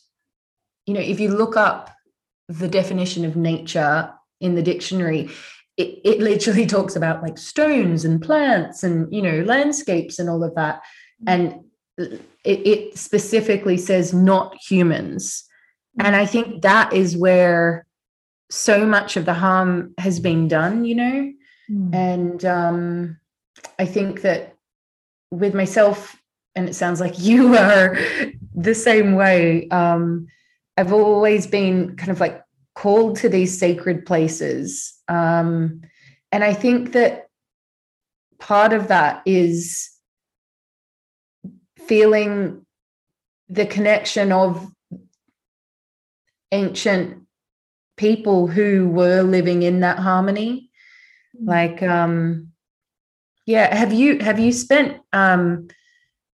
you 0.87 0.95
know, 0.95 1.01
if 1.01 1.21
you 1.21 1.31
look 1.31 1.57
up 1.57 1.95
the 2.49 2.69
definition 2.69 3.25
of 3.25 3.37
nature 3.37 4.13
in 4.41 4.55
the 4.55 4.63
dictionary, 4.63 5.31
it, 5.77 6.01
it 6.05 6.21
literally 6.21 6.67
talks 6.67 6.97
about 6.97 7.23
like 7.23 7.39
stones 7.39 8.05
and 8.05 8.21
plants 8.21 8.83
and, 8.83 9.13
you 9.13 9.23
know, 9.23 9.43
landscapes 9.43 10.19
and 10.19 10.29
all 10.29 10.45
of 10.45 10.55
that. 10.55 10.83
And 11.27 11.61
it, 11.99 12.21
it 12.45 12.99
specifically 12.99 13.77
says 13.77 14.13
not 14.13 14.57
humans. 14.61 15.45
And 15.99 16.17
I 16.17 16.25
think 16.25 16.63
that 16.63 16.93
is 16.93 17.17
where 17.17 17.87
so 18.51 18.85
much 18.85 19.17
of 19.17 19.25
the 19.25 19.35
harm 19.35 19.95
has 19.99 20.21
been 20.21 20.49
done, 20.49 20.85
you 20.85 20.95
know? 20.95 21.33
Mm. 21.71 21.95
And 21.95 22.45
um, 22.45 23.21
I 23.79 23.87
think 23.87 24.23
that 24.23 24.57
with 25.31 25.55
myself 25.55 26.21
and 26.57 26.69
it 26.69 26.75
sounds 26.75 27.01
like 27.01 27.15
you 27.19 27.57
are 27.57 27.97
the 28.55 28.75
same 28.75 29.15
way. 29.15 29.69
Um, 29.69 30.27
I've 30.77 30.93
always 30.93 31.47
been 31.47 31.97
kind 31.97 32.11
of 32.11 32.21
like 32.21 32.43
called 32.75 33.17
to 33.19 33.29
these 33.29 33.59
sacred 33.59 34.07
places. 34.07 34.95
Um, 35.09 35.83
and 36.33 36.45
I 36.45 36.55
think 36.55 36.93
that 36.93 37.29
part 38.39 38.73
of 38.73 38.89
that 38.89 39.23
is 39.27 39.91
feeling 41.87 42.65
the 43.49 43.67
connection 43.67 44.33
of 44.33 44.71
ancient 46.53 47.27
people 48.07 48.47
who 48.47 48.69
were 48.89 49.23
living 49.23 49.61
in 49.63 49.81
that 49.81 49.99
harmony 49.99 50.71
like 51.57 51.79
um 51.83 52.49
yeah 53.47 53.67
have 53.83 53.93
you 53.93 54.19
have 54.19 54.39
you 54.45 54.53
spent 54.53 54.91
um 55.13 55.69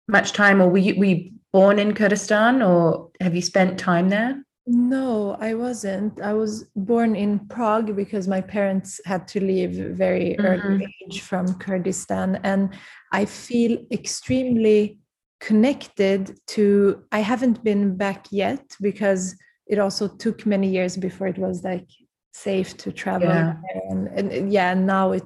much 0.09 0.33
time, 0.33 0.61
or 0.61 0.69
were 0.69 0.79
you, 0.79 0.99
were 0.99 1.05
you 1.05 1.31
born 1.53 1.79
in 1.79 1.95
Kurdistan, 1.95 2.62
or 2.62 3.11
have 3.21 3.35
you 3.35 3.43
spent 3.43 3.79
time 3.79 4.09
there? 4.09 4.43
No, 4.67 5.37
I 5.41 5.55
wasn't. 5.55 6.21
I 6.21 6.33
was 6.33 6.64
born 6.75 7.14
in 7.14 7.39
Prague 7.49 7.95
because 7.95 8.27
my 8.27 8.41
parents 8.41 9.01
had 9.05 9.29
to 9.29 9.41
leave 9.41 9.73
very 9.97 10.37
mm-hmm. 10.39 10.47
early 10.47 10.95
age 11.05 11.21
from 11.21 11.55
Kurdistan, 11.55 12.41
and 12.43 12.71
I 13.12 13.25
feel 13.25 13.79
extremely 13.93 14.99
connected 15.41 16.39
to. 16.49 17.05
I 17.12 17.21
haven't 17.21 17.62
been 17.62 17.97
back 17.97 18.27
yet 18.31 18.64
because 18.81 19.37
it 19.67 19.79
also 19.79 20.09
took 20.09 20.47
many 20.47 20.69
years 20.69 20.97
before 20.97 21.27
it 21.27 21.39
was 21.39 21.64
like 21.64 21.89
safe 22.33 22.77
to 22.77 22.93
travel, 22.93 23.29
yeah. 23.29 23.55
and, 23.91 24.09
and 24.09 24.53
yeah, 24.53 24.75
now 24.75 25.12
it 25.12 25.25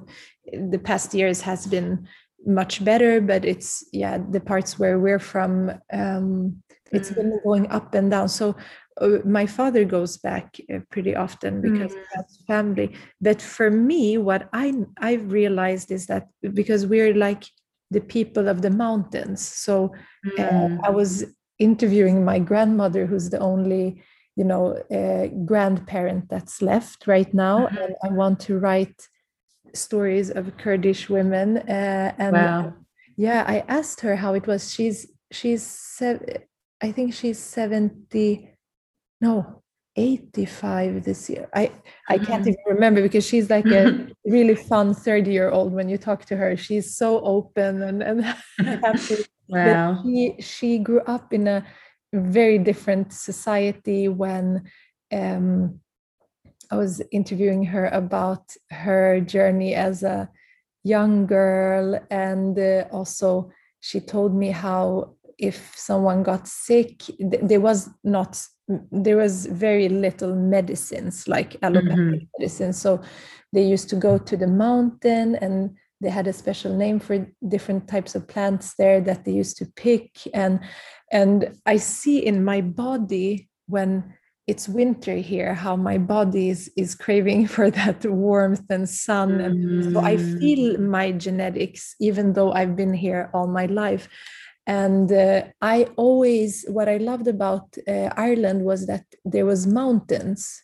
the 0.53 0.79
past 0.79 1.13
years 1.13 1.41
has 1.41 1.67
been 1.67 2.07
much 2.45 2.83
better 2.83 3.21
but 3.21 3.45
it's 3.45 3.85
yeah 3.91 4.17
the 4.31 4.39
parts 4.39 4.79
where 4.79 4.99
we're 4.99 5.19
from 5.19 5.71
um 5.93 6.55
it's 6.91 7.11
mm. 7.11 7.15
been 7.15 7.39
going 7.43 7.69
up 7.69 7.93
and 7.93 8.11
down 8.11 8.27
so 8.27 8.55
uh, 8.99 9.19
my 9.23 9.45
father 9.45 9.85
goes 9.85 10.17
back 10.17 10.57
uh, 10.73 10.79
pretty 10.89 11.15
often 11.15 11.61
because 11.61 11.93
mm. 11.93 12.03
has 12.13 12.39
family 12.47 12.93
but 13.21 13.41
for 13.41 13.69
me 13.69 14.17
what 14.17 14.49
i 14.53 14.73
i've 14.99 15.31
realized 15.31 15.91
is 15.91 16.07
that 16.07 16.27
because 16.53 16.85
we're 16.87 17.13
like 17.13 17.43
the 17.91 18.01
people 18.01 18.47
of 18.47 18.61
the 18.61 18.69
mountains 18.69 19.45
so 19.45 19.93
uh, 20.39 20.41
mm. 20.41 20.79
i 20.83 20.89
was 20.89 21.25
interviewing 21.59 22.25
my 22.25 22.39
grandmother 22.39 23.05
who's 23.05 23.29
the 23.29 23.39
only 23.39 24.01
you 24.35 24.43
know 24.43 24.73
uh, 24.91 25.27
grandparent 25.45 26.29
that's 26.29 26.61
left 26.61 27.05
right 27.05 27.33
now 27.33 27.67
mm-hmm. 27.67 27.77
and 27.77 27.95
i 28.03 28.07
want 28.07 28.39
to 28.39 28.57
write 28.57 29.07
stories 29.73 30.29
of 30.29 30.55
Kurdish 30.57 31.09
women. 31.09 31.57
Uh, 31.57 32.13
and 32.17 32.33
wow. 32.33 32.73
yeah, 33.17 33.43
I 33.47 33.63
asked 33.67 34.01
her 34.01 34.15
how 34.15 34.33
it 34.33 34.47
was. 34.47 34.73
She's 34.73 35.07
she's 35.31 35.63
sev- 35.63 36.43
I 36.81 36.91
think 36.91 37.13
she's 37.13 37.39
seventy, 37.39 38.49
no, 39.19 39.61
eighty-five 39.95 41.03
this 41.03 41.29
year. 41.29 41.49
I 41.53 41.71
I 42.09 42.17
can't 42.17 42.43
mm-hmm. 42.43 42.49
even 42.49 42.63
remember 42.67 43.01
because 43.01 43.25
she's 43.25 43.49
like 43.49 43.65
a 43.65 44.07
really 44.25 44.55
fun 44.55 44.93
thirty-year-old. 44.93 45.73
When 45.73 45.89
you 45.89 45.97
talk 45.97 46.25
to 46.25 46.35
her, 46.35 46.57
she's 46.57 46.95
so 46.95 47.21
open 47.21 47.81
and 47.83 48.03
and 48.03 48.23
happy. 48.59 49.25
Wow. 49.49 50.01
she 50.03 50.35
she 50.39 50.79
grew 50.79 51.01
up 51.01 51.33
in 51.33 51.45
a 51.47 51.65
very 52.13 52.57
different 52.57 53.13
society 53.13 54.07
when 54.07 54.63
um, 55.11 55.79
I 56.69 56.77
was 56.77 57.01
interviewing 57.11 57.65
her 57.65 57.87
about 57.87 58.53
her 58.69 59.19
journey 59.21 59.75
as 59.75 60.03
a 60.03 60.29
young 60.83 61.25
girl, 61.25 61.99
and 62.09 62.57
uh, 62.57 62.85
also 62.91 63.51
she 63.81 63.99
told 63.99 64.33
me 64.35 64.51
how 64.51 65.15
if 65.37 65.73
someone 65.75 66.23
got 66.23 66.47
sick, 66.47 66.99
th- 66.99 67.41
there 67.43 67.59
was 67.59 67.89
not 68.03 68.41
there 68.91 69.17
was 69.17 69.47
very 69.47 69.89
little 69.89 70.33
medicines 70.33 71.27
like 71.27 71.57
allopathic 71.61 71.97
mm-hmm. 71.97 72.25
medicine. 72.39 72.71
So 72.71 73.01
they 73.51 73.63
used 73.63 73.89
to 73.89 73.95
go 73.97 74.17
to 74.17 74.37
the 74.37 74.47
mountain 74.47 75.35
and 75.35 75.75
they 75.99 76.09
had 76.09 76.27
a 76.27 76.33
special 76.33 76.75
name 76.75 76.99
for 76.99 77.27
different 77.47 77.87
types 77.87 78.15
of 78.15 78.27
plants 78.27 78.75
there 78.75 79.01
that 79.01 79.25
they 79.25 79.31
used 79.31 79.57
to 79.57 79.65
pick 79.75 80.11
and 80.33 80.59
and 81.11 81.57
i 81.65 81.77
see 81.77 82.25
in 82.25 82.43
my 82.43 82.61
body 82.61 83.49
when 83.67 84.13
it's 84.47 84.67
winter 84.67 85.15
here 85.15 85.53
how 85.53 85.75
my 85.75 85.97
body 85.97 86.49
is, 86.49 86.71
is 86.75 86.95
craving 86.95 87.47
for 87.55 87.69
that 87.69 88.03
warmth 88.05 88.65
and 88.69 88.89
sun 88.89 89.37
mm. 89.37 89.45
and 89.45 89.93
so 89.93 89.99
i 89.99 90.15
mm. 90.15 90.39
feel 90.39 90.77
my 90.79 91.11
genetics 91.11 91.95
even 91.99 92.33
though 92.33 92.51
i've 92.53 92.75
been 92.75 92.93
here 92.93 93.29
all 93.33 93.47
my 93.47 93.65
life 93.65 94.07
and 94.67 95.11
uh, 95.11 95.43
i 95.61 95.87
always 95.95 96.65
what 96.69 96.87
i 96.87 96.97
loved 96.97 97.27
about 97.27 97.77
uh, 97.87 98.09
ireland 98.17 98.63
was 98.63 98.87
that 98.87 99.05
there 99.25 99.45
was 99.45 99.67
mountains 99.67 100.63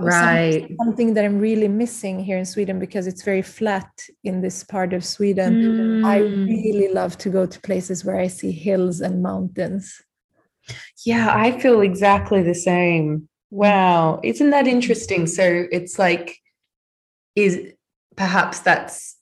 right 0.00 0.52
something, 0.52 0.76
something, 0.82 1.14
that 1.14 1.24
i'm 1.24 1.38
really 1.38 1.68
missing 1.68 2.18
here 2.18 2.38
in 2.38 2.44
sweden 2.44 2.78
because 2.78 3.06
it's 3.06 3.22
very 3.22 3.42
flat 3.42 3.88
in 4.24 4.40
this 4.40 4.64
part 4.64 4.92
of 4.92 5.04
sweden 5.04 5.54
mm. 5.54 6.04
i 6.04 6.18
really 6.18 6.92
love 6.92 7.16
to 7.18 7.30
go 7.30 7.46
to 7.46 7.60
places 7.60 8.04
where 8.04 8.18
i 8.18 8.26
see 8.26 8.52
hills 8.52 9.00
and 9.00 9.22
mountains 9.22 10.02
yeah, 11.04 11.32
I 11.34 11.58
feel 11.58 11.80
exactly 11.80 12.42
the 12.42 12.54
same. 12.54 13.28
Wow. 13.50 14.20
Isn't 14.22 14.50
that 14.50 14.66
interesting? 14.66 15.26
So 15.26 15.66
it's 15.70 15.98
like, 15.98 16.36
is 17.34 17.72
perhaps 18.16 18.60
that's 18.60 19.16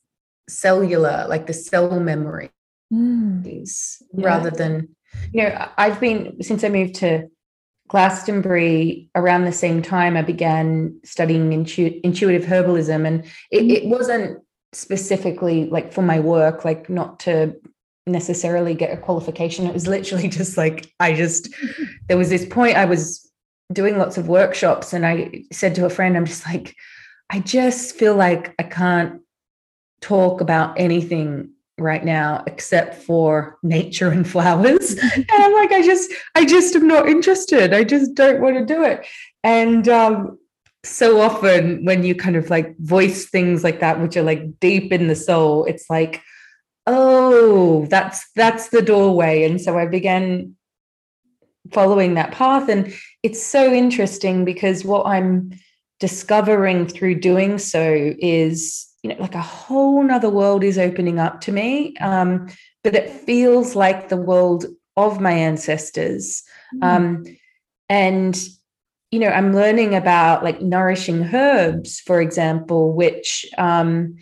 cellular, 0.49 1.27
like 1.29 1.47
the 1.47 1.53
cell 1.53 2.01
memory 2.01 2.51
mm. 2.93 3.63
is 3.63 4.03
yeah. 4.13 4.27
rather 4.27 4.51
than, 4.51 4.89
you 5.33 5.43
know, 5.43 5.69
I've 5.77 6.01
been, 6.01 6.43
since 6.43 6.65
I 6.65 6.69
moved 6.69 6.97
to 6.97 7.29
Glastonbury 7.89 9.09
around 9.15 9.45
the 9.45 9.53
same 9.53 9.83
time, 9.83 10.17
I 10.17 10.23
began 10.23 10.99
studying 11.05 11.53
intu- 11.53 12.01
intuitive 12.03 12.45
herbalism. 12.45 13.07
And 13.07 13.25
it, 13.51 13.71
it 13.71 13.87
wasn't 13.87 14.43
specifically 14.73 15.67
like 15.67 15.93
for 15.93 16.03
my 16.03 16.19
work, 16.21 16.65
like 16.65 16.91
not 16.91 17.21
to 17.21 17.55
necessarily 18.07 18.75
get 18.75 18.93
a 18.93 19.01
qualification. 19.01 19.67
It 19.67 19.75
was 19.75 19.87
literally 19.87 20.29
just 20.41 20.57
like, 20.57 20.93
I 21.01 21.15
just, 21.15 21.55
there 22.09 22.19
was 22.19 22.29
this 22.29 22.47
point 22.47 22.77
I 22.77 22.85
was 22.85 23.31
doing 23.73 23.99
lots 23.99 24.17
of 24.17 24.29
workshops 24.29 24.93
and 24.93 25.07
I 25.07 25.45
said 25.53 25.75
to 25.77 25.87
a 25.87 25.91
friend, 25.91 26.17
I'm 26.17 26.27
just 26.27 26.47
like, 26.47 26.75
I 27.31 27.41
just 27.41 27.97
feel 27.97 28.15
like 28.15 28.55
I 28.59 28.63
can't 28.63 29.21
talk 30.01 30.41
about 30.41 30.79
anything 30.79 31.51
right 31.79 32.05
now 32.05 32.43
except 32.47 32.95
for 32.95 33.59
nature 33.63 34.09
and 34.09 34.29
flowers. 34.29 34.97
And 35.15 35.27
i'm 35.31 35.53
like 35.53 35.73
i 35.73 35.83
just 35.83 36.13
i 36.35 36.45
just 36.45 36.75
am 36.75 36.87
not 36.87 37.09
interested. 37.09 37.75
I 37.75 37.85
just 37.85 38.15
don't 38.15 38.41
want 38.41 38.57
to 38.57 38.65
do 38.65 38.83
it. 38.83 39.07
And 39.45 39.89
um 39.89 40.39
so 40.85 41.21
often 41.21 41.85
when 41.85 42.05
you 42.05 42.15
kind 42.15 42.37
of 42.37 42.49
like 42.49 42.77
voice 42.79 43.27
things 43.27 43.65
like 43.65 43.81
that 43.81 44.01
which 44.01 44.17
are 44.17 44.23
like 44.23 44.61
deep 44.61 44.93
in 44.93 45.09
the 45.09 45.17
soul 45.17 45.65
it's 45.65 45.91
like 45.91 46.23
oh 46.87 47.87
that's 47.87 48.31
that's 48.35 48.69
the 48.71 48.83
doorway. 48.83 49.45
And 49.45 49.61
so 49.61 49.79
i 49.79 49.87
began 49.87 50.57
following 51.73 52.15
that 52.15 52.31
path. 52.31 52.69
And 52.69 52.95
it's 53.23 53.45
so 53.45 53.73
interesting 53.73 54.45
because 54.45 54.85
what 54.85 55.07
i'm 55.07 55.53
discovering 56.01 56.87
through 56.87 57.15
doing 57.15 57.59
so 57.59 58.15
is 58.19 58.87
you 59.03 59.11
know 59.11 59.17
like 59.19 59.35
a 59.35 59.43
whole 59.43 60.03
nother 60.03 60.31
world 60.31 60.63
is 60.63 60.79
opening 60.79 61.19
up 61.19 61.41
to 61.41 61.53
me 61.53 61.97
um, 61.99 62.49
but 62.85 62.95
it 62.95 63.11
feels 63.11 63.75
like 63.75 64.09
the 64.09 64.17
world 64.17 64.67
of 64.97 65.21
my 65.21 65.33
ancestors 65.33 66.43
mm. 66.75 66.85
um, 66.85 67.25
and 67.89 68.39
you 69.11 69.19
know 69.19 69.29
i'm 69.29 69.55
learning 69.55 69.95
about 69.95 70.45
like 70.45 70.61
nourishing 70.61 71.23
herbs 71.35 72.01
for 72.01 72.21
example 72.21 72.93
which 72.93 73.47
um, 73.57 74.17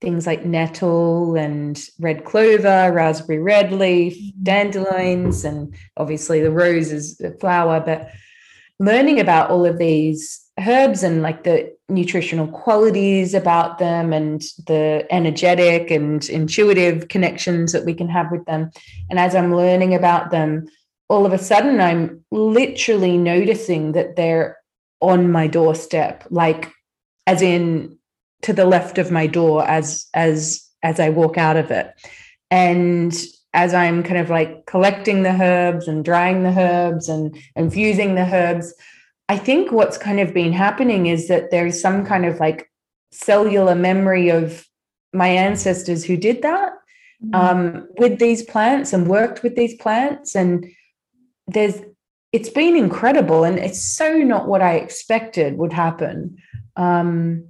things 0.00 0.26
like 0.26 0.44
nettle 0.44 1.36
and 1.36 1.86
red 1.98 2.24
clover, 2.24 2.92
raspberry 2.92 3.38
red 3.38 3.72
leaf, 3.72 4.16
mm-hmm. 4.16 4.42
dandelions, 4.42 5.44
and 5.44 5.74
obviously 5.96 6.40
the 6.40 6.50
rose 6.50 6.92
is 6.92 7.16
the 7.18 7.32
flower. 7.32 7.80
But 7.80 8.10
learning 8.78 9.20
about 9.20 9.50
all 9.50 9.66
of 9.66 9.78
these 9.78 10.39
herbs 10.66 11.02
and 11.02 11.22
like 11.22 11.44
the 11.44 11.74
nutritional 11.88 12.46
qualities 12.46 13.34
about 13.34 13.78
them 13.78 14.12
and 14.12 14.42
the 14.66 15.06
energetic 15.10 15.90
and 15.90 16.28
intuitive 16.28 17.08
connections 17.08 17.72
that 17.72 17.84
we 17.84 17.94
can 17.94 18.08
have 18.08 18.30
with 18.30 18.44
them. 18.46 18.70
And 19.08 19.18
as 19.18 19.34
I'm 19.34 19.54
learning 19.54 19.94
about 19.94 20.30
them, 20.30 20.66
all 21.08 21.26
of 21.26 21.32
a 21.32 21.38
sudden 21.38 21.80
I'm 21.80 22.24
literally 22.30 23.18
noticing 23.18 23.92
that 23.92 24.16
they're 24.16 24.58
on 25.00 25.32
my 25.32 25.46
doorstep, 25.46 26.24
like 26.30 26.70
as 27.26 27.42
in 27.42 27.98
to 28.42 28.52
the 28.52 28.64
left 28.64 28.98
of 28.98 29.10
my 29.10 29.26
door 29.26 29.66
as 29.66 30.06
as 30.14 30.66
as 30.82 31.00
I 31.00 31.10
walk 31.10 31.36
out 31.36 31.56
of 31.56 31.70
it. 31.70 31.92
And 32.50 33.14
as 33.52 33.74
I'm 33.74 34.02
kind 34.02 34.18
of 34.18 34.30
like 34.30 34.66
collecting 34.66 35.22
the 35.22 35.30
herbs 35.30 35.88
and 35.88 36.04
drying 36.04 36.42
the 36.42 36.56
herbs 36.56 37.08
and 37.08 37.36
infusing 37.56 38.14
the 38.14 38.22
herbs, 38.22 38.72
I 39.30 39.38
think 39.38 39.70
what's 39.70 39.96
kind 39.96 40.18
of 40.18 40.34
been 40.34 40.52
happening 40.52 41.06
is 41.06 41.28
that 41.28 41.52
there's 41.52 41.80
some 41.80 42.04
kind 42.04 42.26
of 42.26 42.40
like 42.40 42.68
cellular 43.12 43.76
memory 43.76 44.28
of 44.28 44.66
my 45.12 45.28
ancestors 45.28 46.04
who 46.04 46.16
did 46.16 46.42
that 46.42 46.72
mm-hmm. 47.24 47.34
um, 47.36 47.88
with 47.96 48.18
these 48.18 48.42
plants 48.42 48.92
and 48.92 49.06
worked 49.06 49.44
with 49.44 49.54
these 49.54 49.76
plants. 49.76 50.34
And 50.34 50.66
there's, 51.46 51.80
it's 52.32 52.48
been 52.48 52.74
incredible. 52.74 53.44
And 53.44 53.56
it's 53.60 53.80
so 53.80 54.18
not 54.18 54.48
what 54.48 54.62
I 54.62 54.74
expected 54.74 55.58
would 55.58 55.72
happen. 55.72 56.36
Um, 56.74 57.44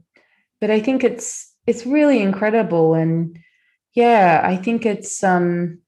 but 0.61 0.71
I 0.71 0.81
think 0.81 1.03
it's 1.03 1.51
it's 1.67 1.87
really 1.87 2.21
incredible 2.21 2.93
and 2.93 3.39
yeah, 3.95 4.43
I 4.45 4.57
think 4.57 4.85
it's 4.85 5.25
um 5.25 5.79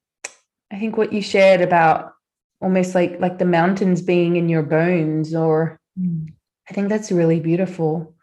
I 0.71 0.79
think 0.79 0.97
what 0.97 1.13
you 1.13 1.21
shared 1.21 1.61
about 1.61 2.13
almost 2.61 2.95
like 2.95 3.19
like 3.19 3.37
the 3.37 3.45
mountains 3.45 4.01
being 4.01 4.37
in 4.37 4.49
your 4.49 4.63
bones 4.63 5.35
or. 5.35 5.79
I 6.69 6.73
think 6.73 6.89
that's 6.89 7.11
really 7.11 7.39
beautiful. 7.39 8.15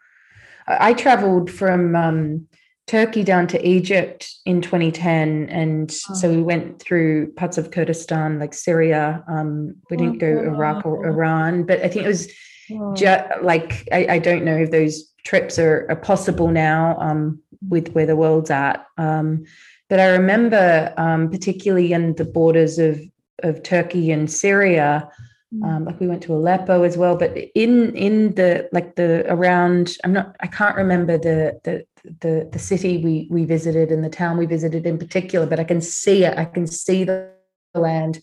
I, 0.67 0.89
I 0.89 0.93
traveled 0.93 1.49
from 1.49 1.95
um, 1.95 2.47
Turkey 2.87 3.23
down 3.23 3.47
to 3.47 3.67
Egypt 3.67 4.29
in 4.45 4.61
2010. 4.61 5.49
And 5.49 5.95
oh. 6.09 6.13
so 6.13 6.29
we 6.29 6.41
went 6.41 6.81
through 6.81 7.31
parts 7.33 7.57
of 7.57 7.71
Kurdistan, 7.71 8.39
like 8.39 8.53
Syria. 8.53 9.23
Um, 9.27 9.75
we 9.89 9.97
didn't 9.97 10.17
go 10.17 10.27
oh, 10.27 10.53
Iraq 10.53 10.85
or 10.85 11.05
Iran, 11.05 11.63
but 11.63 11.79
I 11.81 11.87
think 11.87 12.05
it 12.05 12.09
was 12.09 12.31
oh. 12.73 12.93
just 12.95 13.23
like, 13.41 13.87
I, 13.91 14.07
I, 14.09 14.19
don't 14.19 14.43
know 14.43 14.57
if 14.57 14.71
those 14.71 15.09
trips 15.23 15.57
are, 15.59 15.85
are 15.89 15.95
possible 15.95 16.49
now 16.49 16.97
um, 16.99 17.39
with 17.69 17.93
where 17.93 18.05
the 18.05 18.15
world's 18.15 18.51
at. 18.51 18.85
Um, 18.97 19.45
but 19.89 19.99
I 19.99 20.07
remember, 20.07 20.93
um, 20.97 21.29
particularly 21.29 21.93
in 21.93 22.15
the 22.15 22.25
borders 22.25 22.79
of 22.79 22.99
of 23.43 23.63
Turkey 23.63 24.11
and 24.11 24.31
Syria, 24.31 25.09
mm. 25.09 25.25
Um, 25.63 25.85
like 25.85 25.99
we 25.99 26.07
went 26.07 26.23
to 26.23 26.33
Aleppo 26.33 26.83
as 26.83 26.97
well. 26.97 27.15
But 27.17 27.37
in 27.55 27.95
in 27.95 28.35
the 28.35 28.69
like 28.71 28.95
the 28.95 29.25
around, 29.27 29.97
I'm 30.03 30.13
not, 30.13 30.35
I 30.39 30.47
can't 30.47 30.75
remember 30.75 31.17
the 31.17 31.59
the 31.63 31.85
the 32.21 32.49
the 32.51 32.59
city 32.59 32.97
we 32.97 33.27
we 33.29 33.45
visited 33.45 33.91
and 33.91 34.03
the 34.03 34.09
town 34.09 34.37
we 34.37 34.45
visited 34.45 34.85
in 34.85 34.97
particular, 34.97 35.45
but 35.45 35.59
I 35.59 35.63
can 35.63 35.81
see 35.81 36.23
it. 36.23 36.37
I 36.37 36.45
can 36.45 36.67
see 36.67 37.03
the 37.03 37.29
land, 37.75 38.21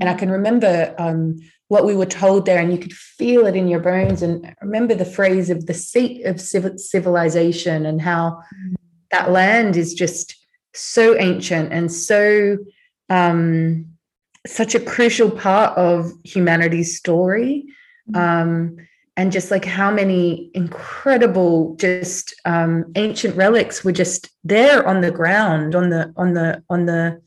and 0.00 0.10
I 0.10 0.14
mm. 0.14 0.18
can 0.18 0.30
remember 0.30 0.94
um, 0.98 1.38
what 1.68 1.84
we 1.84 1.94
were 1.94 2.06
told 2.06 2.44
there 2.44 2.60
and 2.60 2.72
you 2.72 2.78
could 2.78 2.92
feel 2.92 3.46
it 3.46 3.56
in 3.56 3.68
your 3.68 3.80
bones 3.80 4.22
and 4.22 4.54
remember 4.60 4.94
the 4.94 5.04
phrase 5.04 5.50
of 5.50 5.66
the 5.66 5.74
seat 5.74 6.24
of 6.24 6.40
civilization 6.40 7.86
and 7.86 8.02
how 8.02 8.38
that 9.10 9.30
land 9.30 9.76
is 9.76 9.94
just 9.94 10.36
so 10.74 11.16
ancient 11.18 11.72
and 11.72 11.90
so 11.90 12.58
um, 13.08 13.93
such 14.46 14.74
a 14.74 14.80
crucial 14.80 15.30
part 15.30 15.76
of 15.78 16.10
humanity's 16.24 16.96
story 16.96 17.64
um, 18.14 18.76
and 19.16 19.32
just 19.32 19.50
like 19.50 19.64
how 19.64 19.90
many 19.90 20.50
incredible 20.54 21.76
just 21.76 22.34
um, 22.44 22.84
ancient 22.96 23.34
relics 23.36 23.84
were 23.84 23.92
just 23.92 24.30
there 24.42 24.86
on 24.86 25.00
the 25.00 25.10
ground 25.10 25.74
on 25.74 25.88
the 25.88 26.12
on 26.16 26.34
the 26.34 26.62
on 26.68 26.84
the 26.86 27.20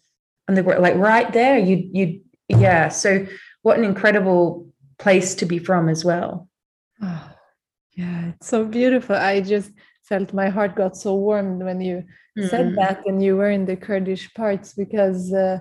on 0.48 0.56
the 0.56 0.62
like 0.62 0.96
right 0.96 1.34
there 1.34 1.58
you 1.58 1.90
you 1.92 2.22
yeah 2.50 2.88
so 2.88 3.26
what 3.64 3.78
an 3.78 3.84
incredible 3.84 4.68
place 4.98 5.36
to 5.36 5.46
be 5.46 5.60
from 5.60 5.90
as 5.90 6.04
well. 6.04 6.48
Oh, 7.02 7.30
yeah, 7.96 8.30
it's 8.30 8.48
so 8.48 8.66
beautiful. 8.66 9.16
I 9.16 9.42
just 9.42 9.72
felt 10.04 10.34
my 10.34 10.50
heart 10.50 10.76
got 10.76 10.98
so 10.98 11.16
warm 11.16 11.60
when 11.60 11.82
you 11.82 12.04
mm. 12.38 12.50
said 12.50 12.76
that 12.76 13.06
and 13.06 13.24
you 13.24 13.36
were 13.36 13.50
in 13.50 13.66
the 13.66 13.76
Kurdish 13.76 14.34
parts 14.34 14.74
because, 14.74 15.34
uh, 15.34 15.60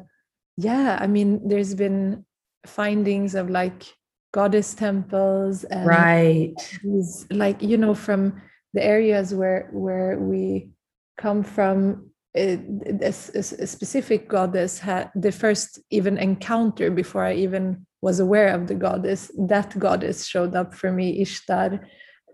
yeah, 0.57 0.99
I 1.01 1.07
mean, 1.07 1.47
there's 1.49 1.75
been 1.75 2.25
findings 2.67 3.35
of 3.35 3.51
like 3.51 3.85
goddess 4.33 4.75
temples 4.75 5.65
and 5.65 5.87
right. 5.87 6.79
these, 6.83 7.27
like 7.31 7.63
you 7.63 7.77
know 7.77 7.95
from 7.95 8.41
the 8.75 8.85
areas 8.85 9.35
where 9.35 9.69
where 9.73 10.19
we 10.19 10.71
come 11.17 11.43
from 11.43 12.11
a, 12.37 12.61
a, 13.03 13.09
a 13.09 13.67
specific 13.67 14.29
goddess 14.29 14.79
had 14.79 15.11
the 15.15 15.33
first 15.33 15.81
even 15.91 16.19
encounter 16.19 16.91
before 16.91 17.25
I 17.25 17.35
even 17.35 17.87
was 18.03 18.21
aware 18.21 18.49
of 18.49 18.67
the 18.67 18.75
goddess 18.75 19.31
that 19.39 19.79
goddess 19.79 20.27
showed 20.27 20.55
up 20.55 20.75
for 20.75 20.93
me 20.93 21.23
ishtar. 21.23 21.81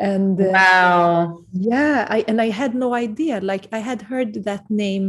And 0.00 0.40
uh, 0.40 0.50
wow. 0.52 1.44
yeah 1.52 2.06
i 2.10 2.24
and 2.26 2.40
i 2.40 2.48
had 2.48 2.74
no 2.74 2.94
idea 2.94 3.40
like 3.40 3.68
i 3.72 3.78
had 3.78 4.02
heard 4.02 4.42
that 4.48 4.64
name 4.68 5.06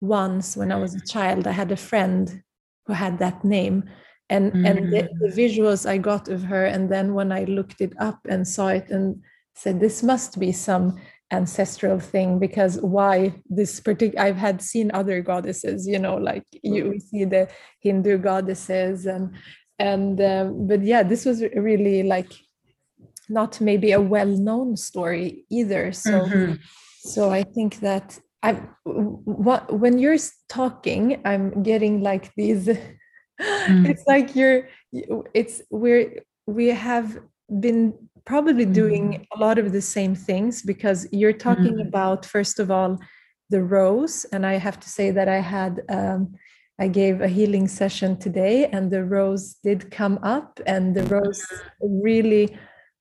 once 0.00 0.56
when 0.56 0.70
i 0.70 0.76
was 0.76 0.94
a 0.94 1.06
child 1.14 1.46
i 1.48 1.50
had 1.62 1.72
a 1.72 1.76
friend 1.90 2.42
who 2.88 2.94
had 2.94 3.18
that 3.18 3.44
name 3.44 3.84
and 4.30 4.52
mm. 4.52 4.68
and 4.68 4.92
the, 4.92 5.08
the, 5.20 5.28
visuals 5.28 5.88
i 5.88 5.96
got 5.96 6.28
of 6.28 6.42
her 6.42 6.64
and 6.64 6.90
then 6.90 7.14
when 7.14 7.30
i 7.30 7.44
looked 7.44 7.80
it 7.80 7.92
up 8.00 8.18
and 8.28 8.48
saw 8.48 8.68
it 8.68 8.90
and 8.90 9.22
said 9.54 9.78
this 9.78 10.02
must 10.02 10.40
be 10.40 10.50
some 10.50 10.98
ancestral 11.30 12.00
thing 12.00 12.38
because 12.38 12.80
why 12.80 13.32
this 13.50 13.78
particular 13.78 14.24
i've 14.24 14.36
had 14.36 14.62
seen 14.62 14.90
other 14.94 15.20
goddesses 15.20 15.86
you 15.86 15.98
know 15.98 16.16
like 16.16 16.44
you 16.62 16.98
see 16.98 17.24
the 17.24 17.46
hindu 17.80 18.16
goddesses 18.16 19.04
and 19.04 19.34
and 19.78 20.20
um, 20.20 20.66
but 20.66 20.82
yeah 20.82 21.02
this 21.02 21.26
was 21.26 21.42
really 21.54 22.02
like 22.02 22.32
not 23.28 23.60
maybe 23.60 23.92
a 23.92 24.00
well-known 24.00 24.74
story 24.74 25.44
either 25.50 25.92
so 25.92 26.20
mm-hmm. 26.22 26.54
so 27.00 27.30
i 27.30 27.42
think 27.42 27.80
that 27.80 28.18
i 28.42 28.52
what 28.84 29.72
when 29.72 29.98
you're 29.98 30.18
talking 30.48 31.20
i'm 31.24 31.62
getting 31.62 32.02
like 32.02 32.32
these 32.34 32.66
mm. 33.40 33.88
it's 33.88 34.04
like 34.06 34.34
you're 34.36 34.68
it's 35.34 35.62
we're 35.70 36.22
we 36.46 36.68
have 36.68 37.18
been 37.60 37.94
probably 38.24 38.64
doing 38.64 39.12
mm-hmm. 39.12 39.40
a 39.40 39.44
lot 39.44 39.58
of 39.58 39.72
the 39.72 39.80
same 39.80 40.14
things 40.14 40.62
because 40.62 41.08
you're 41.12 41.32
talking 41.32 41.76
mm-hmm. 41.76 41.88
about 41.88 42.26
first 42.26 42.58
of 42.58 42.70
all 42.70 42.98
the 43.50 43.62
rose 43.62 44.26
and 44.32 44.44
i 44.44 44.54
have 44.54 44.78
to 44.78 44.88
say 44.88 45.10
that 45.10 45.28
i 45.28 45.40
had 45.40 45.82
um, 45.88 46.34
i 46.78 46.86
gave 46.86 47.20
a 47.20 47.28
healing 47.28 47.66
session 47.66 48.16
today 48.18 48.66
and 48.66 48.90
the 48.90 49.04
rose 49.04 49.56
did 49.64 49.90
come 49.90 50.18
up 50.22 50.60
and 50.66 50.94
the 50.94 51.04
rose 51.04 51.44
really 51.80 52.56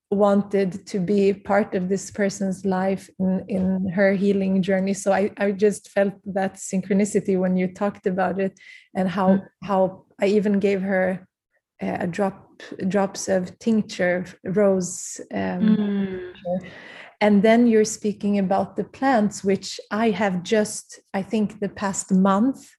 wanted 0.09 0.85
to 0.87 0.99
be 0.99 1.33
part 1.33 1.75
of 1.75 1.89
this 1.89 2.09
person's 2.11 2.65
life 2.65 3.09
in, 3.19 3.43
in 3.49 3.89
her 3.89 4.13
healing 4.13 4.61
journey 4.61 4.93
so 4.93 5.11
I, 5.11 5.31
I 5.37 5.51
just 5.51 5.89
felt 5.89 6.13
that 6.25 6.55
synchronicity 6.55 7.37
when 7.37 7.57
you 7.57 7.67
talked 7.67 8.07
about 8.07 8.39
it 8.39 8.57
and 8.95 9.09
how 9.09 9.27
mm-hmm. 9.27 9.67
how 9.67 10.05
i 10.21 10.27
even 10.27 10.59
gave 10.59 10.81
her 10.81 11.27
a 11.81 12.07
drop 12.07 12.47
drops 12.87 13.27
of 13.27 13.57
tincture, 13.59 14.25
rose. 14.43 15.19
Um, 15.33 15.77
mm. 15.77 16.69
And 17.19 17.41
then 17.41 17.67
you're 17.67 17.85
speaking 17.85 18.37
about 18.37 18.75
the 18.75 18.83
plants, 18.83 19.43
which 19.43 19.79
I 19.89 20.11
have 20.11 20.43
just, 20.43 20.99
I 21.13 21.23
think, 21.23 21.59
the 21.59 21.69
past 21.69 22.11
month 22.11 22.69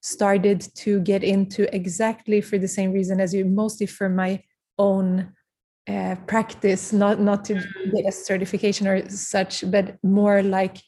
started 0.00 0.66
to 0.76 1.00
get 1.00 1.24
into 1.24 1.74
exactly 1.74 2.40
for 2.40 2.58
the 2.58 2.68
same 2.68 2.92
reason 2.92 3.20
as 3.20 3.34
you, 3.34 3.44
mostly 3.44 3.86
for 3.86 4.08
my 4.08 4.42
own 4.78 5.34
uh, 5.88 6.16
practice, 6.26 6.92
not 6.92 7.20
not 7.20 7.44
to 7.46 7.54
mm. 7.54 7.94
get 7.94 8.08
a 8.08 8.12
certification 8.12 8.86
or 8.86 9.08
such, 9.08 9.64
but 9.70 9.96
more 10.02 10.42
like 10.42 10.78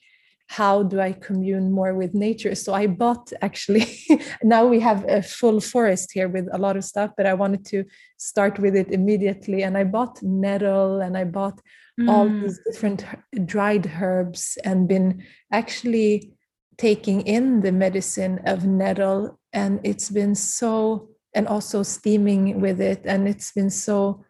how 0.51 0.83
do 0.83 1.01
I 1.01 1.13
commune 1.13 1.71
more 1.71 1.95
with 1.95 2.13
nature? 2.13 2.57
So 2.57 2.75
I 2.75 2.89
bought 2.89 3.33
actually, 3.41 3.87
now 4.43 4.67
we 4.67 4.81
have 4.81 5.09
a 5.09 5.23
full 5.23 5.61
forest 5.61 6.11
here 6.13 6.29
with 6.29 6.49
a 6.53 6.59
lot 6.59 6.77
of 6.77 6.83
stuff, 6.83 7.13
but 7.17 7.25
I 7.25 7.35
wanted 7.35 7.65
to 7.67 7.85
start 8.17 8.59
with 8.59 8.75
it 8.75 8.91
immediately. 8.91 9.63
And 9.63 9.79
I 9.79 9.85
bought 9.85 10.21
nettle 10.25 11.03
and 11.03 11.17
I 11.17 11.23
bought 11.23 11.61
mm. 12.01 12.11
all 12.11 12.29
these 12.29 12.59
different 12.67 13.05
dried 13.47 13.93
herbs 14.03 14.59
and 14.65 14.89
been 14.89 15.23
actually 15.53 16.33
taking 16.79 17.21
in 17.21 17.61
the 17.61 17.71
medicine 17.71 18.41
of 18.45 18.67
nettle. 18.67 19.39
And 19.53 19.79
it's 19.85 20.11
been 20.11 20.35
so, 20.35 21.11
and 21.33 21.47
also 21.47 21.85
steaming 21.85 22.61
with 22.61 22.81
it. 22.81 23.03
And 23.05 23.29
it's 23.29 23.53
been 23.53 23.71
so 23.71 24.25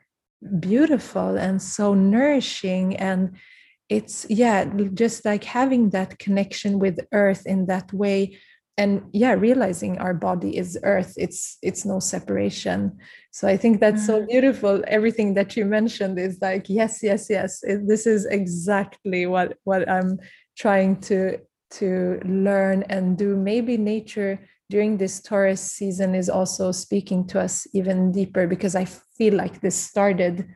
beautiful 0.59 1.37
and 1.37 1.61
so 1.61 1.95
nourishing. 1.95 2.97
And 2.97 3.37
it's 3.89 4.27
yeah 4.29 4.65
just 4.95 5.25
like 5.25 5.45
having 5.45 5.91
that 5.91 6.19
connection 6.19 6.79
with 6.79 6.99
earth 7.13 7.47
in 7.47 7.67
that 7.67 7.93
way. 7.93 8.39
And 8.79 9.03
yeah 9.13 9.33
realizing 9.33 9.99
our 9.99 10.15
body 10.15 10.57
is 10.57 10.79
earth 10.83 11.13
it's 11.17 11.59
it's 11.63 11.85
no 11.85 12.01
separation. 12.01 12.99
So 13.31 13.47
i 13.49 13.57
think 13.57 13.81
that's 13.81 14.07
so 14.07 14.23
mm. 14.23 14.29
beautiful. 14.29 14.83
Everything 14.87 15.35
that 15.35 15.57
you 15.57 15.65
mentioned 15.65 16.19
is 16.19 16.39
like 16.41 16.69
yes 16.69 17.03
yes 17.03 17.29
yes. 17.29 17.63
It, 17.63 17.87
this 17.87 18.07
is 18.07 18.27
exactly 18.27 19.27
what 19.27 19.59
what 19.65 19.89
i'm 19.89 20.19
trying 20.57 21.01
to 21.01 21.39
to 21.73 22.21
learn 22.25 22.85
and 22.89 23.17
do. 23.19 23.37
Maybe 23.37 23.77
nature 23.77 24.41
during 24.71 24.97
this 24.97 25.21
taurus 25.21 25.61
season 25.61 26.15
is 26.15 26.31
also 26.31 26.71
speaking 26.71 27.27
to 27.27 27.41
us 27.41 27.67
even 27.75 28.13
deeper 28.13 28.47
because 28.47 28.75
i 28.75 28.85
feel 28.85 29.35
like 29.35 29.61
this 29.61 29.77
started 29.77 30.47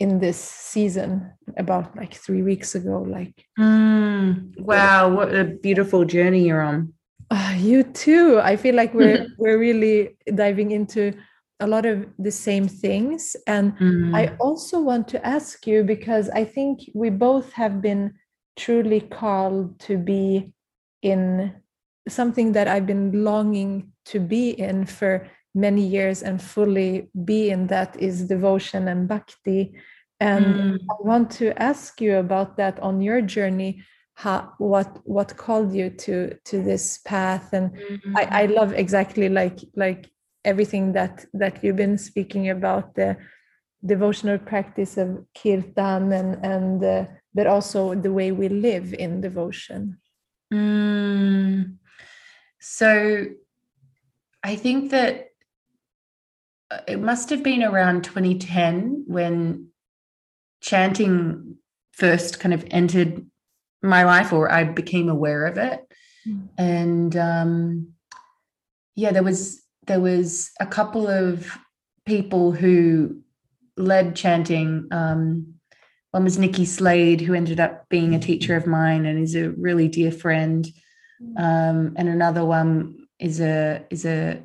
in 0.00 0.18
this 0.18 0.36
season 0.36 1.32
about 1.56 1.96
like 1.96 2.14
three 2.14 2.42
weeks 2.42 2.74
ago 2.74 3.02
like 3.08 3.46
mm, 3.58 4.60
wow 4.60 5.08
what 5.08 5.34
a 5.34 5.44
beautiful 5.44 6.04
journey 6.04 6.46
you're 6.46 6.62
on. 6.62 6.92
Uh, 7.30 7.54
you 7.58 7.82
too. 7.82 8.38
I 8.40 8.56
feel 8.56 8.74
like 8.74 8.92
we're 8.94 9.26
we're 9.38 9.58
really 9.58 10.16
diving 10.34 10.72
into 10.72 11.12
a 11.60 11.66
lot 11.66 11.86
of 11.86 12.06
the 12.18 12.30
same 12.30 12.68
things. 12.68 13.36
And 13.46 13.76
mm. 13.78 14.14
i 14.14 14.36
also 14.40 14.80
want 14.80 15.08
to 15.08 15.26
ask 15.26 15.66
you 15.66 15.84
because 15.84 16.28
i 16.30 16.44
think 16.44 16.80
we 16.94 17.10
both 17.10 17.52
have 17.52 17.80
been 17.80 18.14
truly 18.56 19.00
called 19.00 19.78
to 19.80 19.96
be 19.96 20.52
in 21.02 21.52
something 22.08 22.52
that 22.52 22.68
i've 22.68 22.86
been 22.86 23.24
longing 23.24 23.92
to 24.04 24.20
be 24.20 24.50
in 24.50 24.84
for 24.84 25.26
many 25.54 25.86
years 25.86 26.22
and 26.22 26.42
fully 26.42 27.08
be 27.24 27.50
in 27.50 27.66
that 27.68 27.96
is 28.00 28.24
devotion 28.24 28.88
and 28.88 29.08
bhakti 29.08 29.72
and 30.20 30.44
mm. 30.44 30.78
i 30.90 30.96
want 31.00 31.30
to 31.30 31.56
ask 31.60 32.00
you 32.00 32.16
about 32.16 32.56
that 32.56 32.78
on 32.80 33.00
your 33.00 33.20
journey 33.20 33.82
how 34.14 34.52
what 34.58 35.00
what 35.04 35.36
called 35.36 35.74
you 35.74 35.90
to 35.90 36.34
to 36.44 36.62
this 36.62 36.98
path 36.98 37.52
and 37.52 37.72
mm-hmm. 37.72 38.16
I, 38.16 38.42
I 38.42 38.46
love 38.46 38.72
exactly 38.72 39.28
like 39.28 39.58
like 39.74 40.08
everything 40.44 40.92
that 40.92 41.24
that 41.34 41.62
you've 41.62 41.76
been 41.76 41.98
speaking 41.98 42.48
about 42.48 42.94
the 42.94 43.16
devotional 43.84 44.38
practice 44.38 44.96
of 44.96 45.24
kirtan 45.34 46.12
and 46.12 46.44
and 46.44 46.84
uh, 46.84 47.06
but 47.34 47.46
also 47.46 47.94
the 47.94 48.12
way 48.12 48.30
we 48.30 48.48
live 48.48 48.94
in 48.94 49.20
devotion 49.20 49.98
mm. 50.52 51.74
So 52.66 53.26
i 54.42 54.56
think 54.56 54.90
that 54.90 55.28
uh, 56.70 56.80
it 56.88 56.98
must 57.00 57.30
have 57.30 57.42
been 57.42 57.62
around 57.62 58.04
2010 58.04 59.04
when 59.06 59.68
chanting 60.60 61.56
first 61.92 62.40
kind 62.40 62.54
of 62.54 62.64
entered 62.70 63.24
my 63.84 64.04
life 64.04 64.32
or 64.32 64.50
I 64.50 64.64
became 64.64 65.08
aware 65.08 65.44
of 65.44 65.58
it. 65.58 65.80
Mm. 66.26 66.48
And 66.56 67.16
um, 67.16 67.92
yeah, 68.96 69.12
there 69.12 69.22
was 69.22 69.62
there 69.86 70.00
was 70.00 70.50
a 70.58 70.66
couple 70.66 71.06
of 71.06 71.46
people 72.06 72.52
who 72.52 73.20
led 73.76 74.16
chanting. 74.16 74.88
Um, 74.90 75.54
one 76.12 76.24
was 76.24 76.38
Nikki 76.38 76.64
Slade, 76.64 77.20
who 77.20 77.34
ended 77.34 77.60
up 77.60 77.88
being 77.88 78.14
a 78.14 78.20
teacher 78.20 78.56
of 78.56 78.66
mine 78.66 79.04
and 79.04 79.18
is 79.18 79.34
a 79.34 79.50
really 79.50 79.88
dear 79.88 80.10
friend. 80.12 80.66
Um, 81.36 81.94
and 81.96 82.08
another 82.08 82.44
one 82.44 83.06
is 83.18 83.40
a 83.40 83.84
is 83.90 84.04
a 84.04 84.42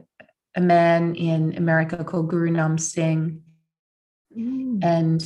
a 0.55 0.61
man 0.61 1.15
in 1.15 1.55
America 1.57 2.03
called 2.03 2.29
Guru 2.29 2.51
Nam 2.51 2.77
Singh. 2.77 3.41
Mm. 4.37 4.83
And 4.83 5.23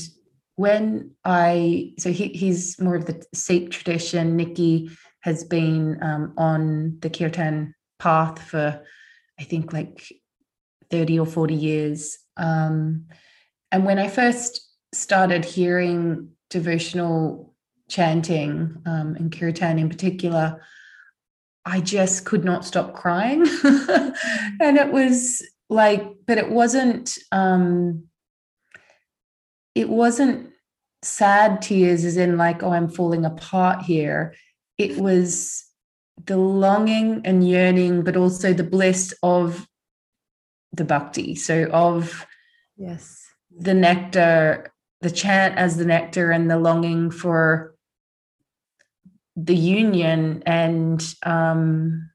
when 0.56 1.12
I 1.26 1.94
so 1.98 2.12
he, 2.12 2.28
he's 2.30 2.80
more 2.80 2.96
of 2.96 3.06
the 3.06 3.26
Sikh 3.34 3.72
tradition. 3.72 4.36
Nikki 4.36 4.90
has 5.22 5.44
been 5.44 6.02
um, 6.02 6.34
on 6.38 6.98
the 7.00 7.10
kirtan 7.10 7.74
path 8.00 8.40
for 8.42 8.84
I 9.40 9.44
think 9.44 9.74
like 9.74 10.12
thirty 10.90 11.20
or 11.20 11.26
forty 11.26 11.56
years. 11.56 12.18
Um, 12.38 13.06
and 13.72 13.86
when 13.86 14.00
I 14.00 14.08
first 14.08 14.70
started 14.94 15.46
hearing 15.46 16.30
devotional 16.50 17.56
chanting 17.90 18.82
um, 18.86 19.16
and 19.16 19.32
kirtan 19.32 19.80
in 19.80 19.90
particular, 19.90 20.62
I 21.66 21.80
just 21.80 22.26
could 22.26 22.44
not 22.44 22.66
stop 22.66 22.94
crying, 22.94 23.42
and 23.64 24.78
it 24.78 24.92
was 24.92 25.42
like, 25.70 26.06
but 26.28 26.38
it 26.38 26.50
wasn't. 26.50 27.18
Um, 27.32 28.06
it 29.76 29.90
wasn't 29.90 30.52
sad 31.02 31.62
tears 31.62 32.06
as 32.06 32.16
in 32.16 32.38
like 32.38 32.64
oh 32.64 32.72
i'm 32.72 32.90
falling 32.90 33.26
apart 33.26 33.84
here. 33.84 34.36
It 34.78 34.98
was 34.98 35.66
the 36.26 36.38
longing 36.38 37.22
and 37.26 37.48
yearning 37.48 38.04
but 38.04 38.16
also 38.16 38.54
the 38.54 38.64
bliss 38.64 39.14
of 39.24 39.68
the 40.72 40.86
bhakti. 40.86 41.36
So 41.36 41.66
of 41.72 42.26
yes. 42.78 43.22
the 43.52 43.74
nectar 43.74 44.72
the 45.02 45.12
chant 45.12 45.58
as 45.58 45.76
the 45.78 45.86
nectar 45.86 46.32
and 46.32 46.50
the 46.50 46.58
longing 46.58 47.12
for 47.12 47.73
the 49.36 49.56
union 49.56 50.44
and 50.46 51.16
um 51.24 52.10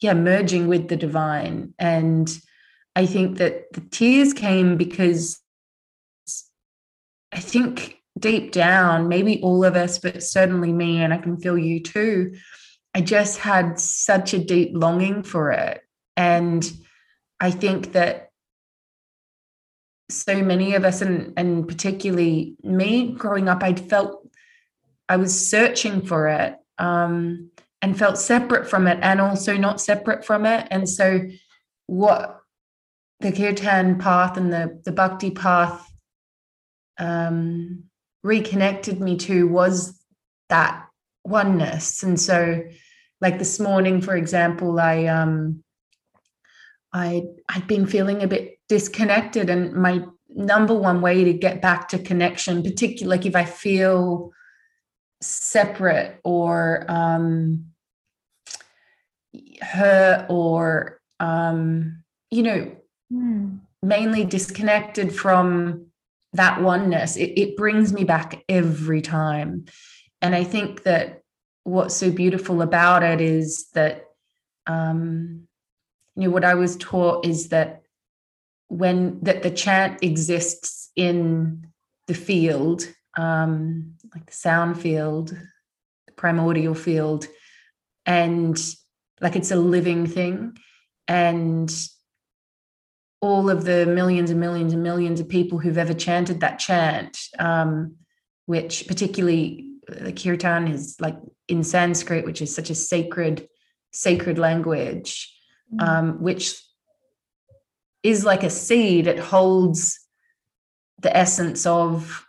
yeah 0.00 0.14
merging 0.14 0.68
with 0.68 0.88
the 0.88 0.96
divine 0.96 1.74
and 1.78 2.38
i 2.94 3.04
think 3.04 3.38
that 3.38 3.72
the 3.72 3.80
tears 3.80 4.32
came 4.32 4.76
because 4.76 5.40
I 7.36 7.40
think 7.40 7.98
deep 8.18 8.52
down, 8.52 9.08
maybe 9.08 9.42
all 9.42 9.62
of 9.62 9.76
us, 9.76 9.98
but 9.98 10.22
certainly 10.22 10.72
me, 10.72 11.02
and 11.02 11.12
I 11.12 11.18
can 11.18 11.36
feel 11.36 11.58
you 11.58 11.82
too. 11.82 12.34
I 12.94 13.02
just 13.02 13.38
had 13.38 13.78
such 13.78 14.32
a 14.32 14.38
deep 14.38 14.70
longing 14.72 15.22
for 15.22 15.52
it. 15.52 15.82
And 16.16 16.68
I 17.38 17.50
think 17.50 17.92
that 17.92 18.30
so 20.08 20.42
many 20.42 20.74
of 20.74 20.84
us, 20.84 21.02
and, 21.02 21.34
and 21.36 21.68
particularly 21.68 22.56
me 22.62 23.12
growing 23.12 23.50
up, 23.50 23.62
I'd 23.62 23.80
felt 23.80 24.26
I 25.08 25.16
was 25.16 25.48
searching 25.48 26.04
for 26.04 26.28
it 26.28 26.56
um, 26.78 27.50
and 27.82 27.98
felt 27.98 28.18
separate 28.18 28.68
from 28.68 28.86
it 28.86 28.98
and 29.02 29.20
also 29.20 29.56
not 29.56 29.80
separate 29.80 30.24
from 30.24 30.46
it. 30.46 30.66
And 30.70 30.88
so, 30.88 31.22
what 31.86 32.40
the 33.20 33.32
kirtan 33.32 33.98
path 33.98 34.36
and 34.36 34.52
the, 34.52 34.80
the 34.84 34.92
bhakti 34.92 35.30
path 35.30 35.88
um, 36.98 37.84
reconnected 38.22 39.00
me 39.00 39.16
to 39.16 39.46
was 39.46 39.98
that 40.48 40.86
oneness. 41.24 42.02
And 42.02 42.18
so, 42.20 42.62
like 43.20 43.38
this 43.38 43.58
morning, 43.60 44.00
for 44.00 44.16
example, 44.16 44.78
I 44.78 45.06
um, 45.06 45.62
I 46.92 47.24
I'd 47.48 47.66
been 47.66 47.86
feeling 47.86 48.22
a 48.22 48.28
bit 48.28 48.58
disconnected, 48.68 49.48
and 49.48 49.72
my 49.72 50.04
number 50.28 50.74
one 50.74 51.00
way 51.00 51.24
to 51.24 51.32
get 51.32 51.62
back 51.62 51.88
to 51.88 51.98
connection, 51.98 52.62
particularly 52.62 53.16
like 53.16 53.26
if 53.26 53.36
I 53.36 53.44
feel 53.44 54.32
separate 55.20 56.20
or 56.24 56.84
um, 56.88 57.66
hurt 59.60 60.26
or 60.28 61.00
um, 61.20 62.02
you 62.30 62.42
know 62.42 62.76
mm. 63.12 63.58
mainly 63.82 64.24
disconnected 64.24 65.14
from 65.14 65.86
that 66.32 66.60
oneness 66.60 67.16
it, 67.16 67.32
it 67.36 67.56
brings 67.56 67.92
me 67.92 68.04
back 68.04 68.44
every 68.48 69.00
time 69.00 69.64
and 70.20 70.34
i 70.34 70.44
think 70.44 70.82
that 70.82 71.22
what's 71.64 71.96
so 71.96 72.10
beautiful 72.10 72.60
about 72.60 73.02
it 73.02 73.20
is 73.20 73.68
that 73.74 74.04
um, 74.66 75.46
you 76.14 76.24
know 76.24 76.30
what 76.30 76.44
i 76.44 76.54
was 76.54 76.76
taught 76.76 77.24
is 77.24 77.48
that 77.48 77.82
when 78.68 79.18
that 79.22 79.42
the 79.42 79.50
chant 79.50 80.02
exists 80.02 80.90
in 80.96 81.66
the 82.06 82.14
field 82.14 82.86
um, 83.16 83.94
like 84.14 84.26
the 84.26 84.32
sound 84.32 84.80
field 84.80 85.36
the 86.06 86.12
primordial 86.12 86.74
field 86.74 87.26
and 88.04 88.58
like 89.20 89.36
it's 89.36 89.50
a 89.50 89.56
living 89.56 90.06
thing 90.06 90.56
and 91.08 91.74
all 93.20 93.48
of 93.50 93.64
the 93.64 93.86
millions 93.86 94.30
and 94.30 94.40
millions 94.40 94.72
and 94.72 94.82
millions 94.82 95.20
of 95.20 95.28
people 95.28 95.58
who've 95.58 95.78
ever 95.78 95.94
chanted 95.94 96.40
that 96.40 96.58
chant 96.58 97.18
um, 97.38 97.96
which 98.46 98.86
particularly 98.86 99.72
the 99.88 100.08
uh, 100.08 100.12
kirtan 100.12 100.68
is 100.68 100.96
like 101.00 101.16
in 101.48 101.62
sanskrit 101.62 102.24
which 102.24 102.42
is 102.42 102.54
such 102.54 102.70
a 102.70 102.74
sacred 102.74 103.48
sacred 103.92 104.38
language 104.38 105.32
mm. 105.72 105.86
um, 105.86 106.22
which 106.22 106.60
is 108.02 108.24
like 108.24 108.42
a 108.42 108.50
seed 108.50 109.06
it 109.06 109.18
holds 109.18 109.98
the 111.00 111.16
essence 111.16 111.66
of 111.66 112.25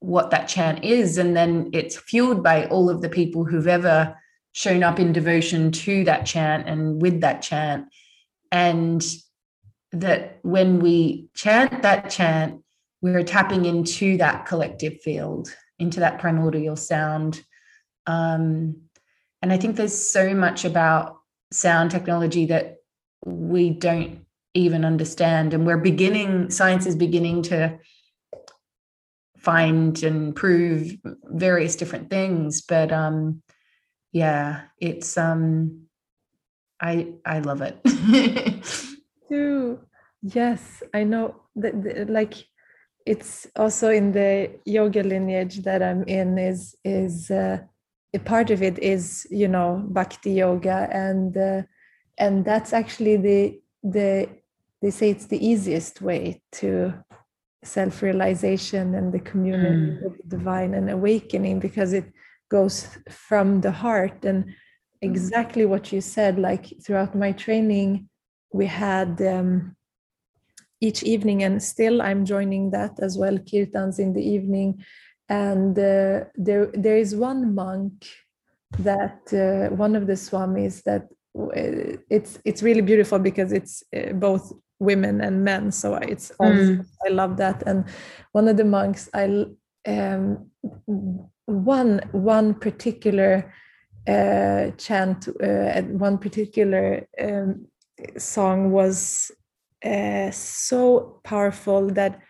what 0.00 0.30
that 0.30 0.48
chant 0.48 0.84
is 0.84 1.18
and 1.18 1.36
then 1.36 1.70
it's 1.72 1.96
fueled 1.96 2.42
by 2.42 2.66
all 2.66 2.90
of 2.90 3.02
the 3.02 3.08
people 3.08 3.44
who've 3.44 3.68
ever 3.68 4.16
shown 4.52 4.82
up 4.82 4.98
in 4.98 5.12
devotion 5.12 5.70
to 5.70 6.04
that 6.04 6.26
chant 6.26 6.68
and 6.68 7.00
with 7.00 7.20
that 7.20 7.42
chant. 7.42 7.86
And 8.50 9.04
that 9.92 10.38
when 10.42 10.80
we 10.80 11.28
chant 11.34 11.82
that 11.82 12.10
chant 12.10 12.62
we're 13.02 13.22
tapping 13.22 13.64
into 13.64 14.18
that 14.18 14.46
collective 14.46 15.00
field 15.00 15.48
into 15.78 16.00
that 16.00 16.18
primordial 16.18 16.76
sound. 16.76 17.42
Um, 18.06 18.82
and 19.42 19.52
i 19.52 19.56
think 19.56 19.76
there's 19.76 19.96
so 19.96 20.34
much 20.34 20.64
about 20.64 21.16
sound 21.52 21.90
technology 21.90 22.46
that 22.46 22.76
we 23.24 23.70
don't 23.70 24.24
even 24.54 24.84
understand. 24.84 25.54
And 25.54 25.66
we're 25.66 25.76
beginning 25.76 26.50
science 26.50 26.86
is 26.86 26.96
beginning 26.96 27.42
to 27.44 27.78
find 29.40 30.02
and 30.02 30.36
prove 30.36 30.92
various 31.24 31.76
different 31.76 32.10
things 32.10 32.62
but 32.62 32.92
um 32.92 33.42
yeah 34.12 34.62
it's 34.78 35.16
um 35.16 35.82
i 36.80 37.08
i 37.24 37.38
love 37.40 37.62
it. 37.62 37.80
Too. 39.28 39.80
Yes 40.22 40.82
i 40.94 41.04
know. 41.04 41.36
That 41.56 42.08
like 42.08 42.34
it's 43.06 43.46
also 43.56 43.90
in 43.90 44.12
the 44.12 44.50
yoga 44.64 45.02
lineage 45.02 45.62
that 45.62 45.82
i'm 45.82 46.04
in 46.04 46.38
is 46.38 46.76
is 46.84 47.30
uh, 47.30 47.58
a 48.14 48.18
part 48.18 48.50
of 48.50 48.62
it 48.62 48.78
is 48.78 49.26
you 49.30 49.48
know 49.48 49.82
bhakti 49.88 50.32
yoga 50.32 50.88
and 50.92 51.36
uh, 51.36 51.62
and 52.18 52.44
that's 52.44 52.72
actually 52.72 53.16
the 53.16 53.60
the 53.82 54.28
they 54.82 54.90
say 54.90 55.10
it's 55.10 55.26
the 55.26 55.44
easiest 55.44 56.00
way 56.00 56.42
to 56.52 56.92
self-realization 57.62 58.94
and 58.94 59.12
the 59.12 59.20
community 59.20 59.92
mm. 59.92 60.02
with 60.02 60.16
the 60.18 60.36
divine 60.36 60.74
and 60.74 60.90
awakening 60.90 61.60
because 61.60 61.92
it 61.92 62.10
goes 62.50 62.88
from 63.10 63.60
the 63.60 63.70
heart 63.70 64.24
and 64.24 64.44
mm. 64.44 64.52
exactly 65.02 65.66
what 65.66 65.92
you 65.92 66.00
said 66.00 66.38
like 66.38 66.72
throughout 66.82 67.14
my 67.14 67.32
training 67.32 68.08
we 68.52 68.66
had 68.66 69.20
um, 69.22 69.76
each 70.80 71.02
evening 71.02 71.42
and 71.42 71.62
still 71.62 72.00
i'm 72.00 72.24
joining 72.24 72.70
that 72.70 72.98
as 73.00 73.18
well 73.18 73.36
kirtans 73.38 73.98
in 73.98 74.12
the 74.14 74.22
evening 74.22 74.82
and 75.28 75.78
uh, 75.78 76.24
there 76.34 76.66
there 76.72 76.96
is 76.96 77.14
one 77.14 77.54
monk 77.54 78.06
that 78.78 79.20
uh, 79.32 79.74
one 79.74 79.94
of 79.94 80.06
the 80.06 80.14
swamis 80.14 80.82
that 80.84 81.02
uh, 81.38 81.96
it's 82.08 82.38
it's 82.44 82.62
really 82.62 82.80
beautiful 82.80 83.18
because 83.18 83.52
it's 83.52 83.82
uh, 83.96 84.12
both 84.12 84.52
women 84.80 85.20
and 85.20 85.44
men 85.44 85.70
so 85.70 85.94
it's 85.94 86.32
also, 86.40 86.52
mm. 86.52 86.86
i 87.06 87.10
love 87.10 87.36
that 87.36 87.62
and 87.66 87.84
one 88.32 88.48
of 88.48 88.56
the 88.56 88.64
monks 88.64 89.08
i 89.14 89.44
um, 89.86 90.50
one 91.46 92.00
one 92.12 92.54
particular 92.54 93.52
uh, 94.08 94.70
chant 94.78 95.28
uh, 95.42 95.82
one 95.82 96.18
particular 96.18 97.06
um, 97.20 97.66
song 98.16 98.72
was 98.72 99.30
uh, 99.84 100.30
so 100.30 101.20
powerful 101.24 101.88
that 101.88 102.20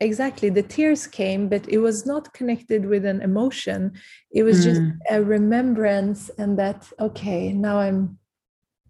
exactly 0.00 0.48
the 0.48 0.62
tears 0.62 1.06
came 1.06 1.48
but 1.48 1.68
it 1.68 1.78
was 1.78 2.04
not 2.04 2.32
connected 2.34 2.86
with 2.86 3.04
an 3.04 3.22
emotion 3.22 3.92
it 4.32 4.42
was 4.42 4.60
mm. 4.60 4.64
just 4.64 4.82
a 5.10 5.22
remembrance 5.22 6.28
and 6.38 6.58
that 6.58 6.90
okay 6.98 7.52
now 7.52 7.78
i'm 7.78 8.18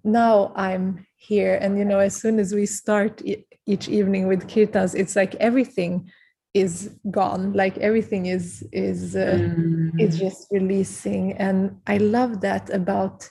now 0.04 0.52
i'm 0.56 1.06
here 1.16 1.58
and 1.60 1.78
you 1.78 1.84
know 1.84 1.98
as 1.98 2.14
soon 2.16 2.38
as 2.38 2.54
we 2.54 2.66
start 2.66 3.22
each 3.66 3.88
evening 3.88 4.26
with 4.26 4.48
kirtans 4.48 4.94
it's 4.94 5.16
like 5.16 5.34
everything 5.36 6.10
is 6.54 6.90
gone 7.10 7.52
like 7.52 7.78
everything 7.78 8.26
is 8.26 8.66
is 8.72 9.16
uh, 9.16 9.38
mm. 9.38 9.90
is 9.98 10.18
just 10.18 10.48
releasing 10.50 11.32
and 11.34 11.76
i 11.86 11.96
love 11.96 12.40
that 12.40 12.68
about 12.70 13.28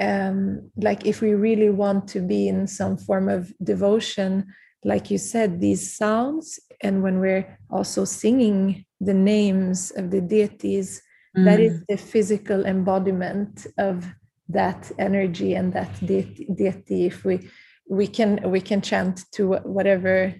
um 0.00 0.70
like 0.76 1.04
if 1.04 1.20
we 1.20 1.34
really 1.34 1.70
want 1.70 2.08
to 2.08 2.20
be 2.20 2.48
in 2.48 2.66
some 2.66 2.96
form 2.96 3.28
of 3.28 3.52
devotion 3.62 4.46
like 4.84 5.10
you 5.10 5.18
said 5.18 5.60
these 5.60 5.94
sounds 5.96 6.58
and 6.80 7.02
when 7.02 7.18
we're 7.18 7.58
also 7.70 8.04
singing 8.04 8.84
the 9.00 9.14
names 9.14 9.90
of 9.96 10.10
the 10.10 10.20
deities 10.20 11.02
mm. 11.36 11.44
that 11.44 11.60
is 11.60 11.80
mm. 11.80 11.84
the 11.88 11.96
physical 11.96 12.64
embodiment 12.64 13.66
of 13.76 14.06
that 14.48 14.90
energy 14.98 15.54
and 15.54 15.72
that 15.72 15.92
deity 16.04 17.06
if 17.06 17.24
we 17.24 17.48
we 17.88 18.06
can 18.06 18.40
we 18.50 18.60
can 18.60 18.80
chant 18.80 19.24
to 19.32 19.54
whatever 19.64 20.34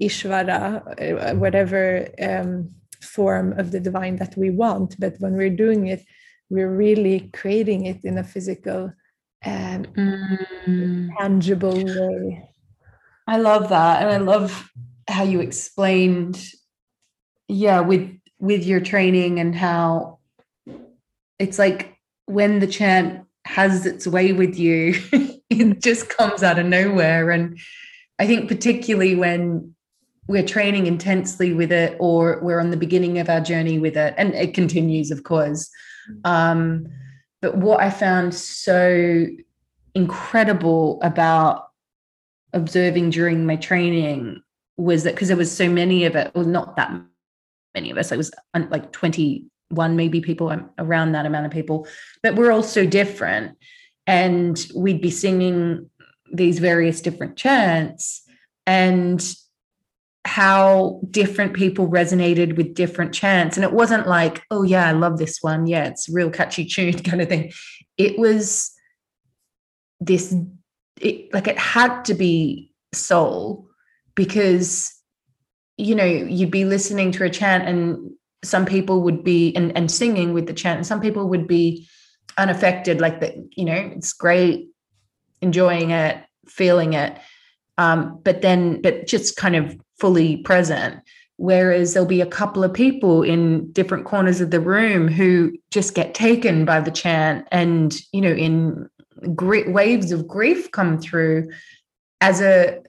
ishvara 0.00 0.82
uh, 1.00 1.34
whatever 1.34 2.08
um, 2.20 2.70
form 3.00 3.58
of 3.58 3.70
the 3.70 3.80
divine 3.80 4.16
that 4.16 4.36
we 4.36 4.50
want 4.50 4.98
but 4.98 5.14
when 5.18 5.34
we're 5.34 5.50
doing 5.50 5.86
it 5.86 6.04
we're 6.50 6.74
really 6.74 7.30
creating 7.32 7.86
it 7.86 8.04
in 8.04 8.18
a 8.18 8.24
physical 8.24 8.92
and 9.42 9.86
um, 9.96 10.38
mm. 10.66 11.16
tangible 11.18 11.82
way 11.84 12.48
i 13.26 13.36
love 13.36 13.68
that 13.68 14.02
and 14.02 14.10
i 14.10 14.16
love 14.18 14.70
how 15.08 15.22
you 15.22 15.40
explained 15.40 16.42
yeah 17.48 17.80
with 17.80 18.10
with 18.38 18.64
your 18.64 18.80
training 18.80 19.38
and 19.38 19.54
how 19.54 20.18
it's 21.38 21.58
like 21.58 21.96
when 22.26 22.58
the 22.58 22.66
chant 22.66 23.25
has 23.46 23.86
its 23.86 24.06
way 24.06 24.32
with 24.32 24.58
you, 24.58 24.94
it 25.50 25.82
just 25.82 26.08
comes 26.08 26.42
out 26.42 26.58
of 26.58 26.66
nowhere. 26.66 27.30
And 27.30 27.58
I 28.18 28.26
think, 28.26 28.48
particularly 28.48 29.14
when 29.14 29.74
we're 30.26 30.46
training 30.46 30.86
intensely 30.86 31.52
with 31.52 31.70
it 31.70 31.96
or 32.00 32.40
we're 32.42 32.58
on 32.58 32.70
the 32.70 32.76
beginning 32.76 33.18
of 33.18 33.28
our 33.28 33.40
journey 33.40 33.78
with 33.78 33.96
it, 33.96 34.14
and 34.18 34.34
it 34.34 34.54
continues, 34.54 35.10
of 35.10 35.22
course. 35.22 35.70
Um, 36.24 36.88
but 37.40 37.56
what 37.56 37.80
I 37.80 37.90
found 37.90 38.34
so 38.34 39.26
incredible 39.94 41.00
about 41.02 41.68
observing 42.52 43.10
during 43.10 43.46
my 43.46 43.56
training 43.56 44.42
was 44.76 45.04
that 45.04 45.14
because 45.14 45.28
there 45.28 45.36
was 45.36 45.54
so 45.54 45.68
many 45.68 46.04
of 46.04 46.16
it, 46.16 46.32
well, 46.34 46.44
not 46.44 46.76
that 46.76 46.92
many 47.74 47.90
of 47.90 47.98
us, 47.98 48.10
it 48.10 48.16
was 48.16 48.30
like 48.54 48.92
20 48.92 49.46
one 49.68 49.96
maybe 49.96 50.20
people 50.20 50.56
around 50.78 51.12
that 51.12 51.26
amount 51.26 51.46
of 51.46 51.52
people 51.52 51.86
but 52.22 52.36
we're 52.36 52.52
all 52.52 52.62
so 52.62 52.86
different 52.86 53.56
and 54.06 54.66
we'd 54.74 55.00
be 55.00 55.10
singing 55.10 55.90
these 56.32 56.58
various 56.58 57.00
different 57.00 57.36
chants 57.36 58.22
and 58.66 59.34
how 60.26 61.00
different 61.10 61.54
people 61.54 61.88
resonated 61.88 62.56
with 62.56 62.74
different 62.74 63.14
chants. 63.14 63.56
And 63.56 63.64
it 63.64 63.72
wasn't 63.72 64.08
like, 64.08 64.42
oh, 64.50 64.62
yeah, 64.62 64.88
I 64.88 64.92
love 64.92 65.18
this 65.18 65.38
one. 65.40 65.66
Yeah, 65.66 65.84
it's 65.84 66.08
real 66.08 66.30
catchy 66.30 66.64
tune 66.66 66.98
kind 67.02 67.22
of 67.22 67.28
thing. 67.28 67.52
It 67.96 68.18
was 68.18 68.72
this, 70.00 70.34
it, 71.00 71.32
like, 71.32 71.46
it 71.46 71.58
had 71.58 72.04
to 72.06 72.14
be 72.14 72.72
soul 72.92 73.68
because, 74.14 74.92
you 75.76 75.94
know, 75.94 76.04
you'd 76.04 76.50
be 76.50 76.64
listening 76.64 77.12
to 77.12 77.24
a 77.24 77.30
chant 77.30 77.68
and 77.68 78.10
some 78.46 78.66
people 78.66 79.02
would 79.02 79.24
be, 79.24 79.54
and, 79.54 79.76
and 79.76 79.90
singing 79.90 80.32
with 80.32 80.46
the 80.46 80.54
chant, 80.54 80.78
and 80.78 80.86
some 80.86 81.00
people 81.00 81.28
would 81.28 81.46
be 81.46 81.88
unaffected, 82.38 83.00
like 83.00 83.20
that, 83.20 83.34
you 83.56 83.64
know, 83.64 83.92
it's 83.96 84.12
great, 84.12 84.68
enjoying 85.40 85.90
it, 85.90 86.22
feeling 86.48 86.92
it. 86.92 87.18
Um, 87.78 88.20
but 88.22 88.42
then, 88.42 88.80
but 88.80 89.06
just 89.06 89.36
kind 89.36 89.56
of 89.56 89.76
fully 89.98 90.38
present. 90.38 91.02
Whereas 91.38 91.92
there'll 91.92 92.08
be 92.08 92.22
a 92.22 92.26
couple 92.26 92.64
of 92.64 92.72
people 92.72 93.22
in 93.22 93.70
different 93.72 94.06
corners 94.06 94.40
of 94.40 94.50
the 94.50 94.60
room 94.60 95.08
who 95.08 95.52
just 95.70 95.94
get 95.94 96.14
taken 96.14 96.64
by 96.64 96.80
the 96.80 96.90
chant 96.90 97.46
and, 97.52 97.94
you 98.12 98.22
know, 98.22 98.32
in 98.32 98.88
great 99.34 99.70
waves 99.70 100.12
of 100.12 100.26
grief 100.26 100.70
come 100.70 100.98
through 100.98 101.50
as 102.22 102.40
a 102.40 102.82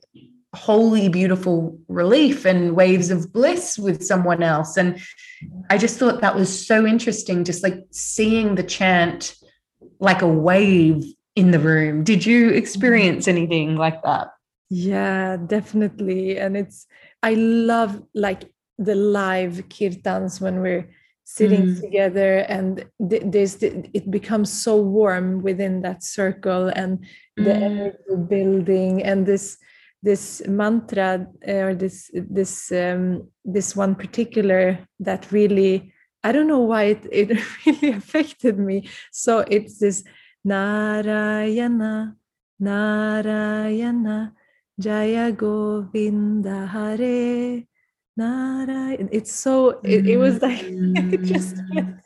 wholly 0.54 1.10
beautiful 1.10 1.78
relief 1.88 2.46
and 2.46 2.74
waves 2.74 3.10
of 3.10 3.30
bliss 3.32 3.78
with 3.78 4.02
someone 4.02 4.42
else. 4.42 4.78
And 4.78 4.98
I 5.70 5.78
just 5.78 5.98
thought 5.98 6.20
that 6.20 6.34
was 6.34 6.66
so 6.66 6.86
interesting, 6.86 7.44
just 7.44 7.62
like 7.62 7.86
seeing 7.90 8.54
the 8.54 8.62
chant 8.62 9.34
like 10.00 10.22
a 10.22 10.28
wave 10.28 11.04
in 11.36 11.50
the 11.50 11.58
room. 11.58 12.04
Did 12.04 12.26
you 12.26 12.50
experience 12.50 13.28
anything 13.28 13.76
like 13.76 14.02
that? 14.02 14.28
Yeah, 14.70 15.36
definitely. 15.36 16.38
And 16.38 16.56
it's, 16.56 16.86
I 17.22 17.34
love 17.34 18.02
like 18.14 18.50
the 18.78 18.94
live 18.94 19.68
kirtans 19.68 20.40
when 20.40 20.60
we're 20.60 20.90
sitting 21.24 21.66
mm. 21.66 21.80
together 21.80 22.38
and 22.48 22.86
th- 23.10 23.22
there's 23.26 23.56
the, 23.56 23.88
it 23.92 24.10
becomes 24.10 24.50
so 24.50 24.76
warm 24.80 25.42
within 25.42 25.82
that 25.82 26.02
circle 26.02 26.68
and 26.68 27.04
the 27.36 27.42
mm. 27.42 27.62
energy 27.62 27.96
building 28.28 29.02
and 29.02 29.26
this 29.26 29.58
this 30.02 30.42
mantra 30.46 31.26
uh, 31.46 31.52
or 31.52 31.74
this 31.74 32.10
this 32.14 32.70
um, 32.72 33.28
this 33.44 33.74
one 33.74 33.94
particular 33.94 34.78
that 35.00 35.30
really 35.32 35.92
I 36.22 36.32
don't 36.32 36.48
know 36.48 36.60
why 36.60 36.84
it, 36.84 37.06
it 37.10 37.40
really 37.66 37.90
affected 37.96 38.58
me. 38.58 38.88
So 39.12 39.40
it's 39.40 39.78
this 39.78 40.04
Narayana, 40.44 42.16
Narayana, 42.58 44.34
Jaya 44.80 45.32
Govinda 45.32 46.66
Hare 46.66 47.64
Narayana. 48.16 49.08
It's 49.12 49.32
so 49.32 49.80
it, 49.84 50.06
it 50.06 50.16
was 50.16 50.42
like 50.42 50.60
it 50.62 51.22
just 51.22 51.56
went 51.74 52.00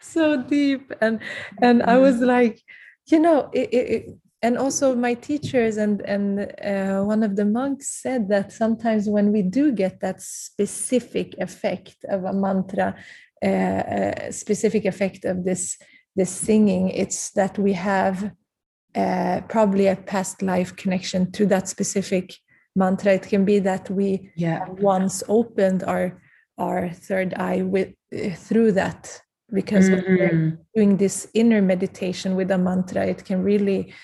so 0.00 0.42
deep 0.42 0.92
and 1.00 1.20
and 1.62 1.82
I 1.82 1.98
was 1.98 2.20
like, 2.20 2.60
you 3.06 3.20
know, 3.20 3.50
it, 3.52 3.72
it, 3.72 4.18
and 4.42 4.56
also 4.56 4.94
my 4.94 5.14
teachers 5.14 5.76
and 5.76 6.00
and 6.02 6.52
uh, 6.62 7.02
one 7.02 7.22
of 7.22 7.34
the 7.36 7.44
monks 7.44 7.88
said 7.88 8.28
that 8.28 8.52
sometimes 8.52 9.08
when 9.08 9.32
we 9.32 9.42
do 9.42 9.72
get 9.72 10.00
that 10.00 10.22
specific 10.22 11.34
effect 11.38 12.04
of 12.08 12.24
a 12.24 12.32
mantra, 12.32 12.94
uh, 13.42 13.46
uh, 13.46 14.30
specific 14.30 14.84
effect 14.84 15.24
of 15.24 15.44
this 15.44 15.76
this 16.14 16.30
singing, 16.30 16.90
it's 16.90 17.30
that 17.30 17.58
we 17.58 17.72
have 17.72 18.32
uh, 18.94 19.40
probably 19.48 19.88
a 19.88 19.96
past 19.96 20.40
life 20.42 20.74
connection 20.76 21.30
to 21.32 21.46
that 21.46 21.68
specific 21.68 22.34
mantra. 22.76 23.14
It 23.14 23.28
can 23.28 23.44
be 23.44 23.58
that 23.60 23.90
we 23.90 24.30
yeah. 24.36 24.68
once 24.68 25.22
opened 25.28 25.82
our 25.82 26.22
our 26.58 26.90
third 26.90 27.34
eye 27.34 27.62
with 27.62 27.92
uh, 28.14 28.30
through 28.36 28.72
that 28.72 29.20
because 29.52 29.88
mm-hmm. 29.88 29.94
when 29.94 30.18
we're 30.18 30.30
mm-hmm. 30.30 30.56
doing 30.76 30.96
this 30.96 31.28
inner 31.34 31.62
meditation 31.62 32.36
with 32.36 32.50
a 32.52 32.58
mantra, 32.58 33.04
it 33.06 33.24
can 33.24 33.42
really 33.42 33.94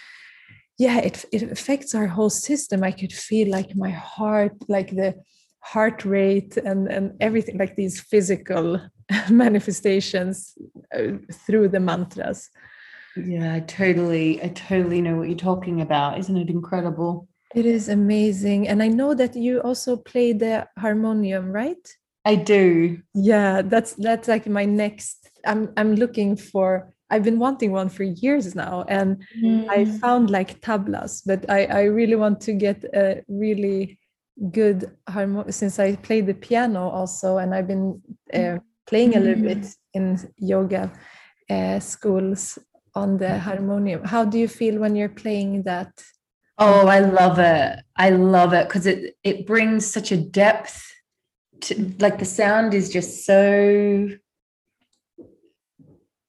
yeah 0.79 0.99
it, 0.99 1.25
it 1.33 1.43
affects 1.43 1.95
our 1.95 2.07
whole 2.07 2.31
system 2.31 2.83
i 2.83 2.91
could 2.91 3.13
feel 3.13 3.51
like 3.51 3.75
my 3.77 3.91
heart 3.91 4.53
like 4.69 4.91
the 4.91 5.15
heart 5.61 6.05
rate 6.05 6.57
and 6.57 6.89
and 6.89 7.13
everything 7.21 7.57
like 7.59 7.75
these 7.77 8.01
physical 8.01 8.81
manifestations 9.31 10.57
uh, 10.97 11.13
through 11.47 11.69
the 11.69 11.81
mantras 11.81 12.51
yeah, 13.17 13.55
I 13.55 13.61
totally, 13.61 14.43
I 14.43 14.49
totally 14.49 15.01
know 15.01 15.17
what 15.17 15.29
you're 15.29 15.39
talking 15.39 15.81
about. 15.81 16.19
Isn't 16.19 16.37
it 16.37 16.51
incredible? 16.51 17.29
It 17.55 17.67
is 17.67 17.89
amazing. 17.89 18.67
And 18.67 18.83
I 18.83 18.89
know 18.89 19.15
that 19.15 19.37
you 19.37 19.61
also 19.61 19.97
play 19.97 20.33
the 20.33 20.67
harmonium, 20.79 21.53
right? 21.53 21.89
I 22.25 22.35
do. 22.35 23.01
Yeah, 23.15 23.63
that's 23.63 23.93
that's 23.95 24.29
like 24.29 24.47
my 24.47 24.65
next 24.65 25.29
I'm 25.47 25.73
I'm 25.77 25.95
looking 25.95 26.37
for 26.37 26.94
I've 27.11 27.25
been 27.25 27.39
wanting 27.39 27.73
one 27.73 27.89
for 27.89 28.03
years 28.03 28.55
now 28.55 28.85
and 28.89 29.23
mm. 29.41 29.69
I 29.69 29.85
found 29.85 30.31
like 30.31 30.61
tablas, 30.61 31.23
but 31.25 31.49
I 31.49 31.67
I 31.67 31.83
really 31.85 32.17
want 32.17 32.41
to 32.43 32.53
get 32.53 32.85
a 32.95 33.23
really 33.29 33.99
good 34.51 34.91
harmonium 35.09 35.53
since 35.53 35.79
I 35.79 35.97
play 35.97 36.21
the 36.21 36.35
piano 36.35 36.89
also 36.89 37.39
and 37.39 37.55
I've 37.55 37.69
been 37.69 38.03
uh, 38.33 38.59
playing 38.87 39.17
a 39.17 39.21
little 39.21 39.45
mm. 39.45 39.63
bit 39.63 39.75
in 39.93 40.19
yoga 40.39 40.93
uh, 41.51 41.79
schools 41.81 42.59
on 42.95 43.19
the 43.19 43.39
harmonium. 43.39 44.05
How 44.05 44.25
do 44.25 44.39
you 44.39 44.49
feel 44.49 44.79
when 44.79 44.97
you're 44.97 45.09
playing 45.09 45.65
that? 45.65 46.03
Oh, 46.59 46.87
I 46.87 47.01
love 47.01 47.39
it. 47.39 47.81
I 47.97 48.11
love 48.11 48.53
it 48.53 48.69
because 48.69 48.87
it 48.87 49.17
it 49.25 49.47
brings 49.47 49.87
such 49.87 50.13
a 50.13 50.17
depth 50.17 50.93
to 51.63 51.95
like 51.99 52.19
the 52.19 52.25
sound 52.25 52.75
is 52.75 52.91
just 52.91 53.25
so 53.27 54.09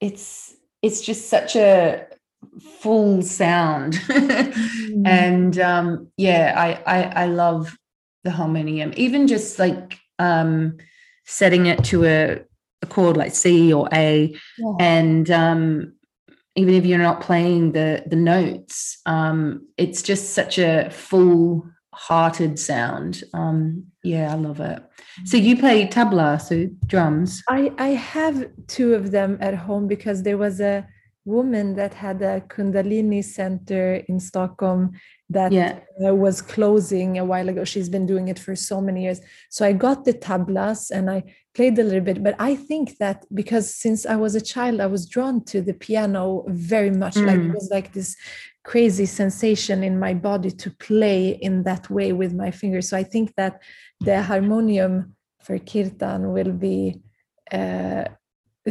it's 0.02 0.55
it's 0.86 1.02
just 1.02 1.30
such 1.30 1.56
a 1.56 2.06
full 2.80 3.22
sound. 3.22 3.94
mm. 4.08 5.08
And 5.08 5.60
um 5.60 6.12
yeah, 6.18 6.54
I, 6.56 6.70
I 6.86 7.24
I 7.24 7.26
love 7.26 7.76
the 8.24 8.32
harmonium. 8.32 8.94
Even 8.96 9.28
just 9.28 9.60
like 9.60 10.00
um 10.20 10.78
setting 11.26 11.66
it 11.66 11.84
to 11.86 12.06
a, 12.06 12.40
a 12.82 12.86
chord 12.88 13.18
like 13.18 13.34
C 13.34 13.74
or 13.74 13.90
A 13.92 14.36
yeah. 14.58 14.76
and 14.80 15.30
um 15.32 15.96
even 16.56 16.74
if 16.74 16.86
you're 16.86 16.98
not 17.00 17.22
playing 17.22 17.74
the 17.74 18.04
the 18.06 18.16
notes 18.16 19.00
um, 19.06 19.68
it's 19.78 20.02
just 20.02 20.34
such 20.34 20.58
a 20.58 20.90
full 20.90 21.68
hearted 21.94 22.60
sound 22.60 23.24
um, 23.34 23.86
yeah 24.06 24.32
i 24.34 24.36
love 24.36 24.60
it. 24.60 24.82
So 25.24 25.38
you 25.38 25.58
play 25.58 25.88
tabla 25.88 26.42
so 26.42 26.56
drums. 26.86 27.42
I 27.50 27.72
i 27.78 27.90
have 27.90 28.36
two 28.68 28.94
of 28.94 29.12
them 29.12 29.38
at 29.42 29.56
home 29.56 29.88
because 29.88 30.24
there 30.24 30.38
was 30.38 30.60
a 30.60 30.86
woman 31.26 31.76
that 31.76 31.94
had 31.94 32.22
a 32.22 32.42
kundalini 32.42 33.24
center 33.24 33.96
in 34.08 34.20
stockholm 34.20 34.92
that 35.30 35.52
yeah. 35.52 35.80
uh, 36.06 36.14
was 36.14 36.40
closing 36.40 37.18
a 37.18 37.26
while 37.26 37.50
ago. 37.50 37.64
She's 37.64 37.90
been 37.90 38.06
doing 38.06 38.28
it 38.28 38.38
for 38.38 38.56
so 38.56 38.80
many 38.80 39.04
years. 39.04 39.22
So 39.50 39.66
i 39.66 39.72
got 39.74 40.06
the 40.06 40.14
tablas 40.14 40.92
and 40.92 41.10
i 41.10 41.24
played 41.56 41.80
a 41.80 41.84
little 41.84 42.02
bit 42.10 42.22
but 42.22 42.36
i 42.38 42.54
think 42.54 42.98
that 42.98 43.26
because 43.34 43.74
since 43.74 44.06
i 44.06 44.16
was 44.18 44.36
a 44.36 44.42
child 44.42 44.82
i 44.82 44.86
was 44.96 45.08
drawn 45.08 45.42
to 45.46 45.62
the 45.62 45.74
piano 45.74 46.44
very 46.48 46.92
much. 46.92 47.16
Mm. 47.16 47.28
like 47.28 47.40
it 47.40 47.54
was 47.54 47.70
like 47.72 47.94
this 47.94 48.16
crazy 48.66 49.06
sensation 49.06 49.84
in 49.84 50.00
my 50.00 50.14
body 50.14 50.52
to 50.52 50.70
play 50.72 51.30
in 51.30 51.64
that 51.64 51.90
way 51.90 52.12
with 52.12 52.34
my 52.34 52.52
fingers 52.52 52.90
so 52.90 52.98
i 52.98 53.04
think 53.04 53.34
that 53.36 53.62
the 54.02 54.22
harmonium 54.22 55.16
for 55.44 55.58
kirtan 55.60 56.32
will 56.32 56.52
be 56.52 57.00
uh, 57.52 58.06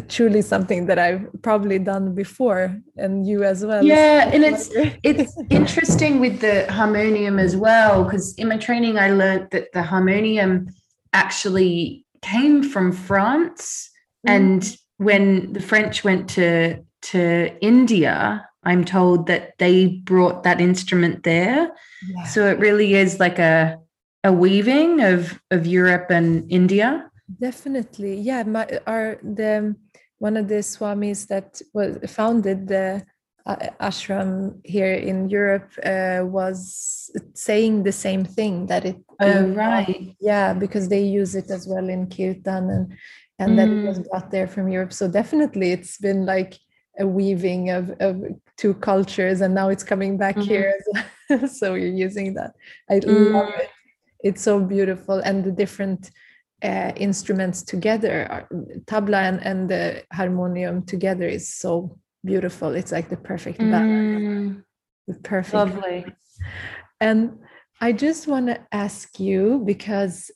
truly 0.08 0.42
something 0.42 0.86
that 0.86 0.98
I've 0.98 1.24
probably 1.40 1.78
done 1.78 2.16
before 2.16 2.76
and 2.96 3.24
you 3.24 3.44
as 3.44 3.64
well. 3.64 3.84
Yeah, 3.84 4.28
and 4.32 4.42
it's 4.42 4.68
it's 5.04 5.32
interesting 5.50 6.18
with 6.18 6.40
the 6.40 6.66
harmonium 6.72 7.38
as 7.38 7.54
well 7.56 8.02
because 8.02 8.34
in 8.34 8.48
my 8.48 8.56
training 8.56 8.98
I 8.98 9.10
learned 9.10 9.50
that 9.52 9.70
the 9.72 9.84
harmonium 9.84 10.66
actually 11.12 12.04
came 12.24 12.62
from 12.62 12.92
France. 12.92 13.90
Mm. 14.26 14.30
And 14.36 14.76
when 14.96 15.52
the 15.52 15.60
French 15.60 16.04
went 16.04 16.28
to, 16.30 16.82
to 17.02 17.56
India, 17.60 18.46
I'm 18.64 18.84
told 18.84 19.26
that 19.26 19.58
they 19.58 19.86
brought 19.86 20.42
that 20.44 20.60
instrument 20.60 21.22
there. 21.22 21.70
Yeah. 22.06 22.24
So 22.24 22.48
it 22.48 22.58
really 22.58 22.94
is 22.94 23.20
like 23.20 23.38
a, 23.38 23.78
a 24.22 24.32
weaving 24.32 25.00
of, 25.00 25.40
of 25.50 25.66
Europe 25.66 26.10
and 26.10 26.50
India. 26.50 27.10
Definitely. 27.40 28.20
Yeah. 28.20 28.42
My, 28.44 28.80
our, 28.86 29.18
the, 29.22 29.76
one 30.18 30.36
of 30.36 30.48
the 30.48 30.62
swamis 30.62 31.26
that 31.28 31.60
was 31.72 31.98
founded 32.10 32.68
the 32.68 33.04
uh, 33.46 33.56
ashram 33.80 34.58
here 34.64 34.94
in 34.94 35.28
Europe 35.28 35.70
uh, 35.84 36.20
was 36.24 37.10
saying 37.34 37.82
the 37.82 37.92
same 37.92 38.24
thing 38.24 38.66
that 38.66 38.84
it. 38.84 38.96
Oh 39.20 39.46
right. 39.48 40.16
Yeah, 40.20 40.54
because 40.54 40.88
they 40.88 41.02
use 41.02 41.34
it 41.34 41.50
as 41.50 41.66
well 41.66 41.88
in 41.88 42.08
kirtan 42.08 42.70
and 42.70 42.96
and 43.38 43.52
mm. 43.52 43.56
that 43.56 43.68
it 43.68 43.86
was 43.86 43.98
brought 44.08 44.30
there 44.30 44.46
from 44.46 44.68
Europe. 44.68 44.92
So 44.92 45.08
definitely, 45.08 45.72
it's 45.72 45.98
been 45.98 46.24
like 46.24 46.58
a 46.98 47.06
weaving 47.06 47.70
of 47.70 47.90
of 48.00 48.22
two 48.56 48.74
cultures, 48.74 49.40
and 49.40 49.54
now 49.54 49.68
it's 49.68 49.84
coming 49.84 50.16
back 50.16 50.36
mm-hmm. 50.36 50.48
here. 50.48 50.74
so 51.48 51.74
you're 51.74 51.88
using 51.88 52.34
that. 52.34 52.54
I 52.90 53.00
mm. 53.00 53.32
love 53.32 53.52
it. 53.58 53.70
it's 54.24 54.42
so 54.42 54.58
beautiful 54.58 55.18
and 55.20 55.44
the 55.44 55.52
different 55.52 56.10
uh, 56.64 56.92
instruments 56.96 57.62
together 57.62 58.46
tabla 58.86 59.28
and, 59.28 59.40
and 59.44 59.68
the 59.68 60.02
harmonium 60.12 60.82
together 60.86 61.28
is 61.28 61.54
so 61.54 61.98
beautiful 62.24 62.74
it's 62.74 62.90
like 62.90 63.10
the 63.10 63.16
perfect 63.18 63.58
balance 63.58 64.22
mm, 64.22 64.64
the 65.06 65.14
perfect 65.20 65.54
lovely 65.54 66.06
and 67.00 67.38
i 67.82 67.92
just 67.92 68.26
want 68.26 68.46
to 68.46 68.58
ask 68.72 69.20
you 69.20 69.62
because 69.66 70.30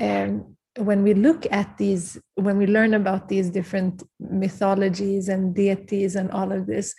um, 0.00 0.55
when 0.78 1.02
we 1.02 1.14
look 1.14 1.46
at 1.50 1.76
these 1.78 2.18
when 2.34 2.58
we 2.58 2.66
learn 2.66 2.94
about 2.94 3.28
these 3.28 3.50
different 3.50 4.02
mythologies 4.20 5.28
and 5.28 5.54
deities 5.54 6.16
and 6.16 6.30
all 6.30 6.52
of 6.52 6.66
this 6.66 6.94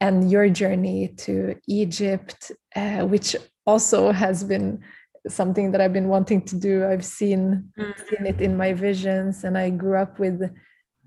and 0.00 0.30
your 0.30 0.48
journey 0.48 1.08
to 1.16 1.54
egypt 1.68 2.52
uh, 2.76 3.04
which 3.06 3.36
also 3.66 4.10
has 4.10 4.42
been 4.44 4.82
something 5.28 5.70
that 5.72 5.80
I've 5.80 5.92
been 5.92 6.08
wanting 6.08 6.42
to 6.42 6.56
do. 6.56 6.86
I've 6.86 7.04
seen, 7.04 7.70
mm. 7.78 8.08
seen 8.08 8.26
it 8.26 8.40
in 8.40 8.56
my 8.56 8.72
visions, 8.72 9.44
and 9.44 9.56
I 9.56 9.70
grew 9.70 9.96
up 9.96 10.18
with 10.18 10.42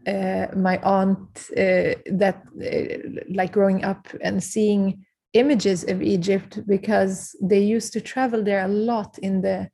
uh, 0.08 0.48
my 0.56 0.78
aunt 0.84 1.50
uh, 1.52 1.96
that, 2.12 2.44
uh, 2.62 3.24
like, 3.30 3.54
growing 3.54 3.84
up 3.84 4.08
and 4.22 4.44
seeing 4.44 5.06
images 5.34 5.84
of 5.86 6.02
Egypt 6.02 6.60
because 6.68 7.36
they 7.42 7.60
used 7.60 7.94
to 7.94 8.02
travel 8.02 8.44
there 8.44 8.66
a 8.66 8.68
lot 8.68 9.18
in 9.20 9.42
the, 9.42 9.70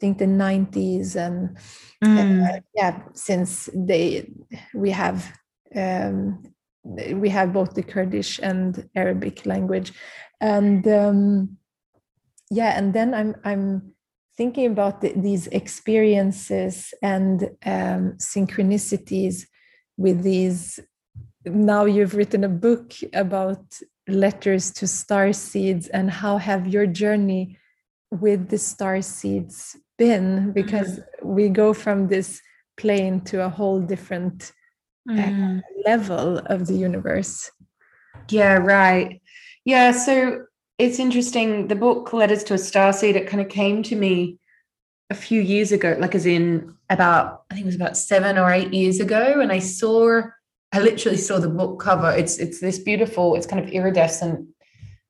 think, 0.00 0.18
the 0.18 0.26
90s, 0.26 1.16
and 1.16 1.56
mm. 2.04 2.62
yeah, 2.74 3.02
since 3.14 3.68
they 3.74 4.30
we 4.74 4.90
have. 4.90 5.32
Um, 5.74 6.42
we 6.84 7.28
have 7.28 7.52
both 7.52 7.74
the 7.74 7.82
Kurdish 7.82 8.40
and 8.42 8.88
Arabic 8.96 9.44
language, 9.44 9.92
and 10.40 10.88
um, 10.88 11.58
yeah 12.50 12.76
and 12.76 12.94
then 12.94 13.14
i'm 13.14 13.34
i'm 13.44 13.92
thinking 14.36 14.66
about 14.66 15.00
the, 15.00 15.12
these 15.16 15.48
experiences 15.48 16.94
and 17.02 17.50
um, 17.66 18.12
synchronicities 18.18 19.46
with 19.96 20.22
these 20.22 20.78
now 21.44 21.84
you've 21.84 22.14
written 22.14 22.44
a 22.44 22.48
book 22.48 22.92
about 23.14 23.80
letters 24.06 24.70
to 24.70 24.86
star 24.86 25.32
seeds 25.32 25.88
and 25.88 26.10
how 26.10 26.38
have 26.38 26.66
your 26.66 26.86
journey 26.86 27.58
with 28.10 28.48
the 28.48 28.58
star 28.58 29.02
seeds 29.02 29.76
been 29.98 30.52
because 30.52 30.98
mm-hmm. 30.98 31.28
we 31.28 31.48
go 31.48 31.74
from 31.74 32.08
this 32.08 32.40
plane 32.76 33.20
to 33.20 33.44
a 33.44 33.48
whole 33.48 33.80
different 33.80 34.52
mm. 35.08 35.58
uh, 35.58 35.60
level 35.84 36.38
of 36.46 36.66
the 36.66 36.74
universe 36.74 37.50
yeah 38.30 38.54
right 38.54 39.20
yeah 39.64 39.90
so 39.90 40.44
it's 40.78 41.00
interesting. 41.00 41.66
The 41.66 41.74
book 41.74 42.12
Letters 42.12 42.44
to 42.44 42.54
a 42.54 42.56
Starseed, 42.56 43.16
it 43.16 43.26
kind 43.26 43.40
of 43.40 43.48
came 43.48 43.82
to 43.84 43.96
me 43.96 44.38
a 45.10 45.14
few 45.14 45.40
years 45.40 45.72
ago, 45.72 45.96
like 45.98 46.14
as 46.14 46.24
in 46.24 46.74
about, 46.88 47.42
I 47.50 47.54
think 47.54 47.64
it 47.64 47.66
was 47.66 47.74
about 47.74 47.96
seven 47.96 48.38
or 48.38 48.50
eight 48.50 48.72
years 48.72 49.00
ago. 49.00 49.40
And 49.40 49.50
I 49.50 49.58
saw, 49.58 50.22
I 50.72 50.80
literally 50.80 51.18
saw 51.18 51.40
the 51.40 51.48
book 51.48 51.80
cover. 51.80 52.12
It's 52.12 52.38
it's 52.38 52.60
this 52.60 52.78
beautiful, 52.78 53.34
it's 53.34 53.46
kind 53.46 53.62
of 53.62 53.70
iridescent, 53.70 54.46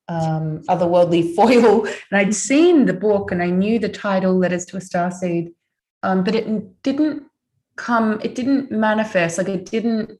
um, 0.08 0.62
otherworldly 0.68 1.34
foil. 1.36 1.86
And 1.86 2.20
I'd 2.20 2.34
seen 2.34 2.86
the 2.86 2.94
book 2.94 3.30
and 3.30 3.42
I 3.42 3.50
knew 3.50 3.78
the 3.78 3.88
title, 3.88 4.36
Letters 4.36 4.64
to 4.66 4.76
a 4.76 4.80
Starseed. 4.80 5.52
Um, 6.02 6.22
but 6.22 6.34
it 6.34 6.82
didn't 6.82 7.24
come, 7.76 8.20
it 8.22 8.34
didn't 8.34 8.70
manifest, 8.70 9.38
like 9.38 9.48
it 9.48 9.66
didn't 9.66 10.18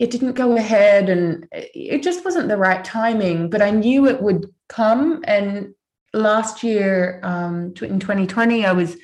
it 0.00 0.10
didn't 0.10 0.32
go 0.32 0.56
ahead 0.56 1.10
and 1.10 1.46
it 1.52 2.02
just 2.02 2.24
wasn't 2.24 2.48
the 2.48 2.56
right 2.56 2.82
timing 2.84 3.50
but 3.50 3.62
i 3.62 3.70
knew 3.70 4.08
it 4.08 4.20
would 4.20 4.50
come 4.68 5.22
and 5.24 5.74
last 6.14 6.64
year 6.64 7.20
um, 7.22 7.66
in 7.82 8.00
2020 8.00 8.64
i 8.64 8.72
was 8.72 8.96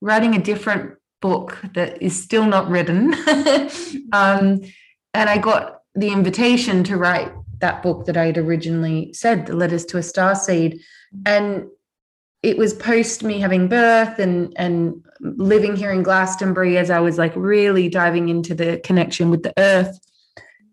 writing 0.00 0.36
a 0.36 0.42
different 0.42 0.94
book 1.22 1.58
that 1.74 2.00
is 2.02 2.22
still 2.22 2.44
not 2.44 2.68
written 2.68 3.14
um, 4.12 4.60
and 5.14 5.30
i 5.30 5.38
got 5.38 5.80
the 5.94 6.08
invitation 6.08 6.84
to 6.84 6.96
write 6.96 7.32
that 7.62 7.82
book 7.82 8.04
that 8.04 8.16
i 8.16 8.26
had 8.26 8.36
originally 8.36 9.12
said 9.14 9.46
the 9.46 9.56
letters 9.56 9.86
to 9.86 9.96
a 9.96 10.02
star 10.02 10.34
seed 10.34 10.80
and 11.24 11.66
it 12.42 12.58
was 12.58 12.74
post 12.74 13.22
me 13.22 13.40
having 13.40 13.68
birth 13.68 14.18
and 14.18 14.52
and 14.56 14.94
living 15.20 15.74
here 15.74 15.90
in 15.90 16.02
glastonbury 16.02 16.76
as 16.76 16.90
i 16.90 17.00
was 17.00 17.16
like 17.16 17.32
really 17.34 17.88
diving 17.88 18.28
into 18.28 18.54
the 18.54 18.78
connection 18.84 19.30
with 19.30 19.42
the 19.42 19.54
earth 19.58 19.98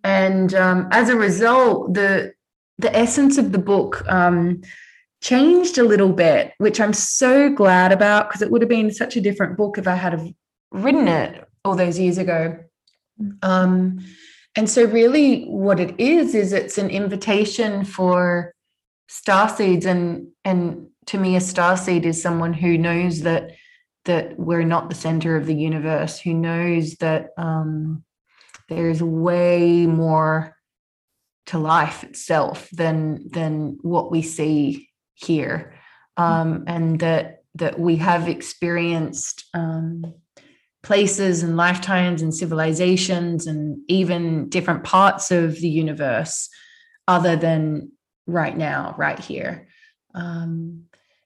and 0.03 0.53
um, 0.53 0.87
as 0.91 1.09
a 1.09 1.15
result, 1.15 1.93
the 1.93 2.33
the 2.77 2.95
essence 2.95 3.37
of 3.37 3.51
the 3.51 3.57
book 3.57 4.07
um, 4.09 4.61
changed 5.21 5.77
a 5.77 5.83
little 5.83 6.13
bit, 6.13 6.53
which 6.59 6.79
I'm 6.79 6.93
so 6.93 7.49
glad 7.49 7.91
about 7.91 8.29
because 8.29 8.41
it 8.41 8.51
would 8.51 8.61
have 8.61 8.69
been 8.69 8.91
such 8.91 9.17
a 9.17 9.21
different 9.21 9.57
book 9.57 9.77
if 9.77 9.87
I 9.87 9.95
had 9.95 10.33
written 10.71 11.07
it 11.07 11.45
all 11.65 11.75
those 11.75 11.99
years 11.99 12.17
ago. 12.17 12.57
Um, 13.41 13.99
and 14.59 14.69
so, 14.69 14.83
really, 14.83 15.45
what 15.45 15.79
it 15.79 15.97
is 15.97 16.35
is 16.35 16.51
it's 16.51 16.77
an 16.77 16.89
invitation 16.89 17.85
for 17.85 18.53
star 19.07 19.47
seeds, 19.47 19.85
and 19.85 20.27
and 20.43 20.87
to 21.05 21.17
me, 21.17 21.37
a 21.37 21.39
star 21.39 21.77
seed 21.77 22.05
is 22.05 22.21
someone 22.21 22.51
who 22.51 22.77
knows 22.77 23.21
that 23.21 23.51
that 24.03 24.37
we're 24.37 24.65
not 24.65 24.89
the 24.89 24.95
center 24.95 25.37
of 25.37 25.45
the 25.45 25.55
universe, 25.55 26.19
who 26.19 26.33
knows 26.33 26.95
that 26.95 27.29
um, 27.37 28.03
there's 28.67 29.01
way 29.01 29.85
more 29.85 30.57
to 31.45 31.57
life 31.57 32.03
itself 32.03 32.67
than 32.73 33.29
than 33.29 33.77
what 33.81 34.11
we 34.11 34.21
see 34.21 34.89
here. 35.13 35.73
Um, 36.17 36.65
and 36.67 36.99
that 36.99 37.43
that 37.55 37.79
we 37.79 37.95
have 37.95 38.27
experienced 38.27 39.45
um, 39.53 40.15
places 40.81 41.43
and 41.43 41.57
lifetimes 41.57 42.21
and 42.21 42.33
civilizations 42.33 43.47
and 43.47 43.79
even 43.87 44.47
different 44.49 44.83
parts 44.83 45.31
of 45.31 45.59
the 45.59 45.69
universe 45.69 46.49
other 47.07 47.35
than 47.35 47.91
right 48.27 48.55
now 48.55 48.95
right 48.97 49.19
here 49.19 49.67
um, 50.15 50.83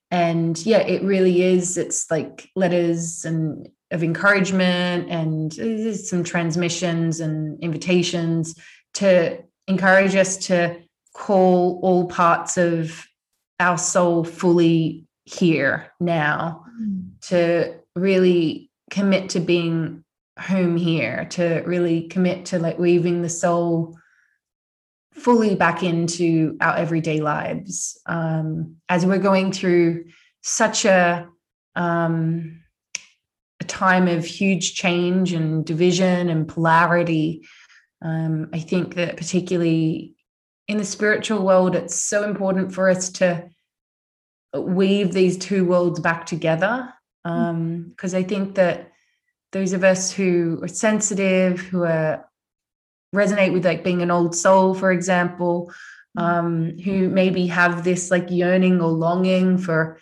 and 0.09 0.65
yeah 0.65 0.79
it 0.79 1.03
really 1.03 1.43
is 1.43 1.77
it's 1.77 2.09
like 2.09 2.49
letters 2.55 3.25
and 3.25 3.69
of 3.91 4.03
encouragement 4.03 5.09
and 5.09 5.53
some 5.95 6.23
transmissions 6.23 7.19
and 7.19 7.61
invitations 7.63 8.55
to 8.95 9.37
encourage 9.67 10.15
us 10.15 10.37
to 10.37 10.75
call 11.13 11.79
all 11.83 12.07
parts 12.07 12.57
of 12.57 13.05
our 13.59 13.77
soul 13.77 14.23
fully 14.23 15.05
here 15.25 15.91
now 15.99 16.65
mm. 16.81 17.07
to 17.21 17.75
really 17.95 18.71
commit 18.93 19.31
to 19.31 19.39
being 19.39 20.05
home 20.39 20.77
here 20.77 21.25
to 21.31 21.63
really 21.65 22.07
commit 22.07 22.45
to 22.45 22.59
like 22.59 22.77
weaving 22.77 23.23
the 23.23 23.29
soul 23.29 23.97
fully 25.13 25.55
back 25.55 25.81
into 25.81 26.55
our 26.61 26.75
everyday 26.75 27.19
lives 27.19 27.99
um, 28.05 28.75
as 28.89 29.03
we're 29.03 29.17
going 29.17 29.51
through 29.51 30.05
such 30.41 30.85
a 30.85 31.27
um, 31.75 32.61
a 33.59 33.63
time 33.63 34.07
of 34.07 34.25
huge 34.25 34.75
change 34.75 35.33
and 35.33 35.65
division 35.65 36.29
and 36.29 36.47
polarity. 36.47 37.47
Um, 38.03 38.49
I 38.53 38.59
think 38.59 38.93
that 38.95 39.17
particularly 39.17 40.13
in 40.67 40.77
the 40.77 40.85
spiritual 40.85 41.43
world, 41.43 41.75
it's 41.75 41.95
so 41.95 42.23
important 42.23 42.73
for 42.73 42.89
us 42.89 43.09
to 43.13 43.49
weave 44.55 45.13
these 45.13 45.37
two 45.37 45.65
worlds 45.65 45.99
back 45.99 46.27
together. 46.27 46.93
Because 47.23 48.13
um, 48.13 48.19
I 48.19 48.23
think 48.23 48.55
that 48.55 48.91
those 49.51 49.73
of 49.73 49.83
us 49.83 50.11
who 50.11 50.59
are 50.61 50.67
sensitive, 50.67 51.59
who 51.59 51.83
are 51.83 52.27
resonate 53.15 53.53
with 53.53 53.65
like 53.65 53.83
being 53.83 54.01
an 54.01 54.11
old 54.11 54.35
soul, 54.35 54.73
for 54.73 54.91
example, 54.91 55.71
um, 56.17 56.77
who 56.79 57.09
maybe 57.09 57.47
have 57.47 57.83
this 57.83 58.11
like 58.11 58.29
yearning 58.29 58.81
or 58.81 58.89
longing 58.89 59.57
for 59.57 59.99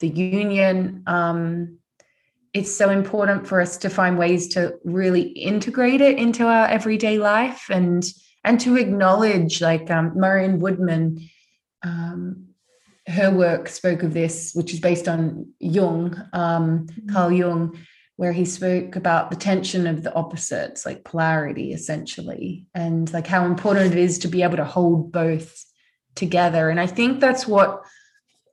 the 0.00 0.08
union, 0.08 1.02
um, 1.06 1.78
it's 2.54 2.74
so 2.74 2.90
important 2.90 3.46
for 3.46 3.60
us 3.60 3.76
to 3.78 3.90
find 3.90 4.16
ways 4.16 4.48
to 4.48 4.78
really 4.84 5.22
integrate 5.22 6.00
it 6.00 6.16
into 6.18 6.46
our 6.46 6.66
everyday 6.66 7.18
life 7.18 7.66
and 7.68 8.04
and 8.44 8.60
to 8.60 8.76
acknowledge 8.76 9.60
like 9.60 9.90
um, 9.90 10.12
marion 10.14 10.60
woodman 10.60 11.28
um, 11.82 12.53
her 13.06 13.30
work 13.30 13.68
spoke 13.68 14.02
of 14.02 14.14
this 14.14 14.52
which 14.54 14.72
is 14.72 14.80
based 14.80 15.08
on 15.08 15.52
jung 15.60 16.14
um, 16.32 16.86
mm-hmm. 16.86 17.12
carl 17.12 17.32
jung 17.32 17.78
where 18.16 18.32
he 18.32 18.44
spoke 18.44 18.94
about 18.94 19.30
the 19.30 19.36
tension 19.36 19.86
of 19.86 20.02
the 20.02 20.14
opposites 20.14 20.86
like 20.86 21.04
polarity 21.04 21.72
essentially 21.72 22.66
and 22.74 23.12
like 23.12 23.26
how 23.26 23.44
important 23.44 23.92
it 23.92 23.98
is 23.98 24.18
to 24.18 24.28
be 24.28 24.42
able 24.42 24.56
to 24.56 24.64
hold 24.64 25.12
both 25.12 25.64
together 26.14 26.70
and 26.70 26.80
i 26.80 26.86
think 26.86 27.20
that's 27.20 27.46
what 27.46 27.82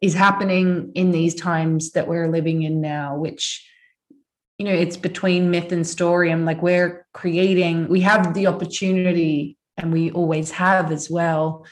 is 0.01 0.13
happening 0.15 0.91
in 0.95 1.11
these 1.11 1.35
times 1.35 1.91
that 1.91 2.07
we're 2.07 2.27
living 2.27 2.63
in 2.63 2.81
now 2.81 3.15
which 3.15 3.67
you 4.57 4.65
know 4.65 4.73
it's 4.73 4.97
between 4.97 5.51
myth 5.51 5.71
and 5.71 5.87
story 5.87 6.29
and 6.29 6.45
like 6.45 6.61
we're 6.61 7.05
creating 7.13 7.87
we 7.87 8.01
have 8.01 8.33
the 8.33 8.47
opportunity 8.47 9.57
and 9.77 9.93
we 9.93 10.11
always 10.11 10.51
have 10.51 10.91
as 10.91 11.09
well 11.09 11.65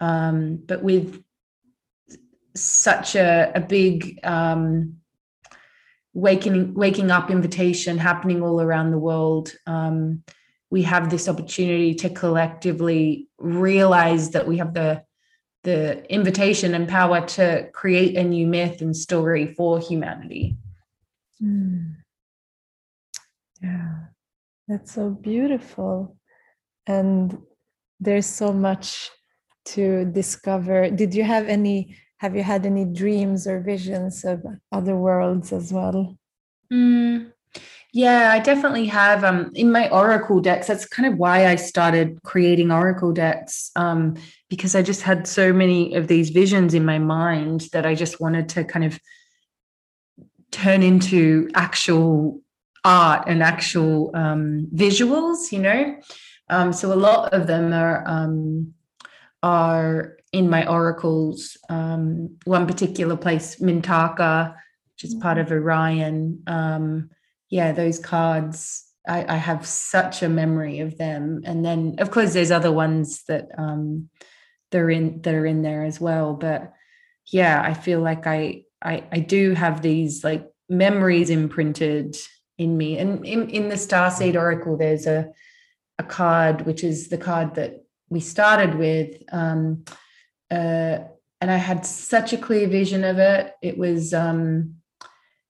um, 0.00 0.58
but 0.66 0.82
with 0.82 1.22
such 2.54 3.14
a, 3.14 3.52
a 3.54 3.60
big 3.60 4.18
um, 4.24 4.96
waking 6.14 6.74
waking 6.74 7.10
up 7.10 7.30
invitation 7.30 7.98
happening 7.98 8.42
all 8.42 8.60
around 8.60 8.90
the 8.90 8.98
world. 8.98 9.52
Um, 9.66 10.22
we 10.70 10.82
have 10.82 11.10
this 11.10 11.28
opportunity 11.28 11.94
to 11.96 12.08
collectively 12.10 13.28
realize 13.38 14.30
that 14.30 14.46
we 14.46 14.58
have 14.58 14.74
the 14.74 15.04
the 15.64 16.04
invitation 16.12 16.74
and 16.74 16.88
power 16.88 17.24
to 17.24 17.70
create 17.72 18.16
a 18.16 18.24
new 18.24 18.46
myth 18.46 18.80
and 18.80 18.96
story 18.96 19.54
for 19.54 19.78
humanity. 19.78 20.56
Mm. 21.40 21.96
yeah 23.60 23.92
that's 24.68 24.92
so 24.92 25.10
beautiful. 25.10 26.16
And 26.86 27.38
there's 28.00 28.26
so 28.26 28.52
much 28.52 29.10
to 29.66 30.04
discover. 30.06 30.90
Did 30.90 31.14
you 31.14 31.24
have 31.24 31.46
any 31.48 31.96
have 32.22 32.36
you 32.36 32.44
had 32.44 32.64
any 32.64 32.84
dreams 32.84 33.48
or 33.48 33.58
visions 33.58 34.24
of 34.24 34.46
other 34.70 34.94
worlds 34.94 35.52
as 35.52 35.72
well? 35.72 36.16
Mm, 36.72 37.32
yeah 37.92 38.30
i 38.32 38.38
definitely 38.38 38.86
have 38.86 39.24
um, 39.24 39.50
in 39.54 39.70
my 39.70 39.90
oracle 39.90 40.40
decks 40.40 40.68
that's 40.68 40.86
kind 40.86 41.12
of 41.12 41.18
why 41.18 41.46
i 41.46 41.56
started 41.56 42.18
creating 42.22 42.70
oracle 42.70 43.12
decks 43.12 43.70
um, 43.76 44.16
because 44.48 44.74
i 44.74 44.80
just 44.80 45.02
had 45.02 45.26
so 45.26 45.52
many 45.52 45.94
of 45.94 46.06
these 46.06 46.30
visions 46.30 46.72
in 46.72 46.84
my 46.84 46.98
mind 46.98 47.68
that 47.72 47.84
i 47.84 47.94
just 47.94 48.20
wanted 48.20 48.48
to 48.48 48.64
kind 48.64 48.84
of 48.84 48.98
turn 50.50 50.82
into 50.82 51.50
actual 51.54 52.40
art 52.84 53.24
and 53.26 53.42
actual 53.42 54.10
um, 54.14 54.66
visuals 54.74 55.52
you 55.52 55.58
know? 55.58 55.96
Um, 56.48 56.72
so 56.72 56.92
a 56.92 57.02
lot 57.08 57.34
of 57.34 57.46
them 57.46 57.72
are 57.72 58.02
um, 58.06 58.74
are 59.42 60.16
in 60.32 60.48
my 60.48 60.66
oracles. 60.66 61.56
Um, 61.68 62.36
one 62.44 62.66
particular 62.66 63.16
place, 63.16 63.56
Mintaka, 63.56 64.54
which 64.94 65.04
is 65.04 65.14
part 65.14 65.38
of 65.38 65.46
mm-hmm. 65.46 65.64
Orion. 65.64 66.42
Um, 66.46 67.10
yeah, 67.50 67.72
those 67.72 67.98
cards. 67.98 68.84
I, 69.06 69.34
I, 69.34 69.36
have 69.36 69.66
such 69.66 70.22
a 70.22 70.28
memory 70.28 70.78
of 70.78 70.96
them, 70.96 71.42
and 71.44 71.64
then 71.64 71.96
of 71.98 72.12
course 72.12 72.34
there's 72.34 72.52
other 72.52 72.70
ones 72.70 73.24
that 73.24 73.48
um, 73.58 74.08
they're 74.70 74.90
in 74.90 75.22
that 75.22 75.34
are 75.34 75.44
in 75.44 75.62
there 75.62 75.82
as 75.82 76.00
well. 76.00 76.34
But 76.34 76.72
yeah, 77.26 77.60
I 77.60 77.74
feel 77.74 78.00
like 78.00 78.28
I 78.28 78.62
I, 78.80 79.02
I 79.10 79.18
do 79.18 79.54
have 79.54 79.82
these 79.82 80.22
like 80.22 80.48
memories 80.68 81.30
imprinted 81.30 82.16
in 82.58 82.76
me. 82.76 82.96
And 82.96 83.26
in, 83.26 83.50
in 83.50 83.68
the 83.68 83.76
Star 83.76 84.10
Seed 84.10 84.36
Oracle, 84.36 84.76
there's 84.76 85.06
a 85.06 85.32
a 85.98 86.04
card 86.04 86.64
which 86.64 86.84
is 86.84 87.08
the 87.08 87.18
card 87.18 87.54
that 87.56 87.84
we 88.08 88.20
started 88.20 88.76
with. 88.76 89.22
Um, 89.32 89.84
uh, 90.52 91.04
and 91.40 91.50
I 91.50 91.56
had 91.56 91.86
such 91.86 92.32
a 92.32 92.38
clear 92.38 92.68
vision 92.68 93.04
of 93.04 93.18
it. 93.18 93.54
It 93.62 93.78
was, 93.78 94.12
um, 94.12 94.74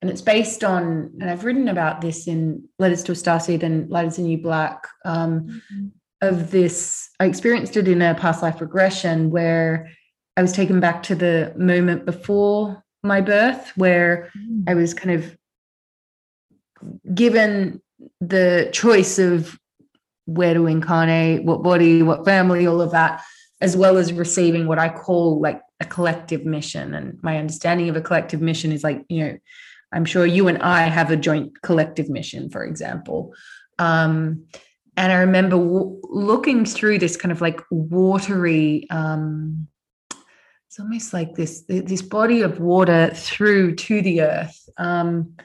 and 0.01 0.11
it's 0.11 0.23
based 0.23 0.65
on, 0.65 1.13
and 1.21 1.29
I've 1.29 1.45
written 1.45 1.69
about 1.69 2.01
this 2.01 2.27
in 2.27 2.69
Letters 2.79 3.03
to 3.05 3.13
a 3.13 3.15
Starseed 3.15 3.63
and 3.63 3.91
Light 3.91 4.07
Is 4.07 4.17
the 4.17 4.23
New 4.23 4.39
Black. 4.39 4.87
Um, 5.05 5.41
mm-hmm. 5.41 5.87
Of 6.23 6.53
this, 6.53 7.11
I 7.19 7.25
experienced 7.25 7.77
it 7.77 7.89
in 7.89 8.01
a 8.01 8.15
past 8.15 8.45
life 8.45 8.61
regression 8.61 9.31
where 9.31 9.91
I 10.37 10.43
was 10.43 10.53
taken 10.53 10.79
back 10.79 11.03
to 11.05 11.17
the 11.17 11.53
moment 11.57 12.07
before 12.07 12.85
my 13.03 13.21
birth, 13.21 13.73
where 13.77 14.31
mm. 14.39 14.63
I 14.69 14.75
was 14.75 14.95
kind 14.95 15.21
of 15.21 15.37
given 17.13 17.83
the 18.21 18.71
choice 18.73 19.19
of 19.19 19.59
where 20.27 20.55
to 20.55 20.69
incarnate, 20.69 21.43
what 21.43 21.65
body, 21.65 22.03
what 22.03 22.25
family, 22.25 22.69
all 22.69 22.81
of 22.81 22.93
that, 22.93 23.25
as 23.63 23.77
well 23.77 23.97
as 23.97 24.13
receiving 24.13 24.67
what 24.67 24.81
I 24.81 24.89
call 24.89 25.41
like 25.41 25.63
a 25.81 25.85
collective 25.85 26.45
mission. 26.45 26.95
And 26.95 27.19
my 27.23 27.39
understanding 27.39 27.89
of 27.89 27.97
a 27.97 28.01
collective 28.01 28.43
mission 28.43 28.73
is 28.73 28.83
like, 28.83 29.05
you 29.09 29.25
know, 29.25 29.39
I'm 29.93 30.05
sure 30.05 30.27
you 30.27 30.49
and 30.49 30.59
I 30.59 30.83
have 30.83 31.11
a 31.11 31.17
joint 31.17 31.63
collective 31.63 32.11
mission, 32.11 32.51
for 32.51 32.65
example. 32.65 33.33
Um, 33.79 34.47
and 34.97 35.13
I 35.13 35.17
remember 35.21 35.57
w- 35.57 36.01
looking 36.03 36.65
through 36.65 36.99
this 36.99 37.17
kind 37.17 37.31
of 37.31 37.41
like 37.41 37.61
watery, 37.71 38.87
um, 38.91 39.69
it's 40.67 40.81
almost 40.81 41.13
like 41.13 41.35
this 41.35 41.65
this 41.69 42.03
body 42.03 42.41
of 42.41 42.59
water 42.59 43.13
through 43.15 43.77
to 43.77 44.03
the 44.03 44.23
earth. 44.23 44.69
Um, 44.77 45.37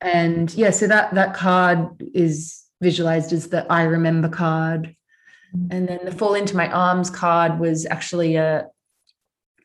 and 0.00 0.52
yeah, 0.54 0.70
so 0.70 0.86
that 0.86 1.14
that 1.14 1.34
card 1.34 1.88
is 2.14 2.64
visualized 2.80 3.32
as 3.32 3.48
the 3.48 3.66
I 3.72 3.82
remember 3.82 4.28
card. 4.28 4.94
And 5.52 5.88
then 5.88 6.00
the 6.04 6.12
fall 6.12 6.34
into 6.34 6.56
my 6.56 6.70
arms 6.70 7.10
card 7.10 7.58
was 7.58 7.86
actually 7.86 8.36
a 8.36 8.66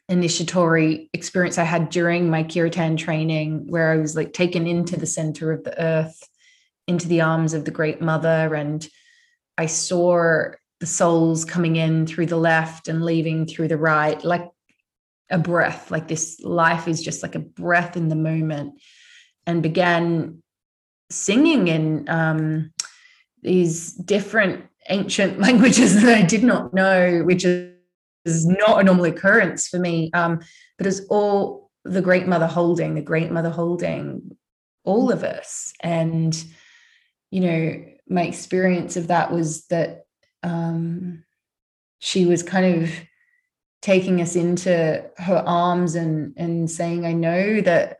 initiatory 0.09 1.09
experience 1.13 1.57
I 1.57 1.63
had 1.63 1.89
during 1.89 2.29
my 2.29 2.43
Kirtan 2.43 2.97
training 2.97 3.65
where 3.67 3.91
I 3.91 3.97
was 3.97 4.15
like 4.15 4.33
taken 4.33 4.67
into 4.67 4.99
the 4.99 5.05
center 5.05 5.51
of 5.51 5.63
the 5.63 5.81
earth, 5.81 6.21
into 6.87 7.07
the 7.07 7.21
arms 7.21 7.53
of 7.53 7.65
the 7.65 7.71
great 7.71 8.01
mother. 8.01 8.53
And 8.53 8.87
I 9.57 9.65
saw 9.67 10.51
the 10.79 10.85
souls 10.85 11.45
coming 11.45 11.77
in 11.77 12.05
through 12.05 12.25
the 12.27 12.37
left 12.37 12.87
and 12.87 13.03
leaving 13.03 13.45
through 13.45 13.69
the 13.69 13.77
right, 13.77 14.23
like 14.23 14.49
a 15.29 15.37
breath, 15.37 15.89
like 15.89 16.07
this 16.07 16.39
life 16.41 16.87
is 16.87 17.01
just 17.01 17.23
like 17.23 17.35
a 17.35 17.39
breath 17.39 17.95
in 17.95 18.09
the 18.09 18.15
moment. 18.15 18.81
And 19.45 19.63
began 19.63 20.41
singing 21.09 21.67
in 21.67 22.09
um, 22.09 22.73
these 23.41 23.93
different 23.93 24.65
ancient 24.89 25.39
languages 25.47 26.01
that 26.01 26.13
I 26.13 26.21
did 26.21 26.43
not 26.43 26.73
know, 26.73 27.23
which 27.23 27.45
is, 27.45 27.69
not 28.25 28.79
a 28.79 28.83
normal 28.83 29.03
occurrence 29.03 29.67
for 29.67 29.79
me. 29.79 30.09
Um, 30.13 30.39
but 30.77 30.87
it's 30.87 31.01
all 31.09 31.69
the 31.83 32.01
great 32.01 32.25
mother 32.25 32.47
holding, 32.47 32.95
the 32.95 33.01
great 33.01 33.29
mother 33.31 33.49
holding 33.49 34.37
all 34.85 35.11
of 35.11 35.25
us. 35.25 35.73
And, 35.81 36.33
you 37.31 37.41
know, 37.41 37.85
my 38.07 38.23
experience 38.23 38.95
of 38.95 39.07
that 39.07 39.29
was 39.29 39.65
that 39.67 40.05
um, 40.41 41.25
she 41.99 42.25
was 42.25 42.43
kind 42.43 42.83
of 42.83 42.91
taking 43.81 44.21
us 44.21 44.37
into 44.37 45.03
her 45.17 45.43
arms 45.45 45.95
and 45.95 46.33
and 46.37 46.71
saying, 46.71 47.05
I 47.05 47.11
know 47.11 47.59
that 47.61 47.97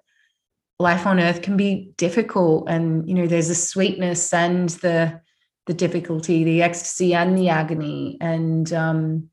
life 0.79 1.05
on 1.05 1.19
earth 1.19 1.41
can 1.41 1.55
be 1.57 1.93
difficult 1.97 2.65
and 2.67 3.07
you 3.07 3.13
know 3.13 3.27
there's 3.27 3.49
a 3.49 3.55
sweetness 3.55 4.33
and 4.33 4.69
the 4.69 5.21
the 5.65 5.73
difficulty, 5.73 6.43
the 6.43 6.61
ecstasy, 6.61 7.13
and 7.13 7.37
the 7.37 7.49
agony, 7.49 8.17
and 8.19 8.71
um, 8.73 9.29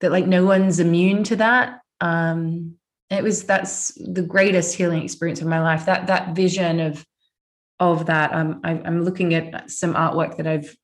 that 0.00 0.12
like 0.12 0.26
no 0.26 0.44
one's 0.44 0.78
immune 0.78 1.24
to 1.24 1.36
that. 1.36 1.80
Um, 2.00 2.76
it 3.10 3.22
was 3.22 3.44
that's 3.44 3.92
the 3.96 4.22
greatest 4.22 4.76
healing 4.76 5.02
experience 5.02 5.40
of 5.40 5.46
my 5.46 5.60
life. 5.60 5.86
That 5.86 6.06
that 6.06 6.34
vision 6.34 6.80
of 6.80 7.04
of 7.80 8.06
that. 8.06 8.32
Um, 8.32 8.60
I, 8.64 8.80
I'm 8.84 9.04
looking 9.04 9.34
at 9.34 9.70
some 9.70 9.94
artwork 9.94 10.36
that 10.36 10.46
I've 10.46 10.76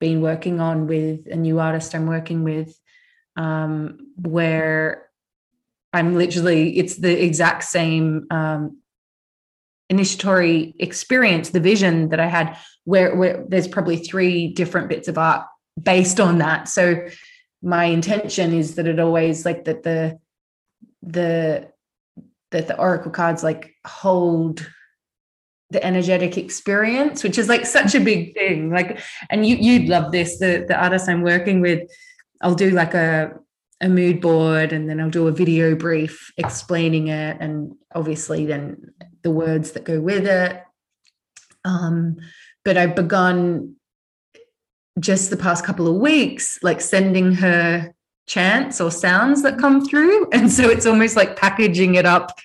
been 0.00 0.22
working 0.22 0.60
on 0.60 0.86
with 0.86 1.26
a 1.30 1.36
new 1.36 1.60
artist 1.60 1.94
I'm 1.94 2.06
working 2.06 2.42
with, 2.42 2.74
um, 3.36 3.98
where 4.16 5.10
I'm 5.92 6.16
literally 6.16 6.78
it's 6.78 6.96
the 6.96 7.22
exact 7.22 7.64
same 7.64 8.26
um, 8.30 8.78
initiatory 9.90 10.74
experience, 10.78 11.50
the 11.50 11.60
vision 11.60 12.08
that 12.10 12.20
I 12.20 12.26
had, 12.26 12.56
where, 12.90 13.14
where 13.14 13.44
there's 13.48 13.68
probably 13.68 13.96
three 13.96 14.48
different 14.48 14.88
bits 14.88 15.08
of 15.08 15.16
art 15.16 15.46
based 15.80 16.20
on 16.20 16.38
that. 16.38 16.68
So 16.68 17.08
my 17.62 17.84
intention 17.84 18.52
is 18.52 18.74
that 18.74 18.86
it 18.86 18.98
always 18.98 19.44
like 19.44 19.64
that 19.64 19.82
the 19.82 20.18
the 21.02 21.70
that 22.50 22.66
the 22.66 22.78
oracle 22.78 23.10
cards 23.10 23.42
like 23.42 23.74
hold 23.86 24.66
the 25.70 25.82
energetic 25.84 26.36
experience 26.36 27.22
which 27.22 27.38
is 27.38 27.48
like 27.48 27.64
such 27.64 27.94
a 27.94 28.00
big 28.00 28.34
thing 28.34 28.70
like 28.70 28.98
and 29.30 29.46
you 29.46 29.56
you'd 29.56 29.88
love 29.88 30.10
this 30.10 30.38
the 30.38 30.64
the 30.68 30.74
artist 30.74 31.08
i'm 31.08 31.22
working 31.22 31.60
with 31.60 31.88
i'll 32.42 32.54
do 32.54 32.70
like 32.70 32.92
a 32.92 33.32
a 33.80 33.88
mood 33.88 34.20
board 34.20 34.72
and 34.72 34.88
then 34.88 35.00
I'll 35.00 35.10
do 35.10 35.28
a 35.28 35.32
video 35.32 35.74
brief 35.74 36.32
explaining 36.36 37.08
it 37.08 37.38
and 37.40 37.74
obviously 37.94 38.46
then 38.46 38.92
the 39.22 39.30
words 39.30 39.72
that 39.72 39.84
go 39.84 40.00
with 40.00 40.26
it. 40.26 40.62
Um, 41.64 42.18
but 42.64 42.76
I've 42.76 42.94
begun 42.94 43.76
just 44.98 45.30
the 45.30 45.36
past 45.36 45.64
couple 45.64 45.86
of 45.86 45.96
weeks, 45.96 46.58
like 46.62 46.80
sending 46.80 47.32
her 47.34 47.94
chants 48.26 48.80
or 48.80 48.90
sounds 48.90 49.42
that 49.42 49.58
come 49.58 49.84
through. 49.84 50.28
And 50.32 50.50
so 50.50 50.68
it's 50.68 50.86
almost 50.86 51.16
like 51.16 51.36
packaging 51.36 51.94
it 51.94 52.06
up 52.06 52.38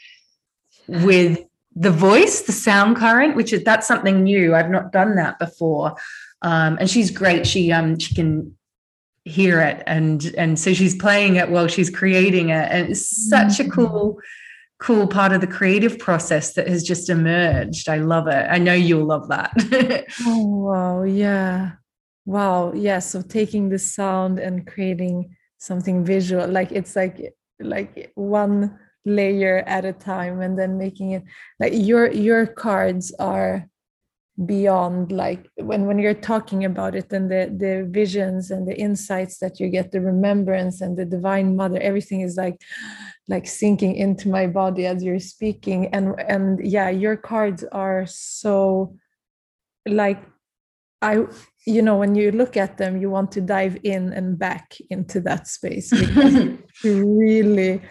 with 0.88 1.40
the 1.76 1.92
voice, 1.92 2.42
the 2.42 2.52
sound 2.52 2.96
current, 2.98 3.36
which 3.36 3.52
is 3.52 3.64
that's 3.64 3.88
something 3.88 4.24
new. 4.24 4.56
I've 4.56 4.70
not 4.70 4.92
done 4.92 5.16
that 5.16 5.38
before. 5.40 5.96
Um, 6.42 6.78
and 6.80 6.90
she's 6.90 7.12
great. 7.12 7.46
She 7.46 7.72
um 7.72 8.00
she 8.00 8.16
can 8.16 8.56
hear 9.26 9.60
it 9.60 9.82
and 9.88 10.36
and 10.38 10.60
so 10.60 10.72
she's 10.72 10.96
playing 10.96 11.36
it 11.36 11.50
while 11.50 11.68
she's 11.68 11.90
creating 11.90 12.50
it 12.50 12.68
and 12.72 12.92
it's 12.92 13.28
such 13.28 13.60
a 13.60 13.64
mm. 13.64 13.72
cool 13.72 14.20
cool 14.86 15.08
part 15.08 15.32
of 15.34 15.42
the 15.42 15.48
creative 15.48 15.98
process 15.98 16.54
that 16.54 16.68
has 16.68 16.84
just 16.84 17.10
emerged. 17.10 17.90
I 17.90 17.98
love 17.98 18.28
it. 18.28 18.46
I 18.50 18.60
know 18.60 18.74
you'll 18.74 19.08
love 19.08 19.28
that. 19.30 19.52
Oh 20.28 20.46
wow. 20.46 21.04
Yeah. 21.04 21.72
Wow. 22.26 22.72
Yeah. 22.74 23.00
So 23.00 23.22
taking 23.22 23.70
the 23.70 23.80
sound 23.80 24.38
and 24.40 24.68
creating 24.68 25.36
something 25.58 26.06
visual 26.06 26.48
like 26.48 26.72
it's 26.72 26.96
like 26.96 27.34
like 27.60 28.12
one 28.14 28.78
layer 29.06 29.64
at 29.66 29.86
a 29.86 29.94
time 29.94 30.42
and 30.42 30.58
then 30.60 30.78
making 30.78 31.12
it 31.12 31.24
like 31.60 31.74
your 31.74 32.12
your 32.12 32.46
cards 32.46 33.14
are 33.18 33.68
beyond 34.46 35.14
like 35.14 35.50
when 35.56 35.86
when 35.86 35.98
you're 35.98 36.14
talking 36.14 36.66
about 36.66 36.94
it 36.94 37.12
and 37.14 37.32
the 37.32 37.50
the 37.58 37.88
visions 37.90 38.52
and 38.52 38.68
the 38.68 38.78
insights 38.78 39.40
that 39.40 39.62
you 39.62 39.70
get 39.70 39.94
the 39.94 40.02
remembrance 40.02 40.82
and 40.82 40.98
the 40.98 41.06
divine 41.06 41.56
mother 41.56 41.80
everything 41.80 42.20
is 42.20 42.36
like 42.36 42.60
like 43.28 43.48
sinking 43.48 43.96
into 43.96 44.30
my 44.30 44.46
body 44.46 44.86
as 44.86 45.04
you're 45.04 45.20
speaking. 45.20 45.88
And 45.88 46.20
and 46.20 46.66
yeah 46.66 46.90
your 46.90 47.16
cards 47.16 47.64
are 47.72 48.06
so 48.08 48.96
like 49.88 50.22
i 51.02 51.24
you 51.66 51.82
know 51.82 51.98
when 51.98 52.16
you 52.16 52.32
look 52.32 52.58
at 52.58 52.78
them 52.78 53.00
you 53.00 53.10
want 53.10 53.32
to 53.32 53.42
dive 53.42 53.78
in 53.84 54.12
and 54.14 54.40
back 54.40 54.76
into 54.90 55.20
that 55.22 55.48
space 55.48 55.90
because 56.00 56.58
really 56.84 57.82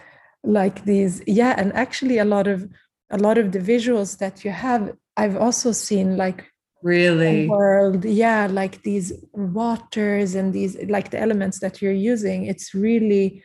like 0.42 0.84
these. 0.84 1.22
Yeah 1.26 1.54
and 1.56 1.72
actually 1.72 2.18
a 2.18 2.24
lot 2.24 2.46
of 2.46 2.68
a 3.10 3.18
lot 3.18 3.38
of 3.38 3.52
the 3.52 3.60
visuals 3.60 4.18
that 4.18 4.44
you 4.44 4.50
have 4.50 4.92
i've 5.16 5.36
also 5.36 5.72
seen 5.72 6.16
like 6.16 6.44
really? 6.84 7.48
world 7.48 8.04
yeah 8.04 8.46
like 8.46 8.82
these 8.82 9.12
waters 9.32 10.36
and 10.36 10.52
these 10.52 10.76
like 10.88 11.10
the 11.10 11.18
elements 11.18 11.58
that 11.60 11.82
you're 11.82 11.92
using. 11.92 12.46
It's 12.46 12.74
really 12.74 13.42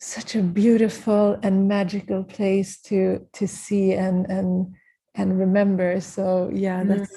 such 0.00 0.34
a 0.34 0.42
beautiful 0.42 1.38
and 1.42 1.68
magical 1.68 2.24
place 2.24 2.78
to 2.82 3.26
to 3.32 3.46
see 3.46 3.92
and 3.92 4.26
and 4.26 4.74
and 5.14 5.38
remember. 5.38 6.00
So 6.00 6.50
yeah 6.52 6.82
mm. 6.82 6.88
that's 6.88 7.16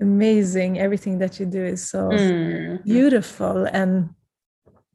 amazing. 0.00 0.78
Everything 0.78 1.18
that 1.18 1.38
you 1.38 1.46
do 1.46 1.64
is 1.64 1.88
so 1.88 2.08
mm. 2.08 2.82
beautiful. 2.84 3.66
And 3.66 4.10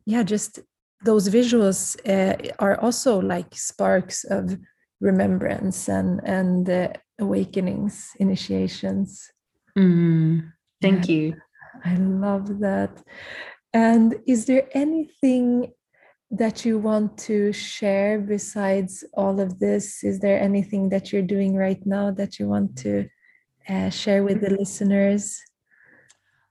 yeah 0.05 0.23
just 0.23 0.59
those 1.05 1.29
visuals 1.29 1.95
uh, 2.09 2.35
are 2.59 2.77
also 2.81 3.21
like 3.21 3.55
sparks 3.55 4.25
of 4.25 4.57
remembrance 4.99 5.87
and 5.87 6.19
and 6.25 6.69
uh, 6.69 6.91
awakenings 7.19 8.11
initiations. 8.19 9.31
Mm, 9.77 10.51
thank 10.81 11.07
yeah, 11.07 11.15
you. 11.15 11.35
I 11.85 11.95
love 11.95 12.59
that. 12.59 13.03
And 13.73 14.15
is 14.27 14.45
there 14.45 14.67
anything 14.73 15.73
that 16.31 16.65
you 16.65 16.77
want 16.77 17.17
to 17.17 17.51
share 17.53 18.19
besides 18.19 19.03
all 19.13 19.39
of 19.39 19.59
this? 19.59 20.03
Is 20.03 20.19
there 20.19 20.39
anything 20.39 20.89
that 20.89 21.11
you're 21.11 21.21
doing 21.21 21.55
right 21.55 21.83
now 21.85 22.11
that 22.11 22.39
you 22.39 22.47
want 22.47 22.77
to 22.79 23.07
uh, 23.67 23.89
share 23.89 24.23
with 24.23 24.41
the 24.41 24.51
listeners? 24.51 25.39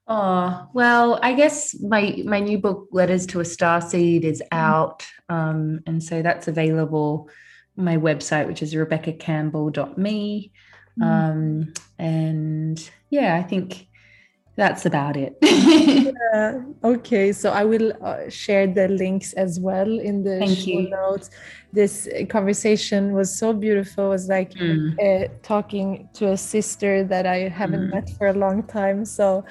Oh, 0.07 0.66
well, 0.73 1.19
I 1.23 1.35
guess 1.35 1.78
my 1.81 2.23
my 2.24 2.40
new 2.40 2.59
book, 2.59 2.89
Letters 2.93 3.27
to 3.27 3.40
a 3.40 3.45
Star 3.45 3.81
Seed, 3.81 4.24
is 4.24 4.40
mm-hmm. 4.40 4.59
out. 4.59 5.07
Um, 5.28 5.81
and 5.86 6.03
so 6.03 6.23
that's 6.23 6.49
available 6.49 7.28
my 7.78 7.96
website, 7.96 8.46
which 8.46 8.62
is 8.62 8.74
rebeccacampbell.me. 8.74 10.52
Mm. 11.00 11.05
Um, 11.05 11.72
and 11.98 12.90
yeah, 13.10 13.36
I 13.36 13.42
think 13.42 13.88
that's 14.56 14.84
about 14.84 15.16
it. 15.16 15.38
yeah. 15.42 16.60
Okay, 16.82 17.32
so 17.32 17.52
I 17.52 17.64
will 17.64 17.92
uh, 18.02 18.28
share 18.28 18.66
the 18.66 18.88
links 18.88 19.32
as 19.34 19.60
well 19.60 20.00
in 20.00 20.24
the 20.24 20.40
Thank 20.40 20.59
show 20.59 20.80
you. 20.80 20.90
notes. 20.90 21.30
This 21.72 22.09
conversation 22.28 23.12
was 23.12 23.38
so 23.38 23.52
beautiful. 23.52 24.06
It 24.06 24.09
was 24.09 24.28
like 24.28 24.55
mm. 24.55 24.98
uh, 24.98 25.28
talking 25.42 26.09
to 26.14 26.32
a 26.32 26.36
sister 26.36 27.05
that 27.05 27.24
I 27.24 27.48
haven't 27.48 27.88
mm. 27.88 27.94
met 27.94 28.10
for 28.18 28.26
a 28.26 28.32
long 28.32 28.64
time. 28.64 29.05
So 29.05 29.44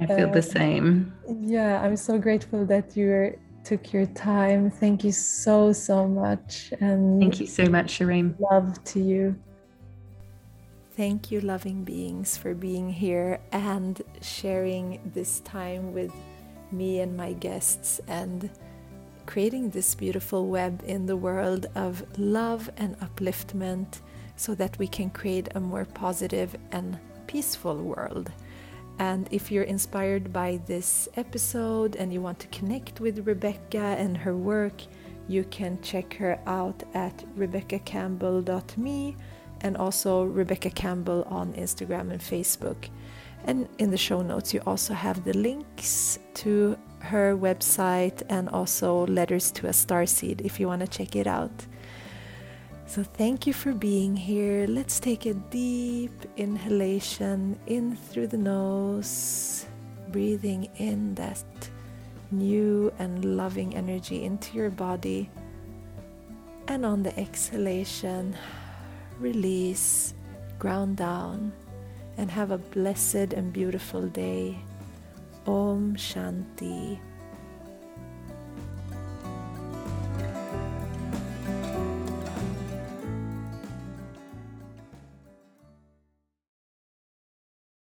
I 0.00 0.06
feel 0.06 0.30
uh, 0.30 0.32
the 0.32 0.42
same. 0.42 1.12
Yeah, 1.28 1.82
I'm 1.82 1.96
so 1.96 2.18
grateful 2.18 2.64
that 2.64 2.96
you 2.96 3.36
took 3.64 3.92
your 3.92 4.06
time. 4.06 4.70
Thank 4.70 5.04
you 5.04 5.12
so 5.12 5.72
so 5.72 6.06
much, 6.06 6.72
and 6.80 7.20
thank 7.20 7.40
you 7.40 7.46
so 7.46 7.64
much, 7.66 7.98
Shireen. 7.98 8.38
Love 8.38 8.82
to 8.84 9.00
you. 9.00 9.36
Thank 10.96 11.32
you, 11.32 11.40
loving 11.40 11.82
beings, 11.82 12.36
for 12.36 12.54
being 12.54 12.88
here 12.88 13.40
and 13.50 14.00
sharing 14.20 15.00
this 15.12 15.40
time 15.40 15.92
with 15.92 16.12
me 16.70 17.00
and 17.00 17.16
my 17.16 17.32
guests 17.32 18.00
and 18.06 18.48
creating 19.26 19.70
this 19.70 19.94
beautiful 19.94 20.46
web 20.46 20.82
in 20.86 21.06
the 21.06 21.16
world 21.16 21.66
of 21.74 22.04
love 22.18 22.70
and 22.76 22.98
upliftment 23.00 24.00
so 24.36 24.54
that 24.54 24.78
we 24.78 24.86
can 24.86 25.10
create 25.10 25.48
a 25.54 25.60
more 25.60 25.84
positive 25.84 26.54
and 26.72 26.98
peaceful 27.26 27.76
world. 27.76 28.30
And 28.98 29.28
if 29.30 29.50
you're 29.50 29.64
inspired 29.64 30.32
by 30.32 30.60
this 30.66 31.08
episode 31.16 31.96
and 31.96 32.12
you 32.12 32.20
want 32.20 32.38
to 32.40 32.46
connect 32.48 33.00
with 33.00 33.26
Rebecca 33.26 33.96
and 33.98 34.16
her 34.16 34.36
work, 34.36 34.82
you 35.26 35.44
can 35.44 35.80
check 35.82 36.14
her 36.14 36.38
out 36.46 36.82
at 36.94 37.24
rebeccacampbell.me 37.36 39.16
and 39.62 39.76
also 39.76 40.24
Rebecca 40.24 40.70
Campbell 40.70 41.24
on 41.28 41.54
Instagram 41.54 42.12
and 42.12 42.20
Facebook. 42.20 42.88
And 43.46 43.68
in 43.78 43.90
the 43.90 43.96
show 43.96 44.22
notes, 44.22 44.54
you 44.54 44.60
also 44.66 44.94
have 44.94 45.24
the 45.24 45.34
links 45.34 46.18
to 46.34 46.78
her 47.00 47.36
website 47.36 48.22
and 48.28 48.48
also 48.48 49.06
letters 49.06 49.50
to 49.52 49.66
a 49.66 49.70
starseed 49.70 50.40
if 50.42 50.60
you 50.60 50.66
want 50.66 50.80
to 50.80 50.88
check 50.88 51.16
it 51.16 51.26
out. 51.26 51.66
So, 52.94 53.02
thank 53.02 53.44
you 53.44 53.52
for 53.52 53.72
being 53.72 54.14
here. 54.14 54.68
Let's 54.68 55.00
take 55.00 55.26
a 55.26 55.34
deep 55.34 56.14
inhalation 56.36 57.58
in 57.66 57.96
through 57.96 58.28
the 58.28 58.38
nose, 58.38 59.66
breathing 60.10 60.70
in 60.76 61.16
that 61.16 61.42
new 62.30 62.92
and 63.00 63.36
loving 63.36 63.74
energy 63.74 64.22
into 64.22 64.56
your 64.56 64.70
body. 64.70 65.28
And 66.68 66.86
on 66.86 67.02
the 67.02 67.10
exhalation, 67.18 68.36
release, 69.18 70.14
ground 70.60 70.98
down, 70.98 71.52
and 72.16 72.30
have 72.30 72.52
a 72.52 72.58
blessed 72.58 73.34
and 73.34 73.52
beautiful 73.52 74.06
day. 74.06 74.56
Om 75.48 75.96
Shanti. 75.96 77.00